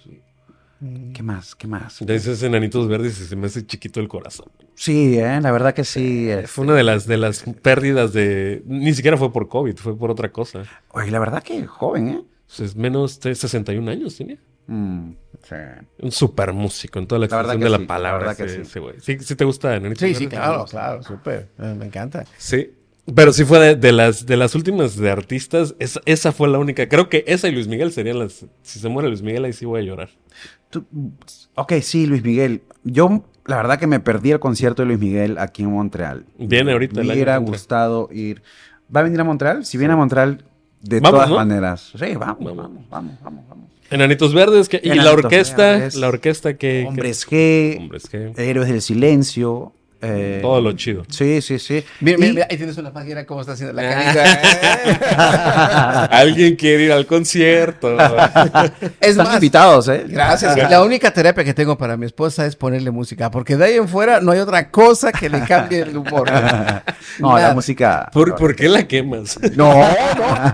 ¿Qué 1.13 1.23
más? 1.23 1.55
¿Qué 1.55 1.67
más? 1.67 1.99
Ya 1.99 2.13
dices 2.13 2.41
Enanitos 2.43 2.87
Verdes 2.87 3.19
y 3.19 3.25
se 3.25 3.35
me 3.35 3.47
hace 3.47 3.65
chiquito 3.65 3.99
el 3.99 4.07
corazón. 4.07 4.47
Sí, 4.75 5.17
eh, 5.17 5.39
la 5.41 5.51
verdad 5.51 5.73
que 5.73 5.83
sí. 5.83 6.29
eh, 6.29 6.45
Fue 6.47 6.65
una 6.65 6.75
de 6.75 6.83
las, 6.83 7.07
de 7.07 7.17
las 7.17 7.43
pérdidas 7.61 8.13
de... 8.13 8.61
Ni 8.65 8.93
siquiera 8.93 9.17
fue 9.17 9.31
por 9.33 9.47
COVID, 9.47 9.75
fue 9.77 9.97
por 9.97 10.11
otra 10.11 10.31
cosa. 10.31 10.63
Oye, 10.89 11.09
la 11.11 11.19
verdad 11.19 11.41
que 11.43 11.65
joven, 11.65 12.07
¿eh? 12.09 12.21
Es 12.59 12.75
menos 12.75 13.19
de 13.19 13.35
61 13.35 13.89
años 13.91 14.15
tenía. 14.15 14.37
Mm, 14.67 15.11
sí. 15.43 15.55
Un 15.99 16.11
super 16.11 16.53
músico 16.53 16.99
en 16.99 17.07
toda 17.07 17.19
la 17.19 17.27
que 17.27 17.35
de 17.35 17.69
la 17.69 17.77
sí, 17.77 17.81
la 17.83 17.87
palabra. 17.87 18.35
que 18.35 18.47
sí. 18.47 18.61
ese 18.61 18.81
sí. 18.99 19.17
sí 19.19 19.35
te 19.35 19.45
gusta 19.45 19.75
Enanitos 19.75 20.07
Sí, 20.07 20.13
sí, 20.15 20.27
claro, 20.27 20.65
claro, 20.65 21.01
súper. 21.03 21.47
Eh, 21.59 21.75
Me 21.77 21.85
encanta. 21.85 22.25
Sí. 22.37 22.71
Pero 23.15 23.31
sí 23.31 23.45
fue 23.45 23.59
de, 23.59 23.75
de 23.77 23.93
las, 23.93 24.25
de 24.25 24.35
las 24.35 24.53
últimas 24.53 24.97
de 24.97 25.09
artistas. 25.09 25.75
Esa, 25.79 26.01
esa 26.05 26.33
fue 26.33 26.49
la 26.49 26.59
única. 26.59 26.89
Creo 26.89 27.07
que 27.07 27.23
esa 27.27 27.47
y 27.47 27.53
Luis 27.53 27.67
Miguel 27.69 27.93
serían 27.93 28.19
las. 28.19 28.45
Si 28.63 28.79
se 28.79 28.89
muere 28.89 29.07
Luis 29.07 29.21
Miguel, 29.21 29.45
ahí 29.45 29.53
sí 29.53 29.65
voy 29.65 29.81
a 29.81 29.83
llorar. 29.85 30.09
Tú- 30.69 30.85
ok, 31.55 31.73
sí, 31.81 32.05
Luis 32.07 32.23
Miguel. 32.23 32.61
Yo, 32.83 33.23
la 33.45 33.57
verdad 33.57 33.79
que 33.79 33.87
me 33.87 33.99
perdí 33.99 34.31
el 34.31 34.39
concierto 34.39 34.81
de 34.81 34.87
Luis 34.87 34.99
Miguel 34.99 35.37
aquí 35.37 35.63
en 35.63 35.71
Montreal. 35.71 36.25
Viene 36.37 36.71
ahorita 36.73 37.01
Me 37.01 37.13
hubiera 37.13 37.37
gustado 37.37 38.09
ir. 38.11 38.41
¿Va 38.93 39.01
a 39.01 39.03
venir 39.03 39.19
a 39.19 39.23
Montreal? 39.23 39.65
Si 39.65 39.77
viene 39.77 39.93
a 39.93 39.97
Montreal, 39.97 40.43
de 40.81 40.99
Vamos, 40.99 41.11
todas 41.17 41.29
¿no? 41.29 41.35
maneras. 41.37 41.91
Sí, 41.97 42.15
vamos, 42.15 42.37
Vamos. 42.39 42.55
vamos, 42.57 42.89
vamos, 42.89 43.13
vamos, 43.23 43.43
vamos. 43.49 43.69
Enanitos 43.89 44.33
Verdes. 44.33 44.67
Que, 44.69 44.81
y 44.83 44.89
la 44.93 45.11
orquesta. 45.13 45.71
Verdes. 45.71 45.95
La 45.95 46.07
orquesta 46.09 46.57
que. 46.57 46.85
Hombres 46.87 47.25
G, 47.27 47.77
Hombres 47.79 48.07
que. 48.09 48.33
Héroes 48.35 48.67
del 48.69 48.81
Silencio. 48.81 49.73
Eh, 50.01 50.39
Todo 50.41 50.61
lo 50.61 50.73
chido. 50.73 51.03
Sí, 51.09 51.41
sí, 51.41 51.57
sí. 51.59 51.83
Mira, 52.01 52.17
Y- 52.17 52.21
mira, 52.21 52.33
mira, 52.33 52.47
ahí 52.49 52.57
tienes 52.57 52.77
una 52.77 52.93
página 52.93 53.25
cómo 53.25 53.41
está 53.41 53.53
haciendo 53.53 53.73
la 53.73 53.89
Ah. 53.89 54.03
carita. 54.13 56.03
Alguien 56.11 56.55
quiere 56.55 56.83
ir 56.83 56.91
al 56.91 57.05
concierto. 57.05 57.97
es 59.01 59.09
Están 59.11 59.25
más, 59.25 59.35
invitados, 59.35 59.87
¿eh? 59.87 60.05
gracias. 60.07 60.55
La 60.69 60.83
única 60.83 61.11
terapia 61.11 61.43
que 61.43 61.53
tengo 61.53 61.77
para 61.77 61.97
mi 61.97 62.05
esposa 62.05 62.45
es 62.45 62.55
ponerle 62.55 62.91
música, 62.91 63.31
porque 63.31 63.55
de 63.57 63.65
ahí 63.65 63.73
en 63.75 63.87
fuera 63.87 64.19
no 64.21 64.31
hay 64.31 64.39
otra 64.39 64.69
cosa 64.69 65.11
que 65.11 65.29
le 65.29 65.41
cambie 65.43 65.81
el 65.81 65.97
humor. 65.97 66.29
No, 67.19 67.37
la 67.39 67.53
música. 67.53 68.09
¿Por, 68.13 68.35
por 68.35 68.55
qué 68.55 68.69
la 68.69 68.87
quemas? 68.87 69.39
No, 69.55 69.73
no, 69.73 69.87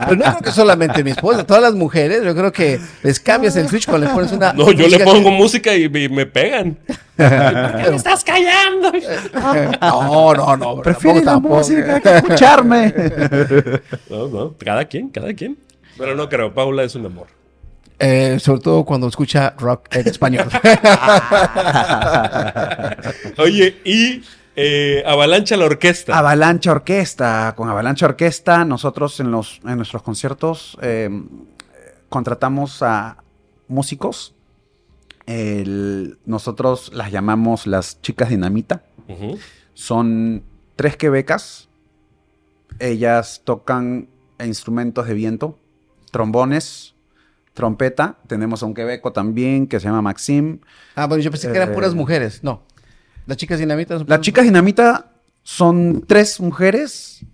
pero 0.08 0.16
no 0.16 0.24
creo 0.24 0.38
que 0.44 0.52
solamente 0.52 1.04
mi 1.04 1.12
esposa, 1.12 1.46
todas 1.46 1.62
las 1.64 1.74
mujeres, 1.74 2.24
yo 2.24 2.36
creo 2.36 2.52
que 2.52 2.80
les 3.04 3.20
cambias 3.20 3.56
el 3.56 3.68
switch 3.68 3.86
cuando 3.88 4.08
le 4.08 4.14
pones 4.14 4.32
una. 4.32 4.54
No, 4.54 4.72
yo 4.72 4.88
le 4.88 5.00
pongo 5.00 5.30
que- 5.30 5.36
música 5.36 5.74
y, 5.76 5.84
y 5.86 6.10
me 6.10 6.26
pegan. 6.26 6.78
¡Me 7.18 7.96
estás 7.96 8.24
callando! 8.24 8.92
No, 9.82 10.34
no, 10.34 10.58
no. 10.58 10.82
Prefiero 10.82 11.22
la 11.22 11.40
música 11.40 12.00
que 12.00 12.18
escucharme. 12.18 12.94
No, 14.10 14.28
no, 14.28 14.56
cada 14.58 14.86
quien, 14.86 15.10
cada 15.10 15.34
quien. 15.34 15.58
Pero 15.98 16.16
no 16.16 16.28
creo, 16.28 16.54
Paula 16.54 16.84
es 16.84 16.96
un 16.96 17.06
amor. 17.06 17.28
Eh, 18.00 18.40
sobre 18.40 18.62
todo 18.62 18.84
cuando 18.84 19.08
escucha 19.08 19.54
rock 19.58 19.96
en 19.96 20.08
español. 20.08 20.50
Oye, 23.38 23.78
y 23.86 24.24
eh, 24.56 25.04
Avalancha 25.06 25.58
la 25.58 25.66
orquesta. 25.66 26.18
Avalancha 26.18 26.72
Orquesta. 26.72 27.54
Con 27.56 27.70
Avalancha 27.70 28.06
Orquesta, 28.06 28.66
nosotros 28.66 29.20
en, 29.20 29.32
los, 29.32 29.60
en 29.66 29.78
nuestros 29.78 30.04
conciertos 30.04 30.78
eh, 30.82 31.10
contratamos 32.10 32.84
a 32.84 33.18
músicos. 33.68 34.36
El- 35.26 36.18
nosotros 36.26 36.92
las 36.94 37.12
llamamos 37.12 37.68
las 37.68 38.02
chicas 38.02 38.30
dinamita. 38.30 38.84
Son 39.74 40.44
tres 40.76 40.98
quebecas. 40.98 41.70
Ellas 42.80 43.42
tocan 43.44 44.08
instrumentos 44.44 45.08
de 45.08 45.14
viento, 45.14 45.58
trombones, 46.12 46.96
trompeta. 47.54 48.18
Tenemos 48.28 48.64
a 48.64 48.66
un 48.66 48.74
quebeco 48.74 49.14
también 49.14 49.68
que 49.68 49.80
se 49.80 49.86
llama 49.88 50.02
Maxim. 50.02 50.60
Ah, 50.96 51.06
bueno, 51.06 51.24
yo 51.24 51.32
pensé 51.32 51.50
que 51.52 51.58
eran 51.58 51.72
Eh, 51.72 51.74
puras 51.74 51.94
mujeres. 51.94 52.44
No. 52.44 52.64
Las 53.26 53.38
chicas 53.38 53.60
dinamitas. 53.60 54.00
son 54.00 54.08
Las 54.10 54.18
puras- 54.18 54.26
chicas 54.26 54.44
dinamita 54.46 55.12
son 55.44 56.04
tres 56.08 56.40
mujeres 56.42 57.26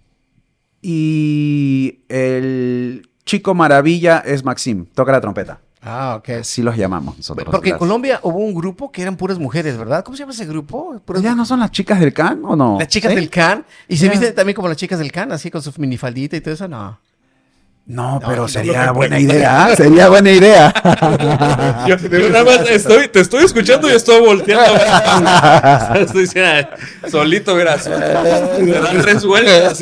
y 0.82 2.00
el 2.10 3.10
chico 3.26 3.54
maravilla 3.54 4.20
es 4.20 4.44
Maxim, 4.44 4.86
toca 4.86 5.12
la 5.12 5.22
trompeta. 5.22 5.62
Ah, 5.82 6.16
ok. 6.18 6.30
Así 6.42 6.62
los 6.62 6.76
llamamos 6.76 7.18
nosotros. 7.18 7.48
Porque 7.52 7.70
en 7.70 7.78
Colombia 7.78 8.20
hubo 8.24 8.38
un 8.38 8.54
grupo 8.54 8.92
que 8.92 9.02
eran 9.02 9.16
puras 9.16 9.40
mujeres, 9.40 9.78
¿verdad? 9.78 10.04
¿Cómo 10.04 10.18
se 10.18 10.24
llama 10.24 10.34
ese 10.34 10.46
grupo? 10.46 11.00
Puras 11.06 11.24
¿Ya 11.24 11.36
no 11.36 11.46
son 11.46 11.62
las 11.62 11.72
chicas 11.72 12.00
del 12.00 12.14
can 12.14 12.42
o 12.44 12.56
no? 12.56 12.78
Las 12.80 12.90
chicas 12.90 13.12
¿Sí? 13.12 13.16
del 13.16 13.30
can. 13.30 13.66
Y 13.88 13.98
se 13.98 14.10
visten 14.10 14.36
también 14.36 14.56
como 14.56 14.68
las 14.68 14.78
chicas 14.78 15.00
del 15.00 15.12
can, 15.12 15.32
así 15.32 15.50
con 15.50 15.62
su 15.62 15.72
minifaldita 15.78 16.36
y 16.36 16.42
todo 16.42 16.54
eso, 16.54 16.68
no. 16.68 17.00
No, 17.86 18.22
pero 18.24 18.44
no, 18.44 18.48
sería 18.48 18.86
no, 18.86 18.94
buena 18.94 19.20
idea. 19.20 19.76
Sería 19.76 20.10
buena 20.10 20.30
idea. 20.30 20.72
Yo, 21.88 21.98
yo 21.98 22.30
nada 22.30 22.44
más 22.44 22.70
estoy, 22.70 23.08
te 23.08 23.22
estoy 23.22 23.46
escuchando 23.46 23.90
y 23.90 23.94
estoy 23.94 24.20
volteando. 24.20 24.80
estoy 26.00 26.22
diciendo, 26.22 26.70
solito, 27.10 27.56
verás. 27.56 27.90
Me 28.60 28.74
dan 28.74 29.02
tres 29.02 29.26
vueltas. 29.26 29.82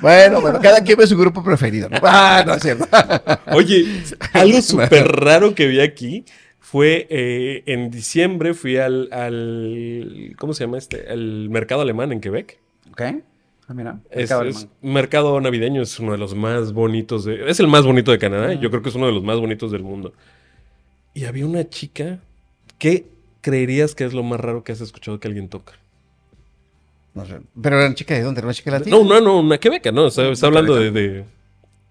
Bueno, 0.00 0.40
bueno, 0.40 0.60
cada 0.60 0.82
quien 0.82 0.98
ve 0.98 1.06
su 1.06 1.16
grupo 1.16 1.42
preferido. 1.42 1.88
¿no? 1.88 1.98
Ah, 2.02 2.42
no 2.46 2.54
es 2.54 2.62
cierto. 2.62 2.86
Oye, 3.52 3.86
algo 4.32 4.60
súper 4.62 5.06
raro 5.08 5.54
que 5.54 5.66
vi 5.66 5.80
aquí 5.80 6.24
fue 6.60 7.06
eh, 7.10 7.62
en 7.66 7.90
diciembre 7.90 8.54
fui 8.54 8.76
al, 8.78 9.08
al. 9.12 10.34
¿Cómo 10.38 10.54
se 10.54 10.64
llama 10.64 10.78
este? 10.78 11.12
El 11.12 11.48
mercado 11.50 11.82
alemán 11.82 12.12
en 12.12 12.20
Quebec. 12.20 12.58
¿Ok? 12.90 13.02
Ah, 13.66 13.74
mira. 13.74 13.98
Mercado 14.14 14.44
es- 14.44 14.68
mercado 14.82 15.40
navideño 15.40 15.82
es 15.82 15.98
uno 15.98 16.12
de 16.12 16.18
los 16.18 16.34
más 16.34 16.72
bonitos 16.72 17.24
de, 17.24 17.48
es 17.48 17.60
el 17.60 17.66
más 17.68 17.84
bonito 17.84 18.12
de 18.12 18.18
Canadá 18.18 18.52
yo 18.54 18.68
creo 18.70 18.82
que 18.82 18.90
es 18.90 18.94
uno 18.94 19.06
de 19.06 19.12
los 19.12 19.22
más 19.22 19.38
bonitos 19.40 19.70
del 19.72 19.82
mundo. 19.82 20.12
Y 21.14 21.24
había 21.24 21.46
una 21.46 21.68
chica 21.68 22.18
que 22.78 23.06
creerías 23.40 23.94
que 23.94 24.04
es 24.04 24.12
lo 24.12 24.22
más 24.22 24.40
raro 24.40 24.64
que 24.64 24.72
has 24.72 24.80
escuchado 24.80 25.20
que 25.20 25.28
alguien 25.28 25.48
toca. 25.48 25.74
No 27.14 27.24
sé. 27.24 27.40
Pero 27.62 27.78
eran 27.78 27.94
chicas 27.94 28.18
de 28.18 28.24
dónde? 28.24 28.40
¿Era 28.40 28.46
una 28.48 28.54
chica 28.54 28.70
latina? 28.72 28.96
No, 28.96 29.04
no, 29.04 29.20
no, 29.20 29.40
una 29.40 29.58
quebeca, 29.58 29.92
no, 29.92 30.08
está, 30.08 30.28
está 30.28 30.46
hablando 30.48 30.74
de, 30.74 30.90
de- 30.90 31.24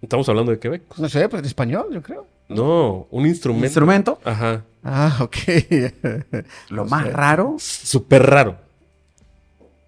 estamos 0.02 0.28
hablando 0.30 0.52
de 0.52 0.60
Quebec. 0.60 0.82
No 0.98 1.08
sé, 1.10 1.28
pero 1.30 1.40
en 1.40 1.46
español, 1.46 1.88
yo 1.94 2.02
creo. 2.02 2.28
No, 2.50 3.08
un 3.10 3.26
instrumento. 3.26 3.66
¿Instrumento? 3.66 4.20
Ajá. 4.26 4.64
Ah, 4.84 5.18
ok. 5.22 5.38
Lo 6.70 6.86
más 6.86 7.12
raro. 7.12 7.56
Súper 7.58 8.24
raro. 8.24 8.58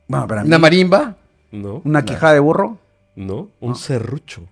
Bueno, 0.07 0.27
para 0.27 0.41
mí. 0.43 0.47
Una 0.47 0.57
marimba. 0.57 1.17
No, 1.51 1.81
Una 1.85 2.03
quijada 2.03 2.33
de 2.33 2.39
burro. 2.39 2.77
no, 3.15 3.49
un 3.59 3.75
serrucho. 3.75 4.43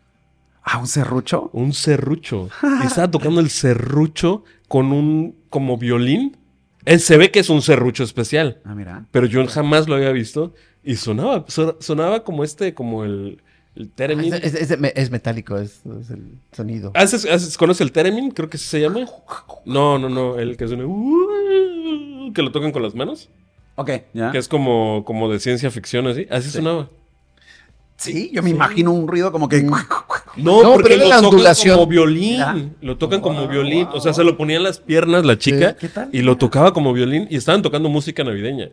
Ah, 0.64 0.78
un 0.80 0.88
serrucho. 0.88 1.50
Un 1.54 1.74
serrucho. 1.74 2.50
Estaba 2.86 3.12
tocando 3.12 3.42
el 3.42 3.50
serrucho 3.50 4.44
con 4.70 4.92
un 4.94 5.36
como 5.50 5.78
violín. 5.78 6.38
Él 6.86 7.00
se 7.02 7.18
ve 7.18 7.32
que 7.32 7.40
es 7.40 7.50
un 7.50 7.62
serrucho 7.62 8.04
especial, 8.04 8.60
Ah, 8.66 8.74
mira. 8.76 9.06
pero 9.12 9.26
yo 9.26 9.46
jamás 9.48 9.88
lo 9.88 9.96
había 9.96 10.12
visto 10.12 10.54
y 10.84 10.96
sonaba, 10.96 11.46
so- 11.48 11.78
sonaba 11.80 12.24
como 12.24 12.44
este, 12.44 12.74
como 12.74 13.04
el, 13.04 13.42
el 13.76 13.90
theremin. 13.90 14.34
Es, 14.34 14.54
es- 14.56 14.72
es- 14.72 14.78
es 14.96 15.12
metálico, 15.12 15.58
es, 15.58 15.82
es 16.02 16.10
el 16.10 16.38
sonido. 16.52 16.92
¿Haces, 16.96 17.26
haces- 17.26 17.58
¿Conoces 17.58 17.82
el 17.82 17.92
theremin? 17.92 18.32
Creo 18.32 18.50
que 18.50 18.58
así 18.58 18.66
se 18.66 18.82
llama. 18.82 19.06
No, 19.66 19.98
no, 19.98 20.10
no, 20.10 20.38
el 20.40 20.58
que 20.58 20.68
suena 20.68 20.84
que 22.34 22.42
lo 22.42 22.52
tocan 22.52 22.72
con 22.72 22.82
las 22.82 22.96
manos, 22.96 23.30
Ok, 23.76 23.90
ya. 24.14 24.32
que 24.32 24.38
es 24.38 24.48
como, 24.48 25.04
como 25.06 25.30
de 25.32 25.40
ciencia 25.40 25.70
ficción 25.72 26.08
así. 26.08 26.28
Así 26.30 26.50
sonaba. 26.50 26.90
Sí, 27.96 28.32
yo 28.34 28.42
me 28.44 28.50
imagino 28.50 28.92
un 28.92 29.08
ruido 29.08 29.32
como 29.32 29.48
que. 29.48 29.62
No, 29.64 29.78
No, 30.64 30.74
porque 30.74 30.90
pero 30.90 31.04
lo 31.04 31.10
la 31.10 31.16
tocan 31.18 31.26
ondulación. 31.32 31.76
como 31.78 31.88
violín. 31.88 32.38
Ya. 32.38 32.56
Lo 32.82 32.98
tocan 32.98 33.22
como 33.22 33.48
violín. 33.48 33.88
O 33.94 34.00
sea, 34.02 34.14
se 34.14 34.24
lo 34.24 34.36
ponían 34.36 34.64
las 34.64 34.80
piernas 34.80 35.24
la 35.26 35.38
chica 35.38 35.72
Sí, 35.72 35.76
¿qué 35.82 35.90
tal? 35.90 36.10
y 36.12 36.22
lo 36.24 36.36
tocaba 36.38 36.74
como 36.74 36.92
violín. 36.92 37.28
Y 37.30 37.38
estaban 37.38 37.62
tocando 37.62 37.90
música 37.90 38.24
navideña. 38.24 38.70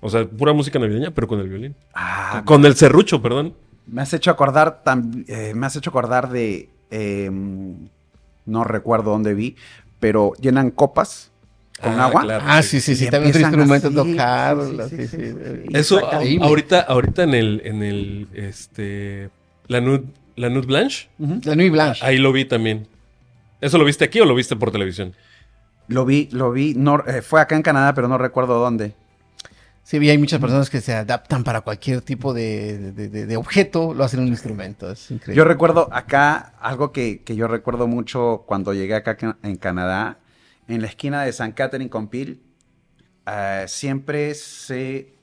O 0.00 0.08
sea, 0.10 0.26
pura 0.26 0.52
música 0.52 0.78
navideña, 0.78 1.10
pero 1.12 1.26
con 1.26 1.40
el 1.40 1.48
violín. 1.48 1.74
Ah, 1.94 2.42
Con 2.44 2.64
el 2.66 2.74
serrucho, 2.76 3.20
perdón. 3.22 3.54
me 3.86 4.02
has 4.02 4.12
hecho 4.12 4.30
acordar. 4.30 4.82
tam- 4.84 5.24
eh, 5.28 5.52
me 5.54 5.66
has 5.66 5.76
hecho 5.76 5.90
acordar 5.90 6.28
de. 6.30 6.68
eh, 6.90 7.30
no 8.44 8.62
recuerdo 8.64 9.10
dónde 9.10 9.34
vi, 9.34 9.56
pero 9.98 10.32
llenan 10.40 10.70
copas 10.70 11.32
con 11.82 11.98
Ah, 11.98 12.04
agua. 12.06 12.20
claro. 12.22 12.44
Ah, 12.46 12.62
sí, 12.62 12.80
sí, 12.80 12.94
sí. 12.94 13.10
También 13.10 13.34
otro 13.34 13.40
empiezan 13.40 13.60
instrumento 13.60 14.00
así, 14.00 14.12
tocar. 14.12 14.88
sí, 14.88 15.08
sí, 15.08 15.08
sí. 15.08 15.34
Eso, 15.72 15.98
ahorita, 16.06 16.80
ahorita 16.82 17.22
en 17.24 17.34
el, 17.34 17.62
en 17.64 17.82
el, 17.82 18.28
este, 18.34 19.30
la 19.66 19.80
Nude, 19.80 20.04
la 20.36 20.48
Nude 20.48 20.66
Blanche, 20.66 21.08
Ujú, 21.18 21.40
La 21.44 21.56
Nuit 21.56 21.72
Blanche. 21.72 22.04
ahí 22.06 22.18
lo 22.18 22.30
vi 22.32 22.44
también. 22.44 22.86
¿Eso 23.60 23.78
lo 23.78 23.84
viste 23.84 24.04
aquí 24.04 24.20
o 24.20 24.24
lo 24.26 24.34
viste 24.34 24.54
por 24.54 24.70
televisión? 24.70 25.14
Lo 25.88 26.04
vi, 26.04 26.28
lo 26.30 26.52
vi. 26.52 26.74
No, 26.74 27.02
eh, 27.06 27.22
fue 27.22 27.40
acá 27.40 27.56
en 27.56 27.62
Canadá, 27.62 27.94
pero 27.94 28.06
no 28.08 28.18
recuerdo 28.18 28.58
dónde. 28.60 28.94
Sí, 29.88 29.98
y 29.98 30.10
hay 30.10 30.18
muchas 30.18 30.40
personas 30.40 30.68
que 30.68 30.80
se 30.80 30.92
adaptan 30.92 31.44
para 31.44 31.60
cualquier 31.60 32.00
tipo 32.02 32.34
de, 32.34 32.90
de- 32.92 33.08
de- 33.08 33.24
de 33.26 33.36
objeto, 33.36 33.94
lo 33.94 34.02
hacen 34.02 34.18
un 34.18 34.26
instrumento. 34.26 34.90
Es 34.90 35.12
increíble. 35.12 35.36
Yo 35.36 35.44
recuerdo 35.44 35.88
acá 35.92 36.54
algo 36.60 36.90
que, 36.90 37.22
que 37.22 37.36
yo 37.36 37.46
recuerdo 37.46 37.86
mucho 37.86 38.42
cuando 38.48 38.74
llegué 38.74 38.96
acá 38.96 39.16
en 39.44 39.54
Canadá, 39.54 40.18
en 40.66 40.80
la 40.82 40.88
esquina 40.88 41.22
de 41.22 41.32
San 41.32 41.52
Catherine 41.52 41.88
con 41.88 42.08
Peel, 42.08 42.40
eh, 43.28 43.64
siempre 43.68 44.34
se, 44.34 45.14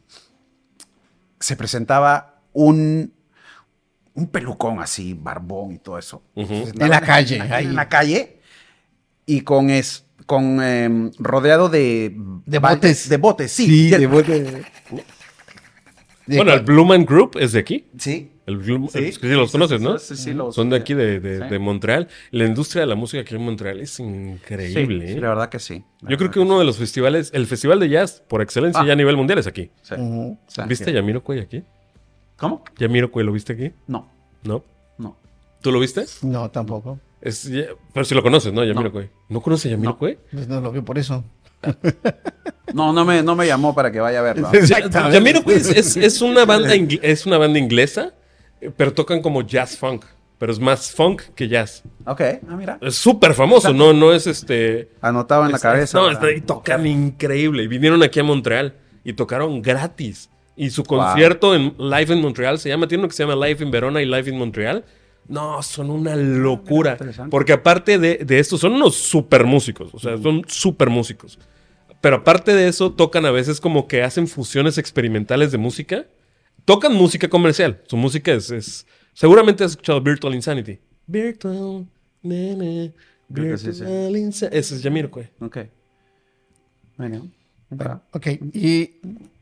se 1.41 1.58
presentaba 1.58 2.39
un, 2.54 3.12
un 4.13 4.28
pelucón 4.28 4.80
así, 4.80 5.13
barbón 5.13 5.73
y 5.73 5.80
todo 5.80 5.97
eso. 5.99 6.23
Ujú. 6.36 6.67
Se 6.67 6.82
En 6.82 6.89
la 6.89 7.02
calle, 7.02 7.36
En, 7.36 7.52
ahí. 7.52 7.65
en 7.65 7.76
la 7.76 7.89
calle 7.89 8.39
y 9.26 9.41
con 9.41 9.69
es, 9.69 10.06
con 10.25 10.62
em, 10.63 11.12
rodeado 11.19 11.69
de 11.69 12.15
De 12.45 12.59
botes. 12.59 13.09
de 13.09 13.17
botes, 13.17 13.51
sí. 13.51 13.89
De 13.91 14.07
bote. 14.07 14.63
De 16.25 16.38
Bueno, 16.38 16.53
el 16.53 16.86
Man 16.86 17.05
Group 17.05 17.38
es 17.39 17.51
de 17.51 17.59
aquí. 17.59 17.86
sí. 17.97 18.29
El 18.45 18.57
Blue- 18.57 18.89
Sí, 18.91 18.99
eh, 18.99 19.12
sí, 19.13 19.19
los 19.29 19.53
conoces, 19.53 19.79
¿no? 19.79 19.97
Sí, 19.97 20.17
sí, 20.17 20.33
los- 20.33 20.53
Son 20.53 20.69
de 20.69 20.75
aquí, 20.75 20.93
de, 20.93 21.21
de- 21.21 21.39
Sí. 21.39 21.47
de 21.49 21.59
Montreal. 21.59 22.09
La 22.31 22.43
industria 22.45 22.81
de 22.81 22.88
la 22.88 22.95
música 22.95 23.21
aquí 23.21 23.36
en 23.36 23.41
Montreal 23.41 23.79
es 23.79 23.97
increíble. 24.01 25.05
Sí, 25.07 25.12
¿eh? 25.12 25.15
sí, 25.15 25.19
la 25.21 25.29
verdad 25.29 25.47
que 25.47 25.59
sí. 25.59 25.81
La 26.01 26.09
Yo 26.09 26.17
creo 26.17 26.29
que 26.29 26.41
uno 26.41 26.59
de 26.59 26.65
los 26.65 26.77
festivales, 26.77 27.31
el 27.33 27.47
festival 27.47 27.79
de 27.79 27.88
jazz 27.88 28.21
por 28.27 28.41
excelencia 28.41 28.81
Ah. 28.81 28.86
ya 28.86 28.91
a 28.91 28.95
nivel 28.97 29.15
mundial 29.15 29.39
es 29.39 29.47
aquí. 29.47 29.71
¿Viste 30.67 30.89
a 30.89 30.93
Yamiroquai 30.93 31.39
aquí? 31.39 31.63
¿Cómo? 32.36 32.65
Yamiroquai, 32.79 33.23
¿lo 33.23 33.31
viste 33.31 33.53
aquí? 33.53 33.71
No, 33.88 34.09
¿No? 34.43 34.62
no. 34.97 35.15
¿Tú 35.62 35.71
lo 35.71 35.79
viste? 35.79 36.03
No, 36.23 36.51
tampoco. 36.51 36.99
Es, 37.25 37.43
ya- 37.45 37.67
pero 37.93 38.03
si 38.03 38.13
lo 38.13 38.21
conoces, 38.21 38.51
¿no? 38.51 38.63
Yamiroquai. 38.65 39.09
¿No, 39.29 39.39
conoces 39.41 39.67
a 39.67 39.69
Yamiroquai? 39.69 40.17
Pues 40.31 40.47
no 40.49 40.59
lo 40.62 40.71
veo 40.71 40.83
por 40.83 40.97
eso. 40.97 41.23
No, 42.73 42.91
no 42.91 43.05
me, 43.05 43.21
no 43.21 43.36
me 43.36 43.45
llamó 43.45 43.75
para 43.75 43.91
que 43.91 43.99
vaya 43.99 44.19
a 44.19 44.23
verlo. 44.23 44.49
Exactamente. 44.53 45.15
Yamiroquai 45.17 45.55
es, 45.55 45.69
es- 45.69 45.97
es 45.97 46.21
una 46.21 46.45
banda 46.45 46.73
es 46.73 47.25
una 47.25 47.38
banda 47.38 47.59
inglesa, 47.59 48.13
eh, 48.62 48.71
pero 48.75 48.93
tocan 48.93 49.21
como 49.21 49.41
jazz 49.43 49.77
funk. 49.77 50.05
Pero 50.39 50.51
es 50.51 50.59
más 50.59 50.91
funk 50.91 51.21
que 51.36 51.47
jazz. 51.47 51.83
Ok, 52.05 52.19
ah, 52.49 52.55
mira. 52.57 52.77
Es 52.81 52.95
súper 52.95 53.33
famoso, 53.33 53.71
no, 53.73 53.93
no 53.93 54.12
es 54.12 54.27
este. 54.27 54.89
Anotado 55.01 55.45
en 55.45 55.51
la 55.53 55.59
cabeza. 55.59 55.97
No, 55.99 56.29
y 56.31 56.41
tocan 56.41 56.86
increíble. 56.88 57.63
Y 57.63 57.67
vinieron 57.67 58.01
aquí 58.03 58.19
a 58.19 58.23
Montreal 58.23 58.73
y 59.05 59.13
tocaron 59.13 59.62
gratis. 59.62 60.29
Y 60.55 60.69
su 60.71 60.83
Wow. 60.83 60.99
concierto 60.99 61.55
en 61.55 61.75
Live 61.77 62.13
in 62.13 62.21
Montreal 62.21 62.59
se 62.59 62.69
llama, 62.69 62.88
tiene 62.88 63.03
uno 63.03 63.07
que 63.09 63.15
se 63.15 63.23
llama 63.25 63.45
Live 63.45 63.63
in 63.63 63.71
Verona 63.71 64.01
y 64.01 64.05
Live 64.05 64.29
in 64.29 64.38
Montreal. 64.38 64.83
No, 65.27 65.62
son 65.63 65.89
una 65.89 66.15
locura. 66.15 66.91
interesante. 66.93 67.31
Porque 67.31 67.53
aparte 67.53 67.97
de, 67.97 68.17
de 68.17 68.39
esto, 68.39 68.57
son 68.57 68.73
unos 68.73 68.95
super 68.95 69.45
músicos. 69.45 69.93
O 69.93 69.99
sea, 69.99 70.17
son 70.17 70.43
super 70.47 70.89
músicos. 70.89 71.39
Pero 72.01 72.17
aparte 72.17 72.53
de 72.53 72.67
eso, 72.67 72.91
tocan 72.91 73.25
a 73.25 73.31
veces 73.31 73.62
como 73.62 73.88
que 73.88 74.03
hacen 74.03 74.27
fusiones 74.27 74.77
experimentales 74.77 75.51
de 75.51 75.57
música. 75.57 76.05
Tocan 76.65 76.93
música 76.93 77.29
comercial. 77.29 77.81
Su 77.88 77.95
música 77.97 78.33
es. 78.33 78.51
es- 78.51 78.86
seguramente 79.13 79.63
has 79.63 79.71
escuchado 79.71 80.01
Virtual 80.01 80.33
Insanity. 80.36 80.79
Virtual. 81.07 81.86
sí, 82.21 82.29
Virtual 83.29 84.15
Insa- 84.15 84.49
Ese 84.51 84.75
es 84.75 84.81
Jamiroquai. 84.83 85.29
Ok. 85.39 85.57
Bueno. 86.97 87.29
Bueno, 87.69 88.03
ok, 88.12 88.27
y 88.53 88.97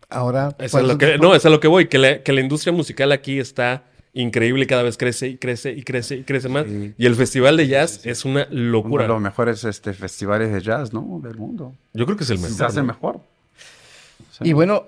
ahora... 0.09 0.55
Eso 0.57 0.63
es 0.65 0.71
¿cuáles 0.71 0.87
lo 0.87 0.91
son 0.93 0.97
que, 0.99 1.07
tus- 1.13 1.21
no, 1.21 1.35
es 1.35 1.45
a 1.45 1.49
lo 1.49 1.59
que 1.59 1.67
voy. 1.67 1.87
Que 1.87 1.97
la, 1.97 2.23
que 2.23 2.31
la 2.31 2.39
industria 2.39 2.71
musical 2.71 3.11
aquí 3.11 3.39
está 3.39 3.83
increíble. 4.13 4.67
Cada 4.67 4.83
vez 4.83 4.97
crece 4.97 5.27
y 5.29 5.37
crece 5.37 5.71
y 5.71 5.83
crece 5.83 6.17
y 6.17 6.23
crece 6.23 6.49
más. 6.49 6.65
Sí. 6.65 6.93
Y 6.97 7.05
el 7.05 7.15
festival 7.15 7.57
de 7.57 7.67
jazz 7.67 8.05
es 8.05 8.25
una 8.25 8.47
Uno 8.51 8.59
locura. 8.71 9.03
de 9.03 9.09
los 9.09 9.21
mejores 9.21 9.63
este, 9.63 9.93
festivales 9.93 10.51
de 10.51 10.61
jazz, 10.61 10.93
¿no? 10.93 11.19
Del 11.23 11.37
mundo. 11.37 11.73
Yo 11.93 12.05
creo 12.05 12.17
que 12.17 12.23
es 12.23 12.29
el 12.29 12.39
mejor. 12.39 12.57
Se 12.57 12.63
hace 12.65 12.79
¿no? 12.81 12.85
mejor. 12.87 13.21
Sí. 14.31 14.49
Y 14.49 14.53
bueno, 14.53 14.83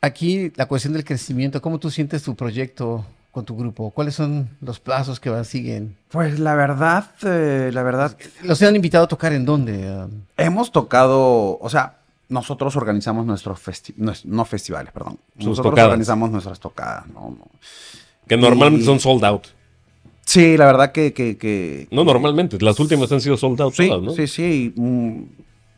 aquí 0.00 0.52
la 0.56 0.66
cuestión 0.66 0.92
del 0.92 1.04
crecimiento, 1.04 1.60
¿cómo 1.62 1.78
tú 1.78 1.90
sientes 1.90 2.22
tu 2.22 2.34
proyecto 2.34 3.04
con 3.32 3.44
tu 3.44 3.56
grupo? 3.56 3.90
¿Cuáles 3.90 4.14
son 4.14 4.48
los 4.60 4.80
plazos 4.80 5.20
que 5.20 5.28
van, 5.30 5.44
siguen? 5.44 5.96
Pues 6.08 6.38
la 6.38 6.54
verdad, 6.54 7.10
eh, 7.22 7.70
la 7.72 7.82
verdad, 7.82 8.16
¿Los 8.42 8.62
han 8.62 8.76
invitado 8.76 9.04
a 9.04 9.08
tocar 9.08 9.32
en 9.32 9.44
dónde? 9.44 10.06
Hemos 10.36 10.72
tocado, 10.72 11.58
o 11.58 11.68
sea, 11.68 11.98
nosotros 12.28 12.74
organizamos 12.76 13.24
nuestros 13.26 13.60
festivales, 13.60 14.24
no 14.24 14.44
festivales, 14.44 14.92
perdón. 14.92 15.18
Sus 15.38 15.46
nosotros 15.48 15.72
tocadas. 15.72 15.88
organizamos 15.88 16.30
nuestras 16.30 16.58
tocadas, 16.60 17.06
¿no? 17.08 17.36
No. 17.38 17.46
Que 18.26 18.36
normalmente 18.36 18.82
Y- 18.82 18.86
son 18.86 19.00
sold 19.00 19.24
out. 19.24 19.44
Sí, 20.24 20.56
la 20.56 20.66
verdad 20.66 20.90
que... 20.92 21.12
que, 21.12 21.36
que- 21.36 21.86
No, 21.90 22.02
normalmente. 22.04 22.58
Las 22.60 22.80
últimas 22.80 23.10
han 23.12 23.20
sido 23.20 23.36
sold 23.36 23.60
out 23.60 23.74
Sí, 23.74 23.88
todas, 23.88 24.02
¿no? 24.02 24.12
sí, 24.12 24.26
sí. 24.26 24.72
Y, 24.76 24.80
mm, 24.80 25.24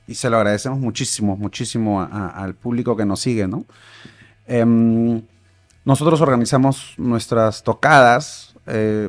y 0.08 0.14
se 0.14 0.30
lo 0.30 0.37
agradecemos 0.38 0.78
muchísimo, 0.78 1.37
muchísimo 1.37 2.00
a- 2.00 2.06
a- 2.06 2.28
al 2.44 2.54
público 2.54 2.96
que 2.96 3.04
nos 3.04 3.20
sigue, 3.20 3.46
¿no? 3.46 3.64
Em, 4.46 5.20
nosotros 5.84 6.20
organizamos 6.20 6.94
nuestras 6.96 7.62
tocadas. 7.62 8.54
eh, 8.70 9.08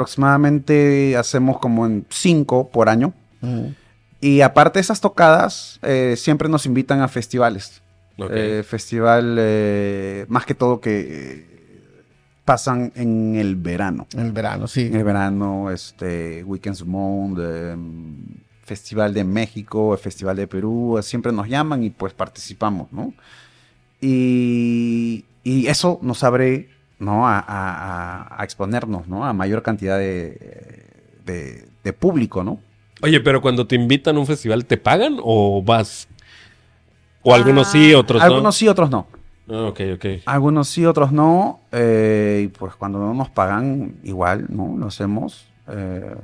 aproximadamente 0.00 1.16
hacemos 1.16 1.58
como 1.58 1.86
en 1.86 2.04
cinco 2.10 2.68
por 2.70 2.88
año. 2.88 3.12
Mm. 3.40 3.66
Y 4.20 4.40
aparte 4.42 4.78
de 4.78 4.82
esas 4.82 5.00
tocadas, 5.00 5.78
eh, 5.82 6.14
siempre 6.16 6.48
nos 6.48 6.66
invitan 6.66 7.00
a 7.00 7.08
festivales. 7.08 7.80
Eh, 8.30 8.62
festival, 8.66 9.36
eh, 9.38 10.26
más 10.28 10.44
que 10.44 10.54
todo 10.54 10.80
que 10.80 11.00
eh, 11.00 11.49
pasan 12.44 12.92
en 12.96 13.36
el 13.36 13.56
verano. 13.56 14.06
En 14.14 14.20
el 14.20 14.32
verano, 14.32 14.66
sí. 14.66 14.82
En 14.86 14.96
el 14.96 15.04
verano, 15.04 15.70
este, 15.70 16.42
Weekends 16.44 16.84
Moon, 16.84 17.36
Festival 18.64 19.12
de 19.14 19.24
México, 19.24 19.92
el 19.94 19.98
Festival 20.00 20.36
de 20.36 20.46
Perú, 20.46 20.98
siempre 21.02 21.32
nos 21.32 21.48
llaman 21.48 21.82
y 21.82 21.90
pues 21.90 22.12
participamos, 22.14 22.92
¿no? 22.92 23.12
Y, 24.00 25.24
y 25.44 25.66
eso 25.66 25.98
nos 26.02 26.24
abre, 26.24 26.68
¿no? 26.98 27.26
A, 27.28 27.44
a- 27.46 28.44
exponernos, 28.44 29.06
¿no? 29.08 29.24
A 29.24 29.32
mayor 29.32 29.62
cantidad 29.62 29.98
de, 29.98 30.86
de- 31.24 31.68
de 31.84 31.92
público, 31.92 32.42
¿no? 32.44 32.60
Oye, 33.02 33.20
pero 33.20 33.40
cuando 33.40 33.66
te 33.66 33.76
invitan 33.76 34.16
a 34.16 34.20
un 34.20 34.26
festival, 34.26 34.64
¿te 34.64 34.76
pagan 34.76 35.16
o 35.22 35.62
vas? 35.62 36.08
O 37.22 37.34
algunos 37.34 37.70
sí, 37.70 37.92
otros 37.94 38.22
Ah, 38.22 38.26
Algunos 38.26 38.56
sí, 38.56 38.68
otros 38.68 38.90
no. 38.90 39.06
Ah, 39.50 39.66
ok, 39.68 39.80
ok. 39.94 40.04
Algunos 40.26 40.68
sí, 40.68 40.84
otros 40.86 41.12
no. 41.12 41.60
eh, 41.72 42.42
y 42.44 42.48
pues 42.48 42.74
cuando 42.76 42.98
no 42.98 43.12
nos 43.14 43.30
pagan, 43.30 43.96
igual, 44.04 44.46
¿no? 44.48 44.76
Lo 44.78 44.86
hacemos 44.86 45.46
eh, 45.68 46.14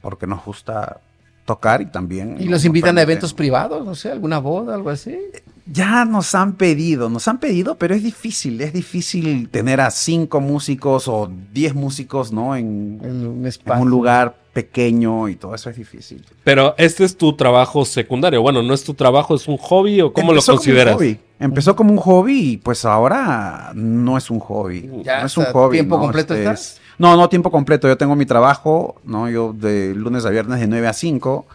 porque 0.00 0.26
nos 0.26 0.44
gusta 0.44 1.00
tocar 1.44 1.80
y 1.80 1.86
también... 1.86 2.36
¿Y 2.38 2.44
los 2.48 2.64
invitan 2.64 2.98
a 2.98 3.02
eventos 3.02 3.32
privados? 3.32 3.84
No 3.86 3.94
sé, 3.94 4.10
alguna 4.10 4.38
boda, 4.38 4.74
algo 4.74 4.90
así. 4.90 5.18
Ya 5.66 6.04
nos 6.04 6.34
han 6.34 6.54
pedido, 6.54 7.08
nos 7.08 7.26
han 7.28 7.38
pedido, 7.38 7.76
pero 7.76 7.94
es 7.94 8.02
difícil, 8.02 8.60
es 8.60 8.72
difícil 8.72 9.48
tener 9.50 9.80
a 9.80 9.90
cinco 9.90 10.40
músicos 10.40 11.08
o 11.08 11.30
diez 11.52 11.74
músicos, 11.74 12.32
¿no? 12.32 12.56
En, 12.56 12.98
En 13.02 13.26
un 13.26 13.38
en 13.40 13.46
espacio. 13.46 13.82
un 13.82 13.88
lugar 13.90 14.36
pequeño 14.62 15.28
y 15.28 15.36
todo 15.36 15.54
eso 15.54 15.70
es 15.70 15.76
difícil. 15.76 16.24
Pero 16.44 16.74
este 16.78 17.04
es 17.04 17.16
tu 17.16 17.34
trabajo 17.36 17.84
secundario. 17.84 18.42
Bueno, 18.42 18.62
no 18.62 18.74
es 18.74 18.82
tu 18.84 18.94
trabajo, 18.94 19.34
es 19.36 19.46
un 19.46 19.56
hobby 19.56 20.00
o 20.00 20.12
cómo 20.12 20.30
Empezó 20.32 20.52
lo 20.52 20.56
como 20.56 20.56
un 20.56 20.58
consideras? 20.58 20.94
hobby. 20.96 21.18
Empezó 21.40 21.76
como 21.76 21.92
un 21.92 21.98
hobby 21.98 22.52
y 22.52 22.56
pues 22.56 22.84
ahora 22.84 23.70
no 23.74 24.16
es 24.18 24.30
un 24.30 24.40
hobby. 24.40 24.90
Ya 25.04 25.20
no 25.20 25.26
es 25.26 25.36
un 25.36 25.44
hobby. 25.46 25.76
¿tiempo 25.76 25.96
¿no? 25.96 26.02
completo 26.02 26.34
Este 26.34 26.44
estás? 26.44 26.60
es- 26.76 26.80
No, 26.98 27.16
no 27.16 27.28
tiempo 27.28 27.50
completo. 27.50 27.86
Yo 27.86 27.96
tengo 27.96 28.16
mi 28.16 28.26
trabajo, 28.26 28.96
¿no? 29.04 29.30
Yo 29.30 29.52
de 29.52 29.94
lunes 29.94 30.24
a 30.26 30.30
viernes 30.30 30.58
de 30.60 30.66
9 30.66 30.86
a 30.88 30.92
5. 30.92 31.46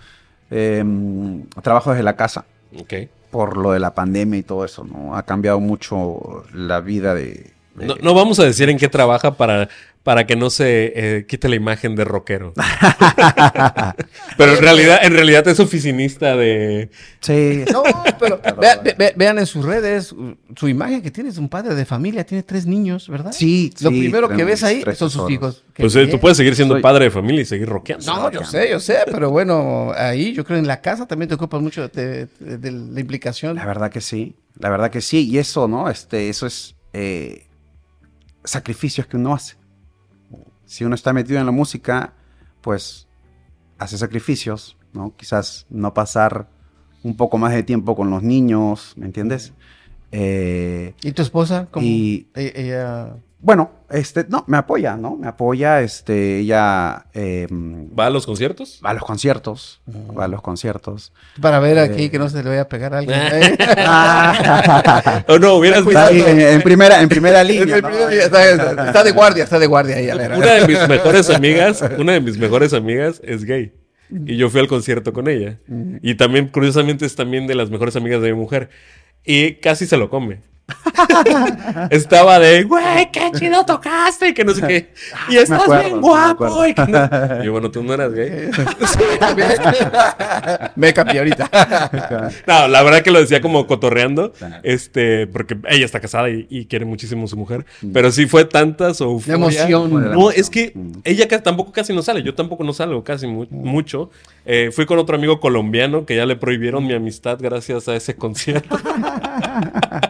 eh, 0.55 0.83
trabajo 1.63 1.89
desde 1.91 2.03
la 2.03 2.15
casa 2.15 2.45
Ok. 2.79 2.93
por 3.31 3.57
lo 3.57 3.71
de 3.71 3.79
la 3.79 3.95
pandemia 3.95 4.37
y 4.39 4.43
todo 4.43 4.63
eso, 4.65 4.83
¿no? 4.83 5.15
Ha 5.15 5.23
cambiado 5.23 5.59
mucho 5.59 6.43
la 6.53 6.79
vida 6.79 7.15
de... 7.15 7.52
No, 7.75 7.95
no 8.01 8.13
vamos 8.13 8.39
a 8.39 8.43
decir 8.45 8.69
en 8.69 8.77
qué 8.77 8.87
trabaja 8.87 9.35
para, 9.35 9.67
para 10.03 10.27
que 10.27 10.35
no 10.35 10.49
se 10.49 10.93
eh, 10.95 11.25
quite 11.25 11.49
la 11.49 11.55
imagen 11.55 11.95
de 11.95 12.03
rockero. 12.05 12.53
Pero 14.37 14.53
en 14.55 14.59
realidad, 14.61 14.99
en 15.03 15.13
realidad 15.13 15.47
es 15.47 15.59
oficinista 15.59 16.35
de. 16.35 16.89
Sí. 17.21 17.63
No, 17.71 17.83
pero 18.19 18.39
vea- 18.59 18.77
ve- 18.83 18.95
ve- 18.97 19.13
vean 19.15 19.39
en 19.39 19.45
sus 19.45 19.65
redes 19.65 20.11
uh, 20.11 20.35
su 20.55 20.67
imagen 20.67 21.01
que 21.01 21.11
tiene, 21.11 21.29
es 21.29 21.37
un 21.37 21.49
padre 21.49 21.75
de 21.75 21.85
familia, 21.85 22.25
tiene 22.25 22.43
tres 22.43 22.65
niños, 22.65 23.07
¿verdad? 23.09 23.31
Sí, 23.31 23.71
Lo 23.81 23.89
sí, 23.89 23.99
primero 24.01 24.29
que 24.29 24.43
ves 24.43 24.63
ahí 24.63 24.83
son 24.95 25.09
sus 25.09 25.29
hijos. 25.29 25.63
Pues 25.75 25.95
eh, 25.95 26.07
tú 26.07 26.19
puedes 26.19 26.37
seguir 26.37 26.55
siendo 26.55 26.75
Soy- 26.75 26.81
padre 26.81 27.05
de 27.05 27.11
familia 27.11 27.41
y 27.41 27.45
seguir 27.45 27.67
rockeando. 27.69 28.05
No, 28.05 28.31
yo 28.31 28.43
sé, 28.43 28.69
yo 28.69 28.79
sé, 28.79 28.97
pero 29.05 29.29
bueno, 29.31 29.91
ahí 29.95 30.33
yo 30.33 30.43
creo 30.43 30.59
en 30.59 30.67
la 30.67 30.81
casa 30.81 31.07
también 31.07 31.29
te 31.29 31.35
ocupas 31.35 31.61
mucho 31.61 31.87
de, 31.89 32.27
de- 32.39 32.57
de 32.57 32.71
la 32.71 32.99
implicación. 32.99 33.55
La 33.55 33.65
verdad 33.65 33.89
que 33.91 34.01
sí, 34.01 34.35
la 34.59 34.69
verdad 34.69 34.91
que 34.91 35.01
sí. 35.01 35.27
Y 35.29 35.37
eso, 35.37 35.67
¿no? 35.67 35.89
Este, 35.89 36.29
eso 36.29 36.45
es 36.45 36.75
eh, 36.93 37.45
sacrificios 38.43 39.07
que 39.07 39.17
uno 39.17 39.33
hace. 39.33 39.55
Si 40.65 40.83
uno 40.85 40.95
está 40.95 41.13
metido 41.13 41.39
en 41.39 41.45
la 41.45 41.51
música, 41.51 42.13
pues 42.61 43.07
hace 43.77 43.97
sacrificios, 43.97 44.77
¿no? 44.93 45.15
Quizás 45.15 45.65
no 45.69 45.93
pasar 45.93 46.49
un 47.03 47.15
poco 47.17 47.37
más 47.37 47.53
de 47.53 47.63
tiempo 47.63 47.95
con 47.95 48.09
los 48.09 48.23
niños, 48.23 48.93
¿me 48.95 49.05
entiendes? 49.05 49.53
Eh, 50.11 50.93
¿Y 51.03 51.11
tu 51.11 51.21
esposa? 51.21 51.67
¿Cómo? 51.71 51.85
y 51.85 52.27
E- 52.35 52.53
ella... 52.55 53.17
bueno, 53.43 53.71
este, 53.91 54.25
no, 54.29 54.45
me 54.47 54.55
apoya, 54.57 54.95
¿no? 54.95 55.17
Me 55.17 55.27
apoya, 55.27 55.81
este, 55.81 56.39
ella 56.39 57.05
eh, 57.13 57.45
¿Va 57.51 58.05
a 58.05 58.09
los 58.09 58.25
conciertos? 58.25 58.79
va 58.83 58.91
a 58.91 58.93
los 58.93 59.03
conciertos, 59.03 59.81
va 60.17 60.23
a 60.25 60.27
los 60.29 60.41
conciertos. 60.41 61.11
Para 61.41 61.59
ver 61.59 61.77
aquí 61.77 62.05
Eh. 62.05 62.09
que 62.09 62.17
no 62.19 62.29
se 62.29 62.41
le 62.41 62.49
vaya 62.49 62.61
a 62.61 62.69
pegar 62.69 62.93
a 62.95 62.99
alguien. 62.99 63.19
¿eh? 63.31 63.57
Oh, 65.27 65.37
no, 65.39 65.55
hubieras 65.55 65.85
Está 65.85 66.07
ahí 66.07 66.15
visto. 66.15 66.29
en, 66.29 66.39
en 66.41 66.61
primera, 66.61 67.01
en 67.01 67.09
primera 67.09 67.43
línea. 67.43 67.77
Está, 67.77 68.49
está- 68.49 68.87
está 68.87 69.03
de 69.03 69.11
guardia, 69.11 69.43
está 69.43 69.59
de 69.59 69.67
guardia 69.67 69.97
ahí, 69.97 70.09
a 70.09 70.15
ver. 70.15 70.31
a 70.31 70.37
ver. 70.37 70.43
Una 70.45 70.53
de 70.53 70.67
mis 70.67 70.87
mejores 70.87 71.29
amigas, 71.29 71.83
una 71.97 72.13
de 72.13 72.21
mis 72.21 72.37
mejores 72.37 72.73
amigas 72.73 73.21
es 73.23 73.43
gay. 73.43 73.73
Y 74.09 74.37
yo 74.37 74.49
fui 74.49 74.59
al 74.61 74.67
concierto 74.67 75.11
con 75.11 75.27
ella. 75.27 75.59
Y 76.01 76.15
también, 76.15 76.47
curiosamente, 76.47 77.05
es 77.05 77.15
también 77.15 77.47
de 77.47 77.55
las 77.55 77.69
mejores 77.69 77.95
amigas 77.95 78.21
de 78.21 78.31
mi 78.33 78.39
mujer. 78.39 78.69
Y 79.25 79.55
casi 79.55 79.85
se 79.87 79.97
lo 79.97 80.09
come. 80.09 80.41
Estaba 81.89 82.39
de, 82.39 82.63
güey, 82.63 83.11
qué 83.11 83.31
chido 83.37 83.65
tocaste, 83.65 84.29
y 84.29 84.33
que 84.33 84.43
no 84.45 84.53
sé 84.53 84.65
qué. 84.67 84.93
Y 85.29 85.37
estás 85.37 85.61
acuerdo, 85.61 85.83
bien 85.83 86.01
guapo. 86.01 86.65
y 86.65 86.73
que 86.73 86.85
no- 86.87 87.09
Y 87.43 87.47
bueno, 87.49 87.69
tú 87.71 87.83
no 87.83 87.93
eras 87.93 88.13
gay. 88.13 88.49
Me 90.75 90.93
cambié 90.93 91.19
ahorita. 91.19 91.49
No, 92.47 92.67
la 92.67 92.81
verdad 92.83 93.01
que 93.01 93.11
lo 93.11 93.19
decía 93.19 93.41
como 93.41 93.67
cotorreando, 93.67 94.33
este, 94.63 95.27
porque 95.27 95.57
ella 95.69 95.85
está 95.85 95.99
casada 95.99 96.29
y, 96.29 96.47
y 96.49 96.65
quiere 96.65 96.85
muchísimo 96.85 97.25
a 97.25 97.27
su 97.27 97.37
mujer, 97.37 97.65
pero 97.93 98.11
sí 98.11 98.25
fue 98.25 98.45
tanta 98.45 98.93
su 98.93 99.03
euforia. 99.03 99.33
emoción. 99.35 100.11
No, 100.11 100.31
es 100.31 100.49
que 100.49 100.73
ella 101.03 101.27
ca- 101.27 101.41
tampoco 101.43 101.71
casi 101.71 101.93
no 101.93 102.01
sale, 102.01 102.23
yo 102.23 102.33
tampoco 102.35 102.63
no 102.63 102.73
salgo 102.73 103.03
casi 103.03 103.27
mu- 103.27 103.47
mucho. 103.49 104.09
Eh, 104.45 104.71
fui 104.73 104.85
con 104.85 104.99
otro 104.99 105.15
amigo 105.15 105.39
colombiano 105.39 106.05
que 106.05 106.15
ya 106.17 106.25
le 106.25 106.35
prohibieron 106.35 106.85
mi 106.85 106.93
amistad 106.93 107.37
gracias 107.39 107.87
a 107.87 107.95
ese 107.95 108.15
concierto, 108.15 108.77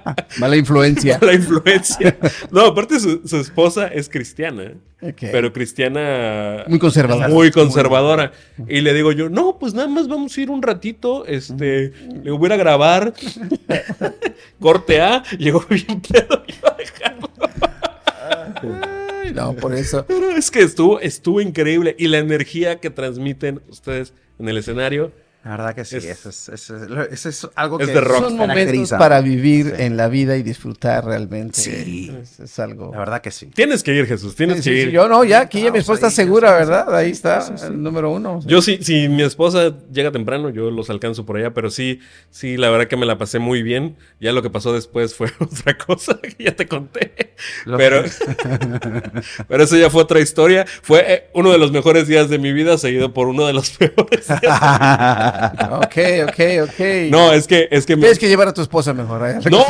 Mala 0.39 0.55
influencia. 0.57 1.19
la 1.21 1.33
influencia. 1.33 2.17
No, 2.51 2.61
aparte 2.67 2.99
su, 2.99 3.21
su 3.27 3.37
esposa 3.37 3.87
es 3.87 4.09
cristiana, 4.09 4.73
pero 5.19 5.51
cristiana 5.53 6.63
Muy 6.67 6.79
conservadora. 6.79 7.27
muy 7.27 7.51
conservadora. 7.51 8.31
Y 8.67 8.81
le 8.81 8.93
digo 8.93 9.11
yo, 9.11 9.29
no, 9.29 9.57
pues 9.59 9.73
nada 9.73 9.87
más 9.87 10.07
vamos 10.07 10.37
a 10.37 10.41
ir 10.41 10.49
un 10.49 10.61
ratito, 10.61 11.25
este, 11.25 11.91
le 12.23 12.31
voy 12.31 12.43
a 12.43 12.47
ir 12.47 12.53
a 12.53 12.57
grabar, 12.57 13.13
corte 14.59 15.01
A, 15.01 15.23
llegó 15.37 15.63
bien 15.69 16.01
pedo, 16.01 16.43
iba 16.47 16.69
a 16.69 16.77
dejarlo. 16.77 17.29
Ay, 19.23 19.31
no, 19.33 19.53
por 19.53 19.73
eso. 19.73 20.05
Pero 20.07 20.31
es 20.35 20.51
que 20.51 20.61
estuvo, 20.61 20.99
estuvo 20.99 21.41
increíble 21.41 21.95
y 21.97 22.07
la 22.07 22.19
energía 22.19 22.79
que 22.79 22.89
transmiten 22.89 23.61
ustedes 23.69 24.13
en 24.39 24.49
el 24.49 24.57
escenario. 24.57 25.11
La 25.43 25.51
verdad 25.51 25.75
que 25.75 25.83
sí, 25.83 25.97
Es- 25.97 26.05
eso, 26.05 26.29
es, 26.29 26.47
eso 26.49 26.77
es- 26.77 26.89
lo- 26.89 27.03
eso 27.03 27.27
es 27.27 27.47
algo 27.55 27.77
Es 27.79 27.87
que 27.87 27.93
de 27.93 27.99
rock. 28.01 28.23
Son 28.23 28.37
momentos 28.37 28.89
para 28.91 29.19
vivir 29.19 29.73
Sí. 29.75 29.83
en 29.83 29.97
la 29.97 30.07
vida 30.07 30.37
y 30.37 30.43
disfrutar 30.43 31.03
realmente. 31.03 31.59
Sí. 31.59 32.15
Es, 32.21 32.39
es 32.39 32.59
algo. 32.59 32.91
La 32.93 32.99
verdad 32.99 33.21
que 33.21 33.29
sí. 33.29 33.47
Tienes 33.47 33.83
que 33.83 33.93
ir, 33.93 34.05
Jesús, 34.07 34.35
tienes 34.37 34.57
Sí, 34.57 34.69
que 34.69 34.75
sí, 34.75 34.81
ir. 34.83 34.87
sí, 34.87 34.93
Yo 34.93 35.09
no, 35.09 35.25
ya 35.25 35.41
aquí 35.41 35.61
ya 35.61 35.71
mi 35.71 35.79
esposa 35.79 36.07
está 36.07 36.11
segura, 36.11 36.47
sí, 36.59 36.63
sí, 36.63 36.69
¿verdad? 36.69 36.95
Ahí 36.95 37.11
está, 37.11 37.41
Sí, 37.41 37.51
sí, 37.57 37.59
sí. 37.59 37.65
el 37.67 37.83
número 37.83 38.09
uno. 38.11 38.39
Yo 38.45 38.61
sí, 38.61 38.79
si 38.81 39.09
mi 39.09 39.23
esposa 39.23 39.73
llega 39.91 40.11
temprano, 40.11 40.49
yo 40.49 40.71
los 40.71 40.89
alcanzo 40.89 41.25
por 41.25 41.35
allá, 41.35 41.53
pero 41.53 41.69
sí, 41.69 41.99
sí, 42.31 42.55
la 42.55 42.69
verdad 42.69 42.87
que 42.87 42.95
me 42.95 43.05
la 43.05 43.17
pasé 43.17 43.39
muy 43.39 43.63
bien. 43.63 43.97
Ya 44.21 44.31
lo 44.31 44.41
que 44.43 44.49
pasó 44.49 44.71
después 44.73 45.13
fue 45.13 45.27
otra 45.39 45.77
cosa 45.77 46.19
que 46.21 46.41
ya 46.41 46.55
te 46.55 46.67
conté. 46.69 47.33
Lo- 47.65 47.77
Pero, 47.77 48.01
pero 49.47 49.63
eso 49.63 49.75
ya 49.77 49.89
fue 49.89 50.01
otra 50.03 50.19
historia. 50.21 50.65
Fue 50.81 51.03
eh, 51.13 51.23
uno 51.33 51.51
de 51.51 51.57
los 51.57 51.73
mejores 51.73 52.07
días 52.07 52.29
de 52.29 52.39
mi 52.39 52.53
vida, 52.53 52.77
seguido 52.77 53.13
por 53.13 53.27
uno 53.27 53.45
de 53.45 53.51
los 53.53 53.69
peores. 53.77 54.27
Ok, 55.71 55.97
ok, 56.27 56.39
ok. 56.63 56.79
No, 57.09 57.31
es 57.33 57.47
que, 57.47 57.67
es 57.71 57.85
que 57.85 57.95
me- 57.95 58.01
Tienes 58.01 58.19
que 58.19 58.27
llevar 58.27 58.47
a 58.47 58.53
tu 58.53 58.61
esposa 58.61 58.93
mejor. 58.93 59.27
¿eh? 59.29 59.39
No, 59.49 59.63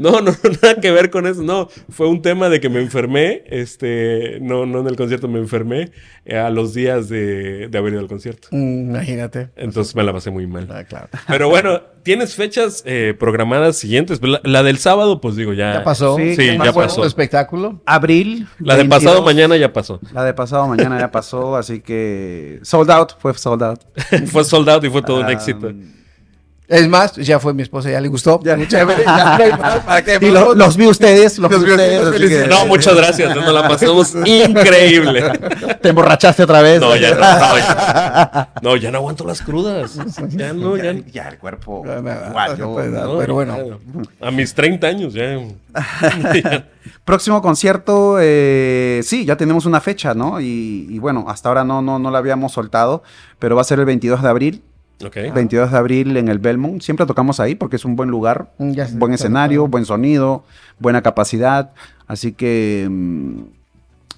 no, 0.00 0.20
no, 0.20 0.32
nada 0.62 0.74
que 0.80 0.90
ver 0.90 1.10
con 1.10 1.26
eso. 1.26 1.42
No, 1.42 1.68
fue 1.90 2.08
un 2.08 2.22
tema 2.22 2.48
de 2.48 2.60
que 2.60 2.68
me 2.68 2.80
enfermé. 2.80 3.42
Este, 3.46 4.38
no, 4.40 4.66
no 4.66 4.80
en 4.80 4.86
el 4.86 4.96
concierto, 4.96 5.28
me 5.28 5.38
enfermé 5.38 5.90
eh, 6.24 6.36
a 6.38 6.50
los 6.50 6.74
días 6.74 7.08
de, 7.08 7.68
de 7.68 7.78
haber 7.78 7.92
ido 7.92 8.00
al 8.00 8.08
concierto. 8.08 8.48
Mm, 8.50 8.90
Imagínate. 8.90 9.50
Entonces 9.56 9.94
me 9.94 10.02
la 10.02 10.12
pasé 10.12 10.30
muy 10.30 10.46
mal. 10.46 10.68
Ah, 10.70 10.84
claro. 10.84 11.08
Pero 11.28 11.48
bueno, 11.48 11.80
¿tienes 12.02 12.34
fechas 12.34 12.82
eh, 12.86 13.14
programadas 13.18 13.76
siguientes? 13.76 14.20
La, 14.22 14.40
la 14.44 14.62
del 14.62 14.78
sábado, 14.78 15.20
pues 15.20 15.36
digo, 15.36 15.52
ya. 15.52 15.74
¿Ya 15.74 15.84
pasó? 15.84 16.16
Sí, 16.16 16.30
Sí, 16.30 16.36
¿qué 16.36 16.52
ya 16.52 16.58
más 16.58 16.72
¿Fue 16.72 16.84
pasó. 16.84 17.04
espectáculo? 17.04 17.80
Abril. 17.86 18.46
La 18.58 18.74
de 18.74 18.82
22. 18.84 18.88
pasado 19.04 19.22
mañana 19.24 19.56
ya 19.56 19.72
pasó. 19.72 20.00
La 20.12 20.24
de 20.24 20.34
pasado 20.34 20.66
mañana 20.68 20.98
ya 20.98 21.10
pasó, 21.10 21.56
así 21.56 21.80
que 21.80 22.60
sold 22.62 22.90
out, 22.90 23.12
fue 23.18 23.34
sold 23.34 23.62
out. 23.62 23.80
fue 24.26 24.44
sold 24.44 24.68
out 24.68 24.84
y 24.84 24.90
fue 24.90 25.02
todo 25.02 25.20
un 25.20 25.26
Ah, 25.26 25.32
éxito. 25.32 25.72
Es 26.70 26.88
más, 26.88 27.16
ya 27.16 27.40
fue 27.40 27.52
mi 27.52 27.62
esposa, 27.62 27.90
ya 27.90 28.00
le 28.00 28.06
gustó. 28.06 28.40
Ya. 28.44 28.56
¿para 29.84 30.04
qué? 30.04 30.18
Y 30.20 30.30
lo- 30.30 30.54
los 30.54 30.76
vi 30.76 30.86
ustedes, 30.86 31.36
los, 31.40 31.50
Los 31.50 31.60
vi 31.64 31.66
vi 31.66 31.72
ustedes. 31.72 32.48
No, 32.48 32.64
muchas 32.66 32.94
gracias, 32.94 33.34
nos 33.34 33.52
la 33.52 33.66
pasamos 33.66 34.14
increíble. 34.24 35.32
Te 35.82 35.88
emborrachaste 35.88 36.44
otra 36.44 36.62
vez. 36.62 36.80
No, 36.80 36.94
ya 36.94 37.10
no, 37.10 37.16
no, 37.16 37.58
ya, 37.58 38.48
no, 38.62 38.76
ya 38.76 38.90
no 38.92 38.98
aguanto 38.98 39.26
las 39.26 39.42
crudas. 39.42 39.98
Ya 40.28 40.52
no, 40.52 40.76
ya. 40.76 40.92
Ya, 40.92 41.02
ya 41.12 41.28
el 41.30 41.38
cuerpo. 41.38 41.82
No, 41.84 41.98
igual, 41.98 42.58
no 42.92 43.18
pero 43.18 43.34
bueno. 43.34 43.56
ya, 44.20 44.28
A 44.28 44.30
mis 44.30 44.54
30 44.54 44.86
años 44.86 45.12
ya. 45.12 45.24
ya. 45.34 46.66
Próximo 47.04 47.42
concierto, 47.42 48.18
eh, 48.20 49.00
sí, 49.02 49.24
ya 49.24 49.36
tenemos 49.36 49.66
una 49.66 49.80
fecha, 49.80 50.14
¿no? 50.14 50.40
Y, 50.40 50.86
y 50.88 50.98
bueno, 51.00 51.24
hasta 51.28 51.48
ahora 51.48 51.64
no, 51.64 51.82
no, 51.82 51.98
no 51.98 52.10
la 52.12 52.18
habíamos 52.18 52.52
soltado, 52.52 53.02
pero 53.40 53.56
va 53.56 53.62
a 53.62 53.64
ser 53.64 53.80
el 53.80 53.86
22 53.86 54.22
de 54.22 54.28
abril. 54.28 54.62
Ok. 55.04 55.16
22 55.34 55.70
de 55.72 55.78
abril 55.78 56.16
en 56.16 56.28
el 56.28 56.38
Belmont. 56.38 56.82
Siempre 56.82 57.06
tocamos 57.06 57.40
ahí 57.40 57.54
porque 57.54 57.76
es 57.76 57.84
un 57.84 57.96
buen 57.96 58.10
lugar, 58.10 58.52
Mm, 58.58 58.72
ya 58.72 58.88
buen 58.92 59.12
escenario, 59.12 59.66
buen 59.66 59.84
sonido, 59.84 60.44
buena 60.78 61.02
capacidad. 61.02 61.72
Así 62.06 62.32
que 62.32 62.86
mm, 62.90 63.40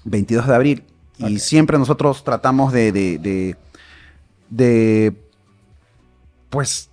22 0.05 0.47
de 0.47 0.55
abril. 0.55 0.83
Y 1.19 1.39
siempre 1.39 1.77
nosotros 1.77 2.23
tratamos 2.23 2.73
de, 2.73 2.91
de, 2.91 3.17
de, 3.17 3.55
de, 4.49 5.13
pues, 6.49 6.89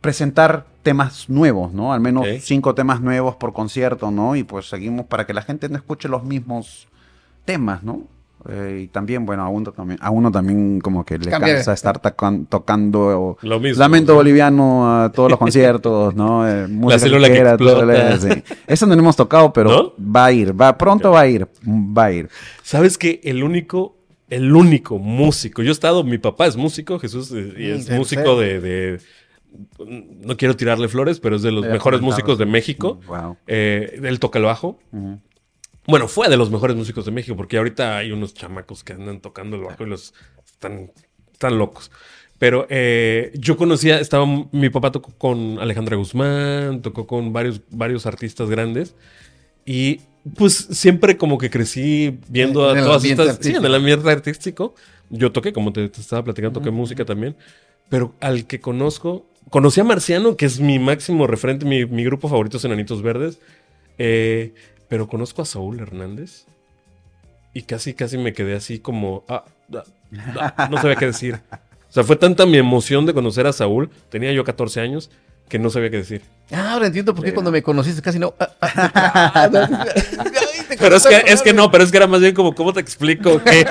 presentar 0.00 0.66
temas 0.82 1.28
nuevos, 1.28 1.72
¿no? 1.72 1.92
Al 1.92 2.00
menos 2.00 2.26
cinco 2.42 2.74
temas 2.74 3.00
nuevos 3.00 3.36
por 3.36 3.52
concierto, 3.52 4.10
¿no? 4.10 4.36
Y 4.36 4.44
pues 4.44 4.68
seguimos 4.68 5.06
para 5.06 5.26
que 5.26 5.32
la 5.32 5.42
gente 5.42 5.68
no 5.68 5.76
escuche 5.76 6.08
los 6.08 6.24
mismos 6.24 6.88
temas, 7.44 7.82
¿no? 7.82 8.02
Eh, 8.48 8.82
y 8.84 8.88
también, 8.88 9.24
bueno, 9.24 9.42
a 9.44 9.48
uno 9.48 9.70
también, 9.72 9.98
a 10.02 10.10
uno 10.10 10.30
también 10.32 10.80
como 10.80 11.04
que 11.04 11.16
le 11.18 11.30
Cambia. 11.30 11.54
cansa 11.54 11.72
estar 11.72 12.00
tocan- 12.00 12.46
tocando 12.48 13.36
Lo 13.42 13.60
mismo. 13.60 13.78
Lamento 13.78 14.14
Boliviano 14.14 15.02
a 15.02 15.12
todos 15.12 15.30
los 15.30 15.38
conciertos, 15.38 16.14
¿no? 16.16 16.48
Eh, 16.48 16.66
música 16.66 16.98
célula 16.98 17.28
que 17.28 17.32
ligera, 17.34 17.56
todo 17.56 17.84
lo- 17.84 17.92
explota. 17.92 18.34
sí. 18.34 18.42
Eso 18.66 18.86
no 18.86 18.94
lo 18.94 19.00
hemos 19.00 19.14
tocado, 19.16 19.52
pero 19.52 19.94
va 19.98 20.26
a 20.26 20.32
ir, 20.32 20.60
va, 20.60 20.76
pronto 20.76 21.12
va 21.12 21.20
a 21.20 21.26
ir, 21.28 21.46
va 21.66 22.04
a 22.06 22.12
ir. 22.12 22.28
¿Sabes 22.62 22.98
que 22.98 23.20
El 23.22 23.44
único, 23.44 23.96
el 24.28 24.52
único 24.56 24.98
músico. 24.98 25.62
Yo 25.62 25.68
he 25.68 25.72
estado, 25.72 26.02
mi 26.02 26.18
papá 26.18 26.46
es 26.46 26.56
músico, 26.56 26.98
Jesús, 26.98 27.30
eh, 27.32 27.54
y 27.56 27.62
Mm, 27.68 27.74
es 27.76 27.88
¿en 27.90 27.96
músico 27.98 28.40
de, 28.40 28.60
de- 28.60 28.98
No 30.24 30.36
quiero 30.36 30.56
tirarle 30.56 30.88
flores, 30.88 31.20
pero 31.20 31.36
es 31.36 31.42
de 31.42 31.52
los 31.52 31.64
Ya 31.64 31.70
mejores 31.72 32.00
comentaba. 32.00 32.16
músicos 32.16 32.38
de 32.38 32.46
México. 32.46 32.98
Wow. 33.06 33.36
Eh, 33.46 34.00
él 34.02 34.18
toca 34.18 34.38
el 34.38 34.46
bajo. 34.46 34.78
Ujú. 34.92 35.18
Bueno, 35.86 36.08
fue 36.08 36.28
de 36.28 36.36
los 36.36 36.50
mejores 36.50 36.76
músicos 36.76 37.04
de 37.04 37.10
México, 37.10 37.36
porque 37.36 37.58
ahorita 37.58 37.98
hay 37.98 38.12
unos 38.12 38.34
chamacos 38.34 38.84
que 38.84 38.92
andan 38.92 39.20
tocando 39.20 39.56
el 39.56 39.62
bajo 39.62 39.84
y 39.84 39.88
los 39.88 40.14
están, 40.46 40.92
están 41.32 41.58
locos. 41.58 41.90
Pero 42.38 42.66
eh, 42.70 43.32
yo 43.34 43.56
conocía, 43.56 44.00
estaba, 44.00 44.26
mi 44.52 44.68
papá 44.68 44.90
tocó 44.90 45.12
con 45.16 45.58
Alejandra 45.60 45.96
Guzmán, 45.96 46.82
tocó 46.82 47.06
con 47.06 47.32
varios, 47.32 47.60
varios 47.70 48.06
artistas 48.06 48.50
grandes. 48.50 48.94
Y 49.64 50.00
pues 50.36 50.54
siempre 50.70 51.16
como 51.16 51.38
que 51.38 51.50
crecí 51.50 52.18
viendo 52.28 52.70
En 52.70 52.78
a 52.78 52.84
todas 52.84 53.04
estas. 53.04 53.38
Sí, 53.40 53.54
en 53.54 53.64
el 53.64 53.74
ambiente 53.74 54.10
artístico. 54.10 54.74
Yo 55.10 55.30
toqué, 55.30 55.52
como 55.52 55.72
te, 55.72 55.88
te 55.88 56.00
estaba 56.00 56.24
platicando, 56.24 56.58
toqué 56.58 56.70
música 56.70 57.04
también. 57.04 57.36
Pero 57.88 58.14
al 58.20 58.46
que 58.46 58.60
conozco, 58.60 59.26
conocí 59.50 59.80
a 59.80 59.84
Marciano, 59.84 60.36
que 60.36 60.46
es 60.46 60.58
mi 60.58 60.78
máximo 60.78 61.26
referente, 61.26 61.66
mi, 61.66 61.84
mi 61.84 62.04
grupo 62.04 62.28
favorito 62.28 62.56
es 62.56 62.64
Enanitos 62.64 63.02
Verdes. 63.02 63.38
Eh, 63.98 64.54
pero 64.92 65.08
conozco 65.08 65.40
a 65.40 65.46
Saúl 65.46 65.80
Hernández 65.80 66.44
y 67.54 67.62
casi, 67.62 67.94
casi 67.94 68.18
me 68.18 68.34
quedé 68.34 68.54
así 68.54 68.78
como, 68.78 69.24
ah, 69.26 69.46
ah, 69.74 70.54
ah, 70.54 70.68
no 70.70 70.76
sabía 70.76 70.96
qué 70.96 71.06
decir. 71.06 71.40
O 71.88 71.92
sea, 71.92 72.04
fue 72.04 72.16
tanta 72.16 72.44
mi 72.44 72.58
emoción 72.58 73.06
de 73.06 73.14
conocer 73.14 73.46
a 73.46 73.54
Saúl, 73.54 73.88
tenía 74.10 74.30
yo 74.34 74.44
14 74.44 74.82
años, 74.82 75.10
que 75.48 75.58
no 75.58 75.70
sabía 75.70 75.88
qué 75.88 75.96
decir. 75.96 76.20
Ah, 76.50 76.74
ahora 76.74 76.88
entiendo 76.88 77.14
por 77.14 77.24
qué 77.24 77.32
cuando 77.32 77.50
me 77.50 77.62
conociste 77.62 78.02
casi 78.02 78.18
no. 78.18 78.34
Pero 80.78 80.96
es 80.96 81.06
que, 81.06 81.22
es 81.26 81.40
que 81.40 81.54
no, 81.54 81.70
pero 81.70 81.84
es 81.84 81.90
que 81.90 81.96
era 81.96 82.06
más 82.06 82.20
bien 82.20 82.34
como, 82.34 82.54
¿cómo 82.54 82.74
te 82.74 82.80
explico? 82.80 83.42
que 83.42 83.66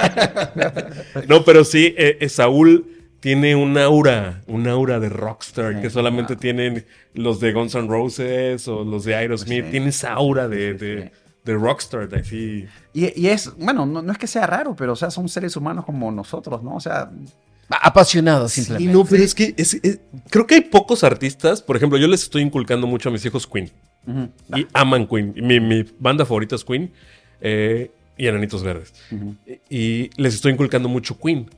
No, 1.27 1.45
pero 1.45 1.63
sí, 1.63 1.93
eh, 1.99 2.17
eh, 2.19 2.29
Saúl 2.29 3.00
tiene 3.21 3.55
un 3.55 3.77
aura, 3.77 4.41
un 4.47 4.67
aura 4.67 4.99
de 4.99 5.07
rockstar 5.07 5.81
que 5.81 5.89
solamente 5.89 6.35
tienen 6.35 6.85
los 7.13 7.39
de 7.39 7.53
Guns 7.53 7.75
N' 7.75 7.87
Roses 7.87 8.67
o 8.67 8.83
los 8.83 9.05
de 9.05 9.15
Aerosmith. 9.15 9.63
Sí. 9.65 9.71
Tiene 9.71 9.87
esa 9.89 10.11
aura 10.13 10.47
de, 10.49 10.73
Sí, 10.73 10.79
sí, 10.79 10.85
de, 10.85 11.03
sí. 11.03 11.09
de 11.45 11.53
rockstar, 11.55 12.09
de 12.09 12.19
así. 12.19 12.65
Y, 12.93 13.21
y 13.21 13.27
es, 13.27 13.55
bueno, 13.57 13.85
no, 13.85 14.01
no 14.01 14.11
es 14.11 14.17
que 14.17 14.27
sea 14.27 14.45
raro, 14.47 14.75
pero 14.75 14.93
o 14.93 14.95
sea, 14.97 15.09
son 15.11 15.29
seres 15.29 15.55
humanos 15.55 15.85
como 15.85 16.11
nosotros, 16.11 16.61
¿no? 16.61 16.75
O 16.75 16.79
sea, 16.81 17.09
Apasionado, 17.69 18.49
Sí, 18.49 18.63
simplemente. 18.65 18.93
no, 18.93 19.05
pero 19.05 19.23
es 19.23 19.33
que 19.33 19.53
es- 19.55 19.75
es- 19.81 19.99
creo 20.29 20.45
que 20.45 20.55
hay 20.55 20.61
pocos 20.61 21.05
artistas. 21.05 21.61
Por 21.61 21.77
ejemplo, 21.77 21.97
yo 21.97 22.05
les 22.07 22.21
estoy 22.23 22.41
inculcando 22.41 22.85
mucho 22.85 23.07
a 23.07 23.13
mis 23.13 23.23
hijos 23.25 23.47
Queen. 23.47 23.69
Y 24.53 24.67
aman 24.73 25.07
Queen. 25.07 25.33
Mi, 25.37 25.61
mi 25.61 25.85
banda 25.97 26.25
favorita 26.25 26.55
es 26.55 26.65
Queen 26.65 26.91
eh, 27.39 27.89
y 28.17 28.27
Enanitos 28.27 28.61
Verdes. 28.61 28.93
Y 29.69 30.09
les 30.21 30.33
estoy 30.35 30.51
inculcando 30.51 30.89
mucho 30.89 31.17
Queen. 31.17 31.49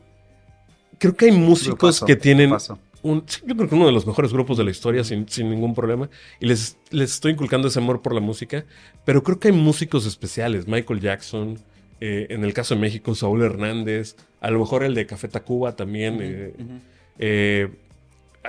Creo 1.04 1.16
que 1.18 1.26
hay 1.26 1.32
músicos 1.32 2.02
que 2.06 2.16
tienen 2.16 2.56
un, 3.02 3.26
yo 3.46 3.56
creo 3.58 3.68
que 3.68 3.76
uno 3.76 3.86
de 3.86 3.92
los 3.92 4.08
mejores 4.08 4.32
grupos 4.32 4.58
de 4.58 4.64
la 4.64 4.72
historia 4.72 5.04
sin, 5.04 5.28
sin 5.28 5.50
ningún 5.50 5.76
problema. 5.76 6.10
Y 6.40 6.46
les, 6.48 6.78
les 6.92 7.12
estoy 7.12 7.34
inculcando 7.34 7.68
ese 7.68 7.80
amor 7.80 8.02
por 8.02 8.14
la 8.16 8.22
música. 8.22 8.64
Pero 9.04 9.22
creo 9.22 9.38
que 9.40 9.50
hay 9.50 9.54
músicos 9.54 10.06
especiales. 10.06 10.66
Michael 10.68 11.02
Jackson, 11.02 11.60
eh, 12.00 12.28
en 12.30 12.46
el 12.46 12.54
caso 12.54 12.76
de 12.76 12.80
México, 12.80 13.14
Saúl 13.16 13.44
Hernández, 13.44 14.16
a 14.40 14.50
lo 14.50 14.60
mejor 14.60 14.86
el 14.86 14.94
de 14.96 15.06
Café 15.06 15.28
Tacuba 15.28 15.76
también. 15.76 16.20
eh, 16.22 16.54
eh, 17.20 17.70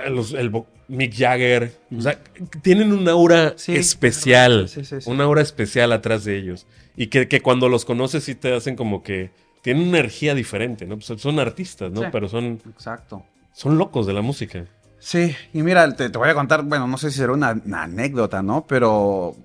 los- 0.09 0.33
el 0.33 0.51
Mick 0.87 1.13
Jagger. 1.13 1.73
O 1.97 1.99
sea, 2.01 2.17
tienen 2.61 2.93
un 2.93 3.07
aura 3.09 3.55
Sí, 3.57 3.75
especial. 3.75 4.69
sí. 4.69 4.81
Una 5.07 5.25
aura 5.25 5.41
especial 5.41 5.91
atrás 5.91 6.23
de 6.23 6.37
ellos. 6.37 6.65
Y 6.95 7.07
que, 7.07 7.27
que 7.27 7.41
cuando 7.41 7.67
los 7.67 7.83
conoces 7.83 8.23
sí 8.23 8.35
te 8.35 8.53
hacen 8.53 8.77
como 8.77 9.03
que... 9.03 9.31
Tienen 9.65 9.87
una 9.87 9.97
energía 9.97 10.35
diferente, 10.35 10.85
¿no? 10.85 10.95
Pues 10.99 11.19
son 11.19 11.39
artistas, 11.39 11.91
¿no? 11.91 12.01
Sí. 12.01 12.07
Pero 12.11 12.29
son, 12.29 12.61
Exacto. 12.71 13.23
son 13.51 13.79
locos 13.79 14.05
de 14.05 14.13
la 14.13 14.21
música. 14.21 14.63
Sí, 14.99 15.35
y 15.53 15.63
mira, 15.63 15.91
te, 15.95 16.11
te 16.11 16.17
voy 16.19 16.29
a 16.29 16.35
contar, 16.35 16.61
bueno, 16.61 16.87
no 16.87 16.99
sé 16.99 17.09
si 17.09 17.17
será 17.17 17.33
una, 17.33 17.59
una 17.65 17.81
anécdota, 17.81 18.43
¿no? 18.43 18.63
Pero, 18.67 19.35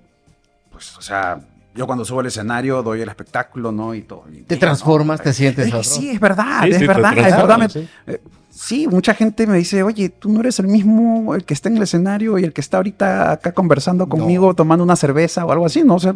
pues, 0.71 0.95
o 0.95 1.01
sea, 1.01 1.41
yo 1.73 1.87
cuando 1.87 2.05
subo 2.05 2.19
al 2.19 2.27
escenario 2.27 2.83
doy 2.83 3.01
el 3.01 3.09
espectáculo, 3.09 3.71
¿no? 3.71 3.95
Y 3.95 4.03
todo. 4.03 4.25
y 4.29 4.41
Te 4.43 4.53
digo, 4.55 4.59
transformas, 4.59 5.21
¿no? 5.21 5.23
te 5.23 5.33
sientes 5.33 5.65
Es 5.65 5.71
que 5.71 5.77
otro. 5.77 5.89
sí, 5.89 6.09
es 6.11 6.19
verdad, 6.19 6.65
Sí, 6.65 6.69
es 6.69 6.77
sí, 6.77 6.85
verdad, 6.87 7.17
es 7.17 7.35
verdad. 7.35 7.69
sí. 7.71 7.87
eh, 8.05 8.21
sí, 8.51 8.87
mucha 8.87 9.15
gente 9.15 9.47
me 9.47 9.57
dice, 9.57 9.81
oye, 9.81 10.09
tú 10.09 10.31
no 10.31 10.41
eres 10.41 10.59
el 10.59 10.67
mismo 10.67 11.33
el 11.33 11.45
que 11.45 11.55
está 11.55 11.67
en 11.69 11.77
el 11.77 11.83
escenario 11.83 12.37
y 12.37 12.43
el 12.43 12.53
que 12.53 12.61
está 12.61 12.77
ahorita 12.77 13.31
acá 13.31 13.53
conversando 13.53 14.07
conmigo, 14.07 14.53
tomando 14.53 14.83
una 14.83 14.95
cerveza 14.95 15.45
o 15.45 15.51
algo 15.51 15.65
así, 15.65 15.83
¿no? 15.83 15.95
O 15.95 15.99
sea, 15.99 16.13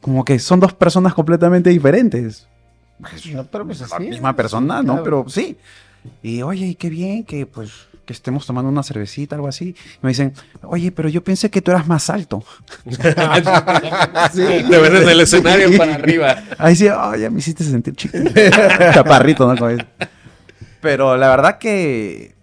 como 0.00 0.24
que 0.24 0.38
son 0.38 0.60
dos 0.60 0.72
personas 0.72 1.14
completamente 1.14 1.70
diferentes. 1.70 2.46
No, 3.34 3.44
pero 3.44 3.66
pues 3.66 3.80
la 3.80 3.86
así, 3.86 4.08
misma 4.08 4.34
persona, 4.34 4.82
¿no? 4.82 5.02
claro. 5.02 5.04
Pero 5.04 5.24
sí. 5.28 5.56
Y 6.22 6.42
oye, 6.42 6.66
y 6.66 6.74
qué 6.74 6.88
bien 6.88 7.24
que 7.24 7.46
pues 7.46 7.70
que 8.10 8.12
estemos 8.14 8.44
tomando 8.44 8.68
una 8.68 8.82
cervecita, 8.82 9.36
algo 9.36 9.46
así. 9.46 9.68
Y 9.68 9.98
me 10.02 10.08
dicen, 10.08 10.34
oye, 10.62 10.90
pero 10.90 11.08
yo 11.08 11.22
pensé 11.22 11.48
que 11.48 11.62
tú 11.62 11.70
eras 11.70 11.86
más 11.86 12.10
alto. 12.10 12.42
Te 12.84 12.98
ves 13.04 15.02
en 15.02 15.08
el 15.08 15.20
escenario 15.20 15.78
para 15.78 15.94
arriba. 15.94 16.42
Ahí 16.58 16.74
sí, 16.74 16.88
oh, 16.88 17.14
ya 17.14 17.30
me 17.30 17.38
hiciste 17.38 17.62
sentir 17.62 17.94
chico. 17.94 18.18
Chaparrito, 18.94 19.54
¿no? 19.54 19.78
Pero 20.80 21.16
la 21.16 21.28
verdad 21.28 21.58
que 21.58 22.34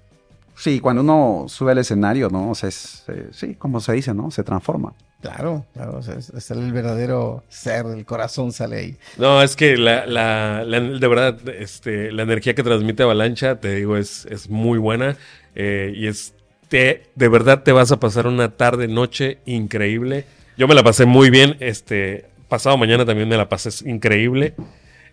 sí, 0.55 0.79
cuando 0.79 1.01
uno 1.01 1.47
sube 1.49 1.73
al 1.73 1.79
escenario, 1.79 2.29
¿no? 2.29 2.51
O 2.51 2.55
sea, 2.55 2.69
es, 2.69 3.03
eh, 3.09 3.27
sí, 3.31 3.55
como 3.55 3.81
se 3.81 3.91
dice, 3.91 4.13
¿no? 4.13 4.31
Se 4.31 4.43
transforma. 4.43 4.93
Claro, 5.21 5.65
claro. 5.73 5.97
O 5.97 6.01
sea, 6.03 6.15
es- 6.15 6.31
sale 6.39 6.61
el 6.65 6.71
verdadero 6.71 7.43
ser, 7.49 7.85
el 7.87 8.05
corazón 8.05 8.51
sale 8.51 8.77
ahí. 8.77 8.97
No, 9.17 9.41
es 9.41 9.55
que 9.55 9.75
la, 9.77 10.05
la- 10.05 10.63
la- 10.63 10.79
de 10.79 11.07
verdad, 11.07 11.37
este, 11.49 12.11
la 12.11 12.23
energía 12.23 12.53
que 12.53 12.63
transmite 12.63 13.03
Avalancha, 13.03 13.59
te 13.59 13.75
digo, 13.75 13.97
es, 13.97 14.25
es 14.29 14.49
muy 14.49 14.77
buena. 14.77 15.17
eh, 15.55 15.91
y 15.95 16.05
es, 16.07 16.33
te, 16.69 17.05
de 17.15 17.27
verdad 17.29 17.63
te 17.63 17.71
vas 17.71 17.91
a 17.91 17.99
pasar 17.99 18.27
una 18.27 18.49
tarde, 18.57 18.87
noche 18.87 19.39
increíble. 19.45 20.25
Yo 20.55 20.67
me 20.67 20.75
la 20.75 20.83
pasé 20.83 21.05
muy 21.05 21.29
bien. 21.31 21.57
Este, 21.61 22.25
pasado 22.47 22.77
mañana 22.77 23.05
también 23.05 23.27
me 23.27 23.37
la 23.37 23.49
pasé 23.49 23.89
increíble. 23.89 24.53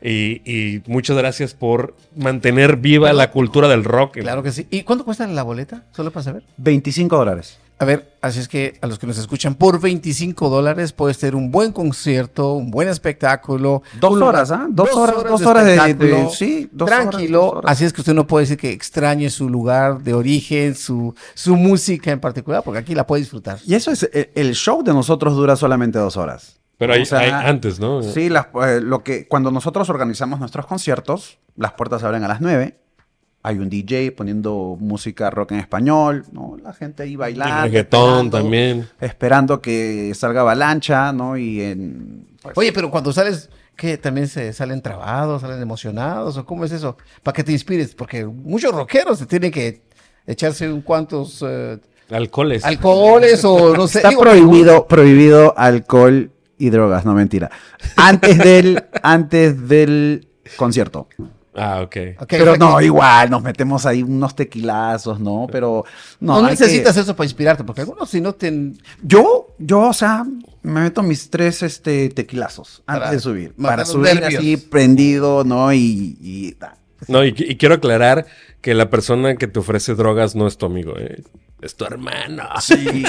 Y, 0.03 0.43
y 0.45 0.83
muchas 0.87 1.17
gracias 1.17 1.55
por 1.55 1.97
mantener 2.15 2.77
viva 2.77 3.11
la 3.15 3.31
cultura 3.31 3.69
del 3.69 3.85
rock. 3.85 4.19
Claro 4.19 4.43
que 4.43 4.53
sí. 4.53 4.67
¿Y 4.71 4.83
cuánto 4.83 5.07
cuesta 5.07 5.27
la 5.27 5.43
boleta? 5.43 5.85
Solo 5.93 6.11
para 6.11 6.25
saber. 6.25 6.43
25 6.59 7.17
dólares. 7.17 7.59
A 7.85 7.87
ver, 7.87 8.17
así 8.23 8.41
es 8.41 8.49
que 8.49 8.79
a 8.81 8.87
los 8.87 8.99
que 8.99 9.07
nos 9.07 9.19
escuchan, 9.19 9.55
por 9.55 9.79
25 9.81 10.49
dólares 10.49 10.93
puedes 10.93 11.19
tener 11.19 11.35
un 11.35 11.51
buen 11.51 11.71
concierto, 11.73 12.55
un 12.55 12.71
buen 12.71 12.89
espectáculo. 12.89 13.83
Dos 14.01 14.13
un 14.15 14.23
horas, 14.23 14.51
¿ah? 14.51 14.67
Dos 14.71 14.91
horas, 14.95 15.17
dos 15.29 15.43
horas 15.43 15.65
de- 15.65 15.73
de- 15.73 15.77
espectáculo. 15.77 16.31
sí, 16.31 16.69
dos 16.73 16.89
horas, 16.91 17.09
Tranquilo. 17.11 17.41
dos 17.43 17.53
horas. 17.57 17.73
Así 17.73 17.85
es 17.85 17.93
que 17.93 18.01
usted 18.01 18.15
no 18.15 18.27
puede 18.27 18.45
decir 18.45 18.57
que 18.57 18.71
extrañe 18.73 19.29
su 19.29 19.49
lugar 19.51 20.03
de 20.03 20.15
origen, 20.15 20.75
su, 20.75 21.15
su 21.35 21.57
música 21.57 22.11
en 22.11 22.21
particular, 22.21 22.63
porque 22.65 22.79
aquí 22.81 22.95
la 22.95 23.07
puede 23.07 23.21
disfrutar. 23.21 23.59
Y 23.67 23.75
eso 23.75 23.91
es, 23.91 24.09
el, 24.13 24.31
el 24.35 24.55
show 24.55 24.83
de 24.83 24.93
nosotros 24.95 25.35
dura 25.37 25.55
solamente 25.57 25.99
dos 25.99 26.17
horas. 26.17 26.59
Pero 26.79 26.93
hay, 26.95 27.03
O 27.03 27.07
sea, 27.07 27.19
hay 27.21 27.31
antes, 27.31 27.79
¿no? 27.79 28.03
Sí, 28.03 28.29
las- 28.31 28.47
eh, 28.67 28.81
lo 28.83 29.05
que, 29.05 29.29
cuando 29.29 29.51
nosotros 29.51 29.89
organizamos 29.91 30.41
nuestros 30.41 30.67
conciertos, 30.67 31.39
las 31.57 31.73
puertas 31.73 32.01
se 32.01 32.07
abren 32.07 32.25
a 32.25 32.29
las 32.29 32.41
9 32.41 32.79
hay 33.47 33.59
un 33.59 33.69
DJ 33.69 34.11
poniendo 34.13 34.77
música 34.81 35.29
rock 35.29 35.53
en 35.53 35.59
español, 35.59 36.25
¿no? 36.33 36.57
La 36.63 36.73
gente 36.73 37.03
ahí 37.03 37.15
bailando. 37.15 37.63
reggaetón 37.65 38.27
esperando- 38.27 38.39
también. 38.39 38.89
Esperando 39.01 39.61
que 39.61 40.13
salga 40.15 40.41
avalancha, 40.41 41.13
¿no? 41.13 41.37
Y 41.37 41.61
en... 41.61 42.27
pues, 42.43 42.57
Oye, 42.57 42.73
pero 42.73 42.91
cuando 42.91 43.13
sales, 43.13 43.51
¿qué? 43.77 43.99
¿También 43.99 44.29
se 44.29 44.53
salen 44.55 44.81
trabados, 44.81 45.43
salen 45.43 45.61
emocionados? 45.61 46.39
¿O 46.39 46.47
cómo 46.47 46.65
es 46.65 46.73
eso? 46.73 46.97
Para 47.23 47.35
que 47.35 47.45
te 47.45 47.53
inspires, 47.53 47.95
porque 47.95 48.25
muchos 48.25 48.75
rockeros 48.75 49.19
se 49.19 49.27
tienen 49.27 49.51
que 49.53 49.83
echarse 50.27 50.73
un 50.73 50.81
cuantos 50.81 51.45
eh, 51.47 51.79
Alcoholes. 52.11 52.65
alcoholes 52.65 53.45
o 53.45 53.75
no 53.77 53.87
sé. 53.87 53.99
Está 53.99 54.09
digo, 54.09 54.23
prohibido, 54.23 54.87
prohibido 54.89 55.53
alcohol 55.59 56.31
y 56.57 56.71
drogas, 56.71 57.05
no 57.05 57.13
mentira. 57.13 57.51
Antes 57.97 58.39
del, 58.39 58.85
antes 59.03 59.69
del 59.69 60.29
concierto. 60.57 61.09
Ah, 61.57 61.81
ok. 61.83 61.97
ok, 62.21 62.27
Pero 62.29 62.57
no, 62.57 62.81
igual, 62.81 63.31
nos 63.31 63.43
metemos 63.43 63.87
ahí 63.87 64.03
unos 64.03 64.35
tequilazos, 64.37 65.21
¿no? 65.21 65.47
Pero 65.51 65.85
no, 66.21 66.41
No, 66.43 66.49
necesitas 66.49 66.95
que- 66.95 67.01
eso 67.01 67.15
para 67.17 67.25
inspirarte, 67.27 67.65
porque 67.65 67.83
algunos 67.83 68.09
si 68.11 68.21
no 68.21 68.35
te... 68.35 68.73
Yo, 69.03 69.49
yo, 69.59 69.81
o 69.89 69.93
sea, 69.93 70.25
me 70.63 70.81
meto 70.83 71.03
mis 71.03 71.31
tres 71.31 71.63
este, 71.63 72.09
tequilazos 72.11 72.83
antes 72.87 73.01
Para 73.03 73.11
de 73.13 73.21
subir. 73.21 73.55
Para 73.55 73.85
subir 73.85 74.15
nervios. 74.15 74.41
así 74.41 74.57
prendido, 74.57 75.45
¿no? 75.45 75.73
Y. 75.73 76.57
No, 77.09 77.25
y, 77.25 77.35
y 77.37 77.57
quiero 77.57 77.75
aclarar 77.75 78.27
que 78.63 78.73
la 78.75 78.89
persona 78.89 79.37
que 79.37 79.47
te 79.47 79.59
ofrece 79.59 79.95
drogas 79.95 80.35
no 80.35 80.47
es 80.47 80.57
tu 80.57 80.65
amigo, 80.65 80.95
¿eh? 80.99 81.23
es 81.61 81.77
tu 81.77 81.85
hermano. 81.85 82.45
Sí. 82.61 82.75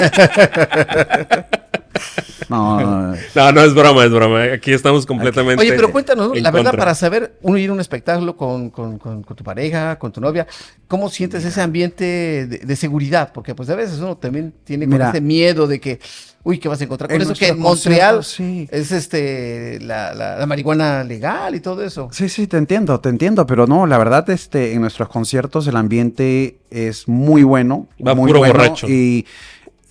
no, 2.48 2.80
no, 2.80 3.02
no. 3.12 3.16
No, 3.34 3.52
no 3.52 3.60
es 3.62 3.74
broma, 3.74 4.04
es 4.04 4.10
broma. 4.10 4.42
Aquí 4.54 4.72
estamos 4.72 5.06
completamente. 5.06 5.60
Oye, 5.62 5.72
pero 5.74 5.90
cuéntanos, 5.92 6.28
la 6.40 6.50
verdad, 6.50 6.70
contra. 6.70 6.78
para 6.78 6.94
saber, 6.94 7.38
uno 7.42 7.58
ir 7.58 7.70
a 7.70 7.72
un 7.72 7.80
espectáculo 7.80 8.36
con, 8.36 8.70
con- 8.70 8.98
con- 8.98 9.22
con 9.22 9.36
tu 9.36 9.44
pareja, 9.44 9.98
con 9.98 10.12
tu 10.12 10.20
novia, 10.20 10.46
¿cómo 10.88 11.08
sientes 11.10 11.44
ese 11.44 11.60
ambiente 11.60 12.04
de, 12.04 12.58
de 12.58 12.76
seguridad? 12.76 13.30
Porque 13.32 13.54
pues 13.54 13.68
a 13.70 13.74
veces 13.74 13.98
uno 13.98 14.16
también 14.16 14.52
tiene 14.64 14.86
con 14.86 14.92
Mira. 14.94 15.10
ese 15.10 15.20
miedo 15.20 15.66
de 15.66 15.80
que, 15.80 15.98
uy, 16.44 16.58
¿qué 16.58 16.68
vas 16.68 16.80
a 16.80 16.84
encontrar? 16.84 17.08
Con 17.10 17.16
En 17.16 17.22
eso 17.22 17.34
que 17.34 17.48
en 17.48 17.58
Montreal 17.58 18.22
sí. 18.24 18.68
es 18.70 18.92
este 18.92 19.78
la, 19.80 20.14
la- 20.14 20.36
la 20.36 20.46
marihuana 20.46 21.04
legal 21.04 21.54
y 21.54 21.60
todo 21.60 21.82
eso. 21.82 22.08
Sí, 22.12 22.28
sí, 22.28 22.46
te 22.46 22.56
entiendo, 22.56 23.00
te 23.00 23.08
entiendo, 23.08 23.46
pero 23.46 23.66
no, 23.66 23.86
la 23.86 23.98
verdad, 23.98 24.28
este, 24.30 24.72
en 24.74 24.80
nuestros 24.80 25.08
conciertos 25.08 25.66
el 25.66 25.76
ambiente 25.76 26.58
es 26.70 27.08
muy 27.08 27.42
bueno. 27.42 27.88
Va 28.04 28.14
muy 28.14 28.28
puro 28.28 28.40
bueno, 28.40 28.54
borracho. 28.54 28.86
Y, 28.88 29.26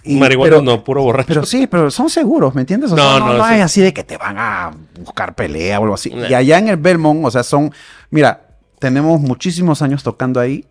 y- 0.05 0.15
Marihuana 0.19 0.49
pero- 0.57 0.61
no, 0.61 0.83
puro 0.83 1.03
borracho. 1.03 1.27
Pero 1.27 1.45
sí, 1.45 1.67
pero 1.67 1.89
son 1.91 2.09
seguros, 2.09 2.53
¿me 2.55 2.61
entiendes? 2.61 2.91
O 2.91 2.95
No, 2.95 3.01
sea, 3.11 3.19
no, 3.19 3.27
no, 3.27 3.33
no 3.39 3.45
sí. 3.47 3.53
hay 3.53 3.61
así 3.61 3.81
de 3.81 3.93
que 3.93 4.03
te 4.03 4.17
van 4.17 4.37
a 4.37 4.71
buscar 4.99 5.35
pelea 5.35 5.79
o 5.79 5.83
algo 5.83 5.95
así. 5.95 6.09
No. 6.11 6.27
Y 6.27 6.33
allá 6.33 6.57
en 6.59 6.67
el 6.69 6.77
Belmont, 6.77 7.25
o 7.25 7.31
sea, 7.31 7.43
son, 7.43 7.71
mira, 8.11 8.47
tenemos 8.79 9.19
muchísimos 9.21 9.81
años 9.81 10.03
tocando 10.03 10.39
ahí 10.39 10.65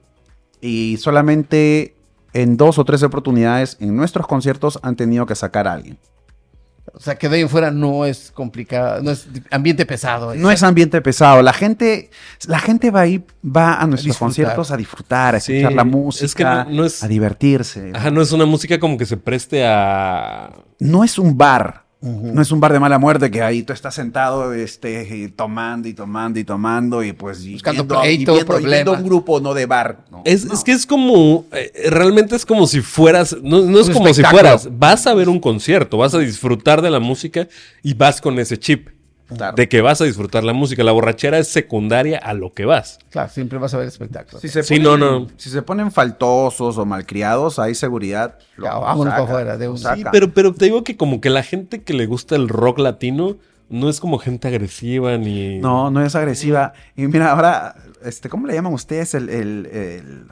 y 0.61 0.97
solamente 0.99 1.95
en 2.33 2.57
dos 2.57 2.79
o 2.79 2.85
tres 2.85 3.03
oportunidades 3.03 3.77
en 3.81 3.97
nuestros 3.97 4.27
conciertos 4.27 4.79
han 4.83 4.97
tenido 4.97 5.27
que 5.27 5.35
sacar 5.35 5.69
a 5.69 5.73
alguien. 5.73 5.99
O 6.93 7.01
sea, 7.01 7.17
que 7.17 7.29
de 7.29 7.37
ahí 7.37 7.43
en 7.43 7.49
fuera 7.49 7.71
no 7.71 8.05
es 8.05 8.31
complicado, 8.31 9.03
no 9.03 9.11
es 9.11 9.27
ambiente 9.51 9.87
pesado. 9.87 10.35
No 10.35 10.51
es 10.51 10.63
ambiente 10.63 11.01
pesado. 11.01 11.43
La 11.43 11.53
gente, 11.53 12.11
la 12.47 12.59
gente 12.59 12.91
va 12.91 13.01
ahí, 13.01 13.25
va 13.45 13.81
a 13.81 13.87
nuestros 13.87 14.05
disfrutar. 14.13 14.19
conciertos 14.27 14.71
a 14.71 14.77
disfrutar, 14.77 15.35
a 15.35 15.41
Sí, 15.41 15.55
escuchar 15.57 15.73
la 15.73 15.83
es 15.83 15.89
música, 15.89 16.65
que 16.65 16.71
no- 16.71 16.77
no 16.77 16.85
es- 16.85 17.03
a 17.03 17.09
divertirse. 17.09 17.91
Ajá, 17.95 18.11
no 18.11 18.21
es 18.23 18.31
una 18.33 18.45
música 18.47 18.79
como 18.79 18.97
que 18.99 19.07
se 19.07 19.17
preste 19.17 19.67
a. 19.67 20.51
No 20.79 21.03
es 21.05 21.19
un 21.19 21.37
bar. 21.39 21.84
No 22.05 22.43
es 22.43 22.53
un 22.53 22.61
bar 22.61 22.73
de 22.73 22.81
mala 22.81 22.99
muerte 22.99 23.31
que 23.31 23.41
ahí 23.43 23.63
tú 23.63 23.73
estás 23.73 23.95
sentado 23.95 24.53
este, 24.53 25.09
y 25.17 25.29
tomando 25.29 25.89
y 25.89 25.95
tomando 25.95 26.39
y 26.39 26.45
tomando 26.45 27.03
y 27.03 27.13
pues 27.15 27.43
y 27.45 27.55
Buscando 27.55 27.85
viendo, 27.85 28.05
y 28.05 28.09
viendo- 28.09 28.33
y 28.33 28.35
viendo 28.37 28.47
problema. 28.47 28.91
un 28.93 29.05
grupo 29.05 29.41
no 29.41 29.55
de 29.55 29.65
bar. 29.67 30.05
¿no? 30.11 30.21
Es, 30.27 30.45
No. 30.45 30.53
es 30.53 30.63
que 30.65 30.73
es 30.73 30.85
como. 30.87 31.47
eh, 31.53 31.73
realmente 31.91 32.37
es 32.37 32.45
como 32.45 32.67
si 32.67 32.83
fueras. 32.83 33.35
No, 33.43 33.63
no 33.63 33.81
es 33.81 33.89
Un 33.89 33.95
como 33.95 34.13
si 34.13 34.23
fueras. 34.23 34.69
Vas 34.79 35.07
a 35.07 35.15
ver 35.15 35.29
un 35.31 35.41
concierto, 35.41 35.97
vas 35.99 36.15
a 36.15 36.19
disfrutar 36.19 36.83
de 36.83 36.91
la 36.91 37.01
música 37.01 37.49
y 37.83 37.95
vas 37.95 38.21
con 38.21 38.39
ese 38.39 38.59
chip. 38.59 38.89
Claro. 39.27 39.57
De 39.57 39.69
que 39.69 39.81
vas 39.81 40.01
a 40.01 40.05
disfrutar 40.05 40.45
la 40.45 40.53
música. 40.53 40.85
La 40.85 40.93
borrachera 40.93 41.39
es 41.39 41.49
secundaria 41.49 42.19
a 42.19 42.35
lo 42.35 42.53
que 42.53 42.67
vas. 42.67 42.99
Claro, 43.11 43.31
siempre 43.31 43.59
vas 43.59 43.73
a 43.73 43.79
ver 43.79 43.89
espectáculos. 43.89 44.43
Si 44.43 44.49
se 44.49 44.63
Sí, 44.63 44.77
ponen, 44.81 45.01
no, 45.01 45.21
no. 45.21 45.27
Si 45.39 45.49
se 45.49 45.63
ponen 45.63 45.91
faltosos 45.91 46.77
o 46.77 46.85
malcriados, 46.85 47.59
hay 47.59 47.75
seguridad. 47.75 48.39
lo- 48.57 48.67
Ya, 48.67 48.75
lo 48.75 48.81
vámonos 48.83 49.13
saca, 49.15 49.23
para 49.25 49.33
afuera 49.39 49.57
de 49.57 49.65
lo 49.67 49.73
un- 49.73 49.79
saca. 49.79 49.97
Sí, 49.97 50.05
pero, 50.13 50.33
pero 50.35 50.53
te 50.53 50.67
digo 50.67 50.85
que 50.85 50.97
como 50.99 51.21
que 51.23 51.31
la 51.31 51.43
gente 51.43 51.83
que 51.83 51.95
le 51.95 52.05
gusta 52.07 52.37
el 52.37 52.49
rock 52.51 52.79
latino 52.81 53.37
no 53.71 53.89
es 53.89 53.99
como 53.99 54.19
gente 54.19 54.47
agresiva 54.49 55.17
ni. 55.17 55.59
No, 55.59 55.91
no 55.91 56.05
es 56.05 56.15
agresiva. 56.15 56.75
Y 56.95 57.07
mira, 57.07 57.31
ahora, 57.33 57.77
este, 58.05 58.29
¿cómo 58.29 58.47
le 58.47 58.53
llaman 58.55 58.75
ustedes 58.75 59.15
el, 59.15 59.31
el- 59.31 59.67
el- 59.73 60.27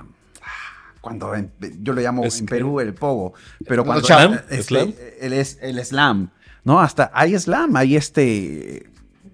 cuando 1.00 1.34
en- 1.34 1.50
yo 1.80 1.94
le 1.94 2.02
llamo 2.02 2.24
Es 2.24 2.38
en 2.40 2.46
que- 2.46 2.54
Perú 2.56 2.78
el 2.78 2.94
pogo, 2.94 3.32
pero 3.66 3.82
¿El 3.82 3.86
cuando 3.86 4.06
slam? 4.06 4.34
este, 4.50 4.62
¿Slam? 4.62 4.94
el, 5.20 5.32
es, 5.32 5.58
el 5.60 5.84
slam, 5.84 6.30
¿no? 6.64 6.80
Hasta 6.80 7.10
hay 7.14 7.38
slam, 7.38 7.74
hay 7.76 7.96
este 7.96 8.86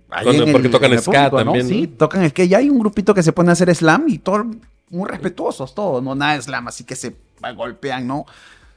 Cuando- 0.09 0.51
porque 0.53 0.69
tocan 0.69 0.93
en 0.93 0.99
ska 1.03 1.31
también, 1.31 1.67
Sí, 1.69 1.83
¿no? 1.91 1.97
tocan 1.99 2.23
es 2.23 2.33
que 2.33 2.49
ya 2.49 2.59
hay 2.59 2.71
un 2.71 2.79
grupito 2.79 3.13
que 3.15 3.23
se 3.23 3.33
pone 3.33 3.51
a 3.51 3.53
hacer 3.53 3.75
slam 3.75 4.09
y 4.09 4.19
todo 4.19 4.47
muy 4.91 5.09
respetuosos 5.09 5.75
todos, 5.75 6.03
no 6.03 6.15
nada 6.15 6.35
de 6.35 6.43
slam, 6.43 6.69
así 6.69 6.85
que 6.85 6.97
se 6.97 7.15
golpean, 7.55 8.07
¿no? 8.07 8.25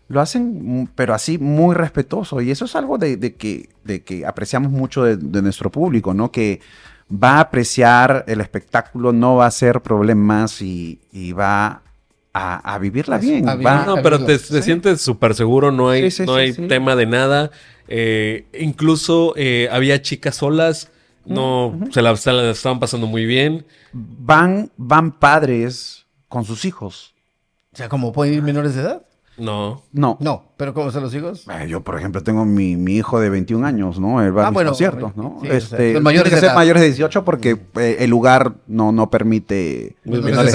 Lo 0.10 0.20
hacen, 0.20 0.82
mm, 0.82 0.88
pero 0.94 1.14
así 1.14 1.38
muy 1.38 1.74
respetuoso. 1.74 2.42
Y 2.42 2.52
eso 2.52 2.66
es 2.66 2.76
algo 2.76 2.98
de, 2.98 3.16
de 3.16 3.36
que, 3.36 3.70
de 3.86 4.04
que 4.04 4.26
apreciamos 4.26 4.70
mucho 4.72 5.04
de, 5.06 5.16
de 5.16 5.42
nuestro 5.42 5.72
público, 5.72 6.14
¿no? 6.14 6.30
Que 6.34 6.60
va 7.12 7.36
a 7.38 7.40
apreciar 7.40 8.26
el 8.28 8.42
espectáculo, 8.42 9.14
no 9.14 9.38
va 9.38 9.46
a 9.46 9.48
hacer 9.48 9.80
problemas 9.82 10.62
y, 10.62 11.00
y 11.14 11.32
va 11.32 11.82
a, 12.34 12.74
a 12.74 12.78
vivirla 12.80 13.18
bien. 13.18 13.48
a 13.50 13.56
va- 13.56 13.60
vivir- 13.84 13.86
No, 13.88 14.02
pero 14.02 14.20
te, 14.20 14.38
te 14.38 14.40
Sí. 14.40 14.62
sientes 14.62 15.02
súper 15.02 15.36
seguro, 15.36 15.72
no 15.72 15.90
hay, 15.90 16.10
Sí, 16.12 16.18
sí, 16.18 16.26
no 16.26 16.36
sí, 16.36 16.40
hay 16.42 16.54
sí. 16.54 16.68
tema 16.68 16.96
de 16.96 17.06
nada. 17.06 17.52
Eh, 17.88 18.46
incluso 18.58 19.34
eh, 19.36 19.68
había 19.72 20.02
chicas 20.02 20.36
solas, 20.36 20.90
no 21.26 21.78
se, 21.92 22.02
la, 22.02 22.16
se 22.16 22.32
la 22.32 22.52
estaban 22.52 22.80
pasando 22.80 23.06
muy 23.08 23.26
bien. 23.26 23.66
van, 23.94 24.72
van 24.78 25.12
padres 25.12 26.06
con 26.30 26.46
sus 26.46 26.64
hijos. 26.66 27.14
O 27.74 27.78
sea, 27.78 27.90
como 27.90 28.12
pueden 28.14 28.34
ir 28.34 28.42
menores 28.42 28.76
de 28.76 28.82
edad. 28.82 29.06
No. 29.38 29.82
No. 29.94 30.18
No, 30.20 30.44
pero 30.58 30.74
¿cómo 30.74 30.92
son 30.92 31.04
los 31.04 31.16
hijos? 31.16 31.48
Eh, 31.50 31.68
Yo, 31.68 31.82
por 31.82 31.98
ejemplo, 31.98 32.22
tengo 32.22 32.46
mi, 32.46 32.76
mi 32.76 32.96
hijo 32.98 33.20
de 33.20 33.30
21 33.30 33.66
años, 33.66 34.00
¿no? 34.00 34.22
Él 34.22 34.38
va 34.38 34.44
Ah, 34.46 34.48
a 34.48 34.52
bueno, 34.52 34.72
conciertos, 34.72 35.16
¿no? 35.16 35.40
sí, 35.42 35.48
o 35.48 35.50
sea, 35.50 35.58
este, 35.58 36.00
mayores 36.00 36.30
tiene 36.30 36.30
que 36.30 36.42
de 36.42 36.48
ser 36.48 36.56
mayores 36.56 36.82
de 36.82 36.88
18 36.90 37.26
porque 37.26 37.58
eh, 37.78 37.98
el 38.00 38.10
lugar 38.10 38.54
no, 38.68 38.92
no 38.92 39.10
permite... 39.10 39.96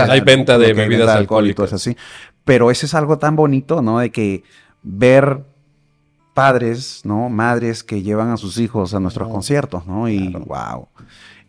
Hay 0.08 0.20
venta 0.20 0.58
de 0.58 0.72
bebidas 0.74 0.88
venta 0.88 1.12
de 1.12 1.18
alcohol 1.18 1.46
y 1.48 1.54
todo 1.54 1.64
alcohólicas. 1.64 1.66
eso 1.66 1.76
así. 1.76 1.96
Pero 2.44 2.70
eso 2.70 2.86
es 2.86 2.94
algo 2.94 3.18
tan 3.18 3.34
bonito, 3.34 3.82
¿no? 3.82 3.98
De 3.98 4.10
que 4.10 4.44
ver 4.82 5.42
padres, 6.34 7.00
¿no? 7.04 7.28
Madres 7.30 7.82
que 7.82 8.02
llevan 8.02 8.30
a 8.30 8.36
sus 8.36 8.58
hijos 8.58 8.94
a 8.94 9.00
nuestros 9.00 9.28
conciertos, 9.28 9.86
¿no? 9.86 10.08
Y 10.08 10.28
wow. 10.28 10.88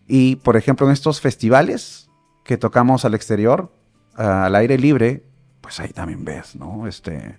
Y 0.08 0.38
por 0.38 0.56
ejemplo, 0.56 0.88
en 0.88 0.94
estos 0.94 1.20
festivales 1.22 2.10
que 2.46 2.58
tocamos 2.58 3.04
al 3.04 3.14
exterior, 3.14 3.70
ah, 4.16 4.46
al 4.46 4.56
aire 4.56 4.78
libre, 4.78 5.24
pues 5.68 5.82
ahí 5.82 5.90
también 5.90 6.24
ves, 6.24 6.56
¿no? 6.56 6.88
Este 6.88 7.38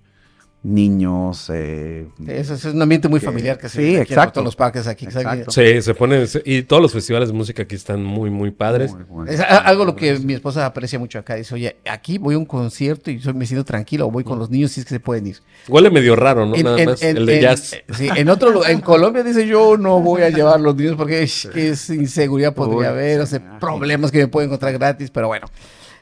niños, 0.61 1.49
eh, 1.55 2.09
Eso 2.27 2.55
es 2.55 2.65
un 2.65 2.83
ambiente 2.83 3.09
muy 3.09 3.21
Que- 3.21 3.27
familiar 3.27 3.57
que 3.59 3.69
se 3.69 3.79
sí, 3.81 3.97
exacto. 3.97 4.33
todos 4.35 4.45
los 4.45 4.57
parques 4.57 4.89
aquí. 4.89 5.05
Exacto. 5.05 5.53
Sí, 5.53 5.81
se 5.81 5.95
pone. 5.95 6.25
Y 6.45 6.63
todos 6.65 6.83
los 6.83 6.93
festivales 6.93 7.29
de 7.29 7.35
música 7.35 7.63
aquí 7.63 7.77
están 7.77 8.03
muy, 8.03 8.29
muy 8.29 8.51
padres. 8.51 8.93
muy. 9.09 9.31
Es 9.31 9.41
algo 9.41 9.85
lo 9.85 9.95
que 9.95 10.19
mi 10.19 10.35
esposa 10.35 10.67
aprecia 10.67 10.99
mucho 10.99 11.21
acá. 11.21 11.37
Dice, 11.37 11.55
oye, 11.55 11.77
aquí 11.89 12.19
voy 12.19 12.35
a 12.35 12.39
un 12.39 12.45
concierto 12.45 13.09
y 13.11 13.21
soy, 13.21 13.35
me 13.35 13.47
siento 13.47 13.65
tranquilo, 13.65 14.09
o 14.09 14.11
voy 14.11 14.25
con 14.25 14.39
los 14.41 14.51
niños 14.51 14.73
si 14.73 14.81
es 14.81 14.85
que 14.87 14.95
se 14.95 15.01
pueden 15.01 15.29
ir. 15.29 15.37
Huele 15.69 15.91
medio 15.91 16.17
raro, 16.17 16.45
¿no? 16.45 16.57
En- 16.57 16.65
Nada 16.65 16.79
en- 16.81 16.89
más. 16.91 17.03
en- 17.03 17.17
el 17.17 17.27
de 17.27 17.37
en- 17.37 17.41
jazz. 17.43 17.73
eh, 17.75 17.85
sí, 17.95 18.09
en 18.15 18.29
otro 18.29 18.67
en 18.67 18.81
Colombia 18.81 19.23
dice 19.23 19.47
yo 19.47 19.77
no 19.77 20.01
voy 20.01 20.23
a 20.23 20.29
llevar 20.31 20.61
los 20.61 20.75
niños 20.75 20.97
porque 20.97 21.23
es, 21.23 21.45
es 21.55 21.89
inseguridad 21.91 22.53
podría 22.53 22.77
Uy, 22.79 22.85
haber, 22.87 23.21
o 23.21 23.27
sea, 23.27 23.59
problemas 23.61 24.11
que 24.11 24.19
me 24.19 24.27
puedo 24.29 24.45
encontrar 24.45 24.73
gratis, 24.73 25.11
pero 25.11 25.29
bueno. 25.29 25.47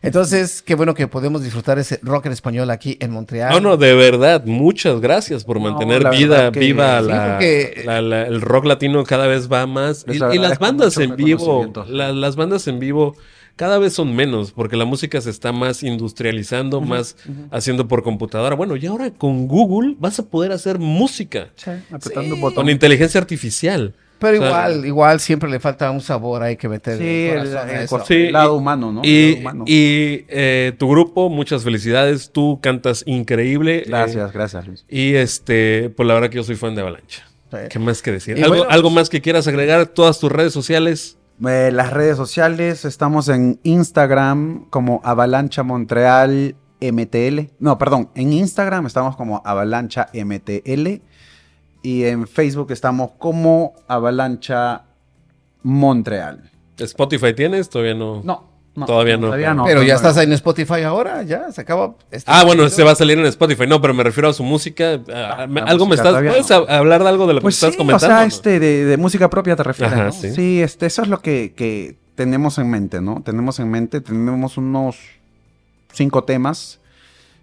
Entonces, 0.07 0.63
qué 0.63 0.75
bueno 0.75 0.95
que 0.95 1.09
podemos 1.09 1.43
disfrutar 1.43 1.79
ese 1.79 1.99
rock 2.03 2.27
en 2.27 2.33
español 2.33 2.71
aquí 2.71 2.97
en 3.01 3.11
Montreal. 3.11 3.53
No, 3.53 3.61
no, 3.61 3.77
de 3.77 3.95
verdad, 3.95 4.45
muchas 4.45 5.01
gracias 5.01 5.45
por 5.45 5.57
No, 5.61 5.65
mantener 5.71 6.09
vida, 6.11 6.51
que- 6.53 6.61
viva 6.61 7.01
sí, 7.01 7.07
la, 7.09 7.31
porque- 7.33 7.83
la- 7.85 8.01
la- 8.03 8.23
el 8.27 8.41
rock 8.41 8.65
latino 8.67 9.05
cada 9.05 9.27
vez 9.27 9.51
va 9.53 9.67
más. 9.67 10.05
Y, 10.09 10.19
las 10.39 10.59
bandas 10.59 10.97
en 10.99 11.17
vivo, 11.17 11.73
las 11.89 12.37
bandas 12.37 12.67
en 12.69 12.79
vivo 12.79 13.17
cada 13.57 13.79
vez 13.79 13.95
son 13.95 14.15
menos, 14.15 14.53
porque 14.53 14.77
la 14.77 14.85
música 14.85 15.19
se 15.21 15.31
está 15.31 15.51
más 15.51 15.83
industrializando, 15.83 16.81
más 16.81 17.17
haciendo 17.51 17.89
por 17.89 18.03
computadora. 18.03 18.55
Bueno, 18.55 18.77
y 18.77 18.85
ahora 18.87 19.11
con 19.11 19.49
Google 19.49 19.97
vas 19.99 20.19
a 20.19 20.25
poder 20.27 20.53
hacer 20.53 20.79
música 20.79 21.49
apretando 21.91 22.35
un 22.37 22.55
con 22.55 22.69
inteligencia 22.69 23.21
artificial. 23.21 23.95
Pero 24.19 24.39
o 24.39 24.41
sea, 24.41 24.49
igual, 24.71 24.87
igual 24.87 25.21
siempre 25.21 25.49
le 25.51 25.61
falta 25.61 25.91
un 25.91 26.01
sabor 26.01 26.43
ahí 26.43 26.57
que 26.57 26.69
meter. 26.69 26.99
Sí, 26.99 27.05
el 27.05 27.39
el, 27.39 27.39
corazón 27.51 27.69
a 27.69 27.73
el 27.73 27.81
eso. 27.83 27.97
cor- 27.99 28.07
Sí, 28.07 28.15
el 28.15 28.33
lado 28.33 28.55
y- 28.55 28.59
humano, 28.59 28.93
¿no? 28.93 29.03
El 29.03 29.09
Y, 29.09 29.29
lado 29.31 29.41
humano. 29.41 29.65
y, 29.67 30.25
eh, 30.29 30.73
tu 30.79 30.89
grupo, 30.91 31.29
muchas 31.29 31.63
felicidades. 31.65 32.31
Tú 32.33 32.59
cantas 32.63 33.03
increíble. 33.07 33.79
eh, 33.79 33.85
Gracias, 33.89 34.33
gracias, 34.33 34.67
Luis. 34.67 34.85
y 34.89 35.15
este, 35.15 35.91
pues 35.97 36.07
la 36.07 36.15
verdad 36.15 36.31
que 36.31 36.37
yo 36.37 36.45
soy 36.45 36.57
fan 36.57 36.75
de 36.75 36.81
Avalancha. 36.83 37.25
Sí. 37.51 37.59
¿Qué 37.71 37.79
más 37.79 38.03
que 38.03 38.11
decir? 38.13 38.37
¿Algo, 38.37 38.49
bueno, 38.57 38.65
algo 38.71 38.89
pues- 38.89 38.95
más 38.95 39.09
que 39.09 39.21
quieras 39.21 39.47
agregar? 39.47 39.87
Todas 39.87 40.19
tus 40.19 40.33
redes 40.33 40.53
sociales. 40.53 41.17
Eh, 41.47 41.71
las 41.73 41.93
redes 41.93 42.17
sociales, 42.17 42.85
estamos 42.87 43.29
en 43.29 43.61
Instagram 43.63 44.67
como 44.71 45.01
Avalancha 45.05 45.63
Montreal 45.63 46.57
MTL. 46.81 47.51
No, 47.59 47.79
perdón, 47.79 48.11
en 48.15 48.33
Instagram 48.33 48.87
estamos 48.87 49.17
como 49.17 49.43
Avalancha 49.45 50.09
MTL. 50.13 51.03
Y 51.87 52.05
en 52.05 52.27
Facebook 52.27 52.73
estamos 52.73 53.13
como 53.17 53.75
Avalancha 53.87 54.87
Montreal. 55.63 56.51
¿Spotify 56.79 57.33
tienes? 57.33 57.69
Todavía 57.71 57.95
no. 57.95 58.23
No, 58.25 58.51
no, 58.75 58.87
Todavía 58.87 59.17
no. 59.17 59.29
Todavía 59.29 59.55
no. 59.55 59.67
Pero 59.67 59.85
ya 59.85 59.95
estás 59.95 60.17
en 60.17 60.33
Spotify 60.33 60.83
ahora, 60.83 61.23
ya 61.23 61.53
se 61.53 61.61
acaba. 61.61 61.95
este 62.11 62.29
Ah, 62.29 62.43
bueno, 62.45 62.69
se 62.71 62.83
va 62.83 62.91
a 62.91 62.95
salir 62.97 63.17
en 63.21 63.27
Spotify. 63.27 63.69
No, 63.69 63.81
pero 63.81 63.95
me 63.95 64.03
refiero 64.03 64.29
a 64.29 64.33
su 64.33 64.43
música. 64.43 65.01
Ah, 65.15 65.47
la 65.49 65.63
algo 65.63 65.87
me 65.87 65.95
estás. 65.95 66.13
¿Puedes 66.15 66.51
no. 66.51 66.57
hablar 66.69 67.05
de 67.05 67.09
algo 67.09 67.29
de 67.29 67.35
lo 67.35 67.41
Pues 67.41 67.55
que 67.55 67.67
estás 67.67 67.75
sí, 67.75 67.79
comentando? 67.79 68.05
o 68.05 68.09
sea, 68.09 68.23
no? 68.23 68.27
este, 68.27 68.59
de, 68.59 68.85
de 68.85 68.97
música 68.97 69.31
propia 69.31 69.55
te 69.55 69.63
refieres, 69.63 69.95
Ajá, 69.95 70.05
¿no? 70.07 70.13
sí. 70.13 70.35
Sí, 70.35 70.61
este, 70.61 70.87
eso 70.87 71.03
es 71.03 71.09
lo 71.09 71.21
que, 71.21 71.55
que 71.57 71.99
tenemos 72.17 72.59
en 72.59 72.69
mente, 72.69 73.01
¿no? 73.01 73.23
Tenemos 73.25 73.61
en 73.61 73.71
mente, 73.71 74.01
tenemos 74.01 74.57
unos 74.57 74.97
cinco 75.93 76.25
temas 76.25 76.81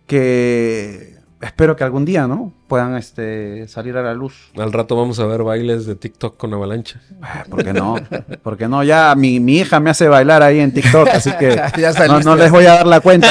que 0.06 1.23
espero 1.44 1.76
que 1.76 1.84
algún 1.84 2.06
día, 2.06 2.28
¿no? 2.28 2.52
Puedan 2.68 2.96
este, 2.96 3.68
salir 3.68 3.98
a 3.98 4.02
la 4.02 4.14
luz. 4.14 4.52
Al 4.58 4.74
rato 4.74 4.96
vamos 4.96 5.20
a 5.20 5.26
ver 5.26 5.44
bailes 5.44 5.86
de 5.86 5.96
TikTok 5.96 6.38
con 6.38 6.54
avalancha. 6.54 7.02
Ah, 7.22 7.44
¿Por 7.50 7.64
qué 7.64 7.74
no? 7.74 7.96
¿Por 8.42 8.58
qué 8.58 8.68
no? 8.68 8.84
Ya 8.84 9.14
mi, 9.16 9.40
mi 9.40 9.58
hija 9.58 9.80
me 9.80 9.90
hace 9.90 10.08
bailar 10.08 10.42
ahí 10.42 10.60
en 10.60 10.74
TikTok, 10.74 11.10
así 11.10 11.32
que 11.34 11.56
no, 12.08 12.20
no 12.22 12.36
les 12.36 12.52
voy 12.52 12.66
a 12.66 12.76
dar 12.76 12.88
la 12.88 13.00
cuenta. 13.02 13.28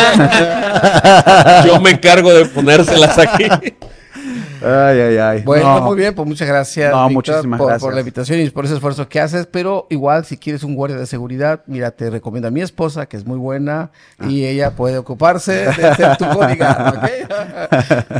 Yo 1.66 1.80
me 1.80 1.90
encargo 1.90 2.32
de 2.32 2.44
ponérselas 2.46 3.18
aquí. 3.18 3.44
ay, 4.64 5.00
ay, 5.00 5.16
ay. 5.18 5.42
Bueno, 5.42 5.78
No. 5.80 5.84
muy 5.86 5.96
bien, 5.96 6.14
pues 6.14 6.26
muchas 6.28 6.46
gracias, 6.48 6.90
No, 6.92 7.08
Víctor, 7.08 7.34
muchísimas 7.34 7.58
por, 7.58 7.66
gracias. 7.68 7.82
por 7.84 7.94
la 7.94 8.00
invitación 8.00 8.40
y 8.40 8.50
por 8.50 8.64
ese 8.64 8.74
esfuerzo 8.74 9.08
que 9.08 9.20
haces. 9.20 9.46
Pero 9.46 9.86
igual, 9.90 10.24
si 10.24 10.36
quieres 10.36 10.62
un 10.62 10.74
guardia 10.74 10.98
de 10.98 11.06
seguridad, 11.06 11.62
mira, 11.66 11.90
te 11.90 12.10
recomiendo 12.10 12.48
a 12.48 12.50
mi 12.50 12.60
esposa, 12.60 13.06
que 13.06 13.16
es 13.16 13.26
muy 13.26 13.38
buena, 13.38 13.90
Ah. 14.18 14.26
y 14.28 14.44
ella 14.46 14.70
puede 14.72 14.98
ocuparse 14.98 15.52
de 15.66 15.94
ser 15.94 16.16
tu 16.16 16.24
bodyguard, 16.34 16.96
¿ok? 16.96 17.04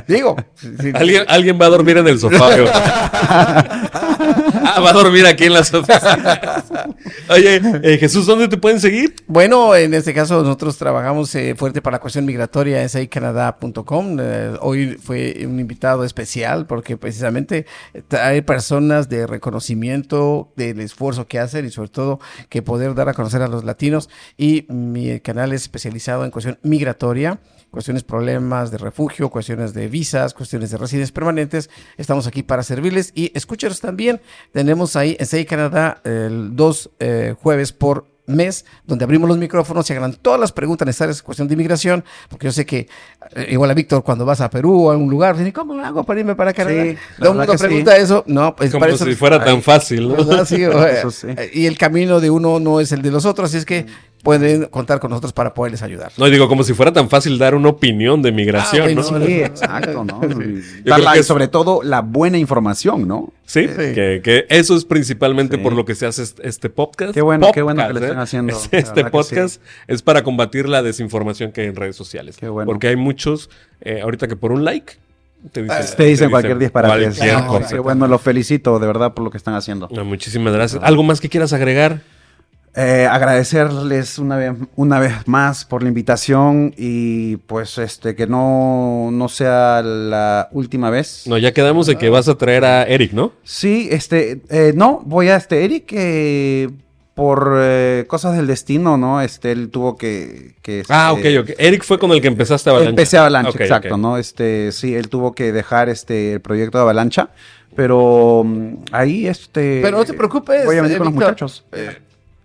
Digo, 0.07 0.37
si- 0.55 0.77
si- 0.79 0.93
Alguien, 0.95 1.25
alguien 1.29 1.59
va 1.61 1.67
a 1.67 1.71
dormir 1.71 1.97
en 1.99 2.09
el 2.09 2.19
sofá. 2.19 2.49
ah, 4.65 4.81
va 4.81 4.91
a 4.91 4.93
dormir 4.93 5.27
aquí 5.27 5.45
en 5.45 5.55
la 5.55 5.65
sofá. 5.65 6.65
Oye, 7.29 7.61
eh, 7.83 7.99
Jesús, 7.99 8.27
¿dónde 8.27 8.49
te 8.49 8.57
pueden 8.57 8.81
seguir? 8.81 9.15
Bueno, 9.27 9.75
en 9.75 9.95
este 9.95 10.13
caso 10.13 10.43
nosotros 10.43 10.77
trabajamos 10.77 11.35
eh, 11.35 11.55
fuerte 11.57 11.81
para 11.81 11.97
la 11.97 12.01
cuestión 12.01 12.25
migratoria 12.25 12.83
en 12.83 12.89
seicanadá.com. 12.89 14.17
Eh, 14.21 14.55
hoy 14.61 14.99
fue 15.03 15.45
un 15.47 15.59
invitado 15.61 16.05
especial 16.05 16.67
porque 16.67 16.97
precisamente 16.97 17.67
hay 18.11 18.43
personas 18.43 19.09
de 19.09 19.27
reconocimiento 19.27 20.53
del 20.57 20.81
esfuerzo 20.81 21.27
que 21.27 21.39
hacen 21.39 21.67
y 21.67 21.71
sobre 21.71 21.89
todo 21.89 22.21
que 22.49 22.63
poder 22.63 22.95
dar 22.95 23.09
a 23.09 23.15
conocer 23.15 23.43
a 23.43 23.49
los 23.49 23.65
latinos. 23.65 24.09
Y 24.37 24.67
mi 24.69 25.21
canal 25.21 25.53
es 25.53 25.63
especializado 25.63 26.25
en 26.25 26.31
cuestión 26.31 26.59
migratoria 26.63 27.39
cuestiones, 27.73 28.05
problemas 28.05 28.71
de 28.71 28.79
refugio, 28.79 29.31
cuestiones 29.31 29.73
de 29.73 29.89
visas, 29.89 30.35
cuestiones 30.35 30.71
de 30.71 30.77
residencias 30.77 31.11
permanentes. 31.11 31.71
Estamos 31.97 32.27
aquí 32.27 32.43
para 32.43 32.63
servirles 32.63 33.13
y 33.15 33.33
escúchenos 33.35 33.81
también. 33.81 34.21
Tenemos 34.53 34.97
ahí 34.97 35.17
en 35.21 35.27
CI 35.27 35.45
Canadá 35.45 36.01
el 36.05 36.57
dos 36.57 36.91
eh, 36.99 37.35
jueves 37.41 37.73
por 37.73 38.11
mes 38.25 38.65
donde 38.87 39.05
abrimos 39.05 39.29
los 39.29 39.37
micrófonos 39.37 39.91
y 39.91 39.95
hagan 39.95 40.15
todas 40.15 40.39
las 40.39 40.53
preguntas 40.53 40.87
necesarias 40.87 41.19
en 41.19 41.25
cuestión 41.25 41.49
de 41.49 41.55
inmigración, 41.55 42.05
porque 42.31 42.47
yo 42.47 42.53
sé 42.53 42.65
que 42.65 42.89
eh, 43.35 43.49
igual 43.51 43.69
a 43.71 43.75
Víctor 43.75 44.05
cuando 44.05 44.25
vas 44.25 44.41
a 44.41 44.49
Perú 44.49 44.87
o 44.87 44.93
a 44.93 44.97
un 44.97 45.11
lugar, 45.11 45.37
¿cómo 45.53 45.75
hago 45.85 46.05
para 46.05 46.21
irme 46.21 46.37
para 46.37 46.53
Canadá? 46.53 46.83
Sí, 46.85 46.89
la 46.89 46.95
Todo 46.95 46.95
el 46.95 47.19
verdad 47.19 47.35
mundo 47.35 47.53
que 47.53 47.59
sí. 47.59 47.65
pregunta 47.65 47.97
eso, 47.97 48.23
no, 48.29 48.55
pues 48.55 48.71
Como 48.71 48.81
para 48.81 48.93
eso- 48.93 49.05
si 49.05 49.15
fuera 49.17 49.43
tan 49.45 49.61
fácil, 49.61 50.09
¿no? 50.09 50.45
Sí, 50.47 50.65
o- 50.65 50.87
Eso 50.87 51.11
sí. 51.11 51.27
Y 51.53 51.67
el 51.67 51.77
camino 51.77 52.21
de 52.21 52.31
uno 52.31 52.61
no 52.61 52.79
es 52.81 52.93
el 52.93 53.03
de 53.03 53.11
los 53.11 53.27
otros, 53.27 53.51
así 53.51 53.59
es 53.59 53.65
que 53.67 53.87
pueden 54.23 54.67
contar 54.67 55.01
con 55.01 55.11
nosotros 55.11 55.33
para 55.33 55.53
poderles 55.53 55.83
ayudar. 55.83 56.13
No, 56.17 56.27
digo, 56.27 56.49
como 56.49 56.63
si 56.63 56.75
fuera 56.75 56.93
tan 56.93 57.09
fácil 57.09 57.39
dar 57.39 57.55
una 57.55 57.71
opinión 57.71 58.23
de 58.23 58.31
migración, 58.33 58.89
Ah, 58.91 58.95
¿no? 58.95 59.03
Sí, 59.03 59.41
exacto, 59.43 60.05
¿no? 60.05 60.21
Creo 60.85 61.13
que 61.13 61.19
es- 61.19 61.27
sobre 61.27 61.49
todo 61.49 61.83
la 61.83 62.01
buena 62.03 62.39
información, 62.39 63.09
¿no? 63.09 63.33
Sí, 63.47 63.67
Que, 63.67 64.21
que 64.23 64.47
eso 64.49 64.77
es 64.77 64.85
principalmente 64.85 65.57
Sí. 65.57 65.63
por 65.63 65.73
lo 65.73 65.85
que 65.85 65.95
se 65.95 66.07
hace 66.07 66.23
este- 66.23 66.49
este 66.49 66.71
podcast. 66.71 67.13
Qué 67.13 67.21
bueno, 67.21 67.51
qué 67.53 67.63
bueno 67.63 67.87
que 67.87 67.93
lo 67.95 67.99
¿eh? 67.99 68.03
estén 68.05 68.19
haciendo, 68.19 68.53
Este, 68.57 68.79
este 68.79 69.05
podcast 69.07 69.61
es 69.89 70.03
para 70.03 70.23
combatir 70.23 70.69
la 70.69 70.83
desinformación 70.83 71.51
que 71.53 71.63
hay 71.63 71.67
en 71.67 71.77
redes 71.77 71.97
sociales. 71.97 72.37
Qué 72.39 72.49
bueno. 72.49 72.67
Porque 72.67 72.89
hay 72.89 72.97
muchos, 72.97 73.51
eh, 73.81 74.01
ahorita 74.03 74.29
que 74.29 74.37
por 74.37 74.53
un 74.53 74.65
like, 74.65 74.95
te 75.51 75.65
dicen, 75.65 75.97
Te 75.97 76.05
dicen 76.05 76.31
cualquier 76.31 76.57
disparate. 76.59 77.03
Cualquier 77.11 77.45
cosa. 77.47 77.69
Qué 77.69 77.79
bueno, 77.81 78.07
los 78.07 78.23
felicito 78.23 78.79
de 78.79 78.87
verdad 78.87 79.13
por 79.15 79.25
lo 79.25 79.31
que 79.31 79.37
están 79.39 79.55
haciendo. 79.55 79.89
No, 79.91 80.05
muchísimas 80.05 80.53
gracias. 80.55 80.81
¿Algo 80.85 81.03
más 81.03 81.21
que 81.21 81.29
quieras 81.29 81.53
agregar? 81.53 82.01
Eh, 82.75 83.07
agradecerles 83.11 84.19
una 84.19 84.37
vez, 84.39 84.53
una 84.77 84.99
vez 84.99 85.13
más 85.27 85.67
por 85.67 85.83
la 85.83 85.89
invitación 85.89 86.73
y 86.75 87.37
pues 87.37 87.77
este 87.77 88.15
que 88.15 88.27
no, 88.27 89.11
no 89.13 89.29
sea 89.29 89.83
la 89.83 90.49
última 90.53 90.89
vez. 90.89 91.25
No, 91.27 91.37
ya 91.37 91.53
quedamos 91.53 91.87
de 91.87 91.99
que 91.99 92.09
vas 92.09 92.29
a 92.29 92.39
traer 92.39 92.65
a 92.65 92.85
Eric, 92.85 93.13
¿no? 93.13 93.33
Sí, 93.45 93.89
este, 93.91 94.41
eh, 94.49 94.73
no, 94.75 95.03
voy 95.05 95.29
a 95.29 95.37
este 95.37 95.67
Eric 95.67 95.93
eh, 95.93 96.71
por 97.15 97.59
eh, 97.61 98.07
cosas 98.09 98.37
del 98.37 98.47
destino, 98.47 98.97
¿no? 98.97 99.21
Este, 99.21 99.53
él 99.53 99.69
tuvo 99.69 99.99
que... 99.99 100.55
que 100.63 100.81
este, 100.81 100.95
Ah, 100.95 101.13
ok, 101.13 101.27
ok. 101.41 101.51
Eric 101.59 101.85
fue 101.85 101.99
con 101.99 102.11
el 102.13 102.23
que 102.23 102.29
empezaste 102.29 102.71
Avalancha. 102.71 102.91
Empecé 102.91 103.19
Avalancha, 103.19 103.51
exacto. 103.51 103.99
¿no? 103.99 104.17
Este, 104.17 104.73
sí, 104.73 104.95
él 104.95 105.11
tuvo 105.11 105.35
que 105.35 105.53
dejar 105.53 105.91
este 105.91 106.35
el 106.35 106.41
proyecto 106.41 106.79
de 106.79 106.83
Avalancha, 106.83 107.29
pero 107.77 108.45
mm, 108.47 108.77
ahí 108.93 109.27
este 109.27 109.81
Pero 109.83 109.99
no 109.99 110.05
te 110.07 110.15
preocupes, 110.15 110.65
Voy 110.65 110.79
a 110.79 110.83
venir 110.83 110.97
eh, 110.97 110.99
con 110.99 111.07
los 111.09 111.15
muchachos. 111.15 111.67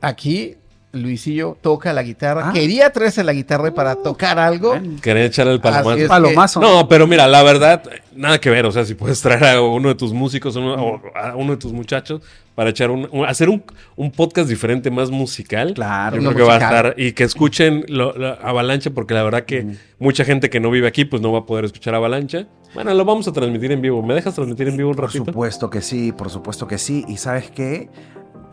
Aquí 0.01 0.55
Luisillo 0.93 1.57
toca 1.61 1.91
la 1.93 2.01
guitarra. 2.01 2.49
Ah. 2.49 2.53
Quería 2.53 2.91
traerse 2.91 3.23
la 3.23 3.33
guitarra 3.33 3.73
para 3.73 3.95
tocar 3.95 4.39
algo. 4.39 4.75
Quería 5.01 5.25
echarle 5.25 5.53
el 5.53 5.59
palomazo. 5.59 5.95
es. 5.97 6.07
Palomazo. 6.07 6.59
No, 6.61 6.87
pero 6.87 7.05
mira, 7.07 7.27
la 7.27 7.43
verdad, 7.43 7.83
nada 8.15 8.39
que 8.39 8.49
ver. 8.49 8.65
O 8.65 8.71
sea, 8.71 8.85
si 8.85 8.95
puedes 8.95 9.21
traer 9.21 9.43
a 9.43 9.61
uno 9.61 9.89
de 9.89 9.95
tus 9.95 10.13
músicos 10.13 10.55
uno- 10.55 10.73
o 10.75 11.01
a 11.15 11.35
uno 11.35 11.51
de 11.53 11.57
tus 11.57 11.73
muchachos 11.73 12.21
para 12.55 12.71
echar 12.71 12.89
un, 12.89 13.07
un- 13.11 13.25
hacer 13.25 13.49
un, 13.49 13.63
un 13.95 14.09
podcast 14.11 14.49
diferente, 14.49 14.89
más 14.89 15.11
musical. 15.11 15.73
Claro. 15.75 16.15
Yo 16.15 16.23
creo 16.23 16.35
que 16.35 16.43
va 16.43 16.55
a 16.55 16.57
estar. 16.57 16.93
Y 16.97 17.11
que 17.11 17.23
escuchen 17.25 17.83
lo- 17.89 18.13
lo- 18.17 18.39
Avalancha, 18.41 18.89
porque 18.91 19.13
la 19.13 19.23
verdad 19.23 19.43
que 19.43 19.67
mucha 19.99 20.23
gente 20.25 20.49
que 20.49 20.59
no 20.59 20.71
vive 20.71 20.87
aquí, 20.87 21.05
pues 21.05 21.21
no 21.21 21.31
va 21.31 21.39
a 21.39 21.45
poder 21.45 21.65
escuchar 21.65 21.93
Avalancha. 21.95 22.47
Bueno, 22.73 22.93
lo 22.93 23.05
vamos 23.05 23.27
a 23.27 23.33
transmitir 23.33 23.71
en 23.71 23.81
vivo. 23.81 24.01
¿Me 24.01 24.13
dejas 24.15 24.33
transmitir 24.33 24.67
en 24.69 24.77
vivo 24.77 24.89
un 24.89 24.95
Por 24.95 25.05
ratito? 25.05 25.25
supuesto 25.25 25.69
que 25.69 25.81
sí, 25.81 26.11
por 26.11 26.29
supuesto 26.29 26.65
que 26.67 26.77
sí. 26.77 27.03
Y 27.07 27.17
sabes 27.17 27.51
qué, 27.51 27.89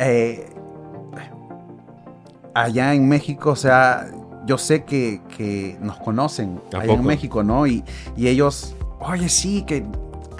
Eh, 0.00 0.46
allá 2.54 2.94
en 2.94 3.08
México, 3.08 3.50
o 3.50 3.56
sea, 3.56 4.06
yo 4.46 4.58
sé 4.58 4.84
que, 4.84 5.20
que 5.36 5.76
nos 5.80 5.96
conocen 5.98 6.60
¿A 6.72 6.78
allá 6.78 6.86
poco? 6.86 7.00
en 7.00 7.06
México, 7.06 7.42
¿no? 7.42 7.66
Y, 7.66 7.84
y 8.16 8.28
ellos, 8.28 8.74
oye, 9.00 9.28
sí, 9.28 9.64
que 9.66 9.84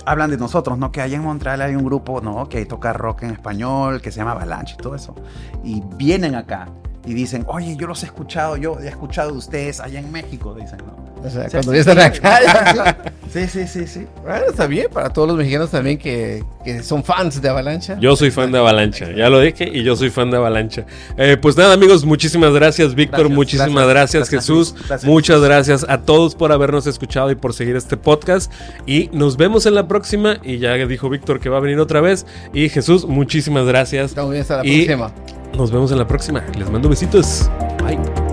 hablan 0.07 0.31
de 0.31 0.37
nosotros, 0.37 0.79
¿no? 0.79 0.93
Que 0.93 1.01
allá 1.01 1.17
en 1.17 1.23
Montreal 1.23 1.63
hay 1.63 1.75
un 1.75 1.85
grupo, 1.85 2.21
¿no? 2.21 2.49
Que 2.49 2.67
toca 2.67 2.93
rock 2.93 3.23
en 3.25 3.31
español, 3.31 4.01
que 4.01 4.11
se 4.11 4.19
llama 4.19 4.33
Avalanche 4.33 4.77
y 4.79 4.83
todo 4.83 4.95
eso. 4.95 5.15
Y 5.63 5.83
vienen 5.97 6.35
acá 6.35 6.69
y 7.07 7.15
dicen, 7.15 7.45
oye, 7.49 7.77
yo 7.77 7.87
los 7.87 8.03
he 8.03 8.07
escuchado, 8.07 8.57
yo 8.57 8.79
he 8.81 8.89
escuchado 8.89 9.33
de 9.33 9.39
ustedes 9.39 9.81
allá 9.81 9.99
en 10.01 10.11
México, 10.11 10.55
dicen, 10.59 10.79
¿no? 10.87 11.05
O 11.25 11.31
sea, 11.31 11.45
Sí, 11.45 11.53
cuando 11.53 11.73
sí, 11.73 11.77
ya 11.77 11.81
están 11.81 11.99
acá. 12.01 12.97
Sí, 13.33 13.49
sí, 13.49 13.67
sí, 13.67 13.87
sí. 13.89 14.07
Bueno, 14.23 14.45
está 14.51 14.69
bien 14.69 14.87
para 14.93 15.09
todos 15.11 15.27
los 15.27 15.37
mexicanos 15.37 15.69
también 15.71 15.99
que, 15.99 16.45
que 16.65 16.85
son 16.85 17.03
fans 17.03 17.43
de 17.43 17.49
Avalancha. 17.49 17.99
Yo 17.99 18.15
soy 18.15 18.31
fan 18.31 18.53
de 18.53 18.59
Avalancha, 18.59 19.11
ya 19.11 19.29
lo 19.29 19.41
dije, 19.41 19.69
y 19.73 19.83
yo 19.83 19.97
soy 19.97 20.11
fan 20.11 20.31
de 20.31 20.37
Avalancha. 20.37 20.87
Eh, 21.17 21.37
pues 21.41 21.57
nada, 21.57 21.75
amigos, 21.75 22.05
muchísimas 22.05 22.53
gracias, 22.53 22.95
Víctor, 22.95 23.29
muchísimas 23.31 23.89
gracias, 23.89 24.29
gracias, 24.29 24.29
Jesús, 24.29 24.75
gracias, 24.75 25.05
muchas 25.05 25.41
gracias 25.41 25.85
a 25.89 26.03
todos 26.03 26.37
por 26.37 26.53
habernos 26.53 26.87
escuchado 26.87 27.31
y 27.33 27.35
por 27.35 27.55
seguir 27.55 27.75
este 27.75 27.97
podcast. 27.97 28.53
Y 28.87 29.09
nos 29.13 29.37
vemos 29.37 29.67
en 29.67 29.75
la 29.75 29.89
próxima, 29.89 30.37
y 30.45 30.59
ya 30.59 30.75
dijo 30.75 31.09
Víctor 31.11 31.41
que 31.41 31.49
va 31.49 31.57
a 31.57 31.61
venir 31.61 31.81
otra 31.81 32.01
vez. 32.01 32.25
Y 32.53 32.69
Jesús, 32.69 33.05
muchísimas 33.05 33.67
gracias. 33.67 34.11
Está 34.11 34.23
muy 34.23 34.33
bien, 34.33 34.43
hasta 34.43 34.59
la 34.59 34.67
Y- 34.67 34.85
próxima. 34.85 35.44
Nos 35.57 35.71
vemos 35.71 35.93
en 35.93 35.99
la 35.99 36.07
próxima. 36.07 36.45
Les 36.59 36.69
mando 36.71 36.89
besitos. 36.89 37.51
Bye. 37.83 38.24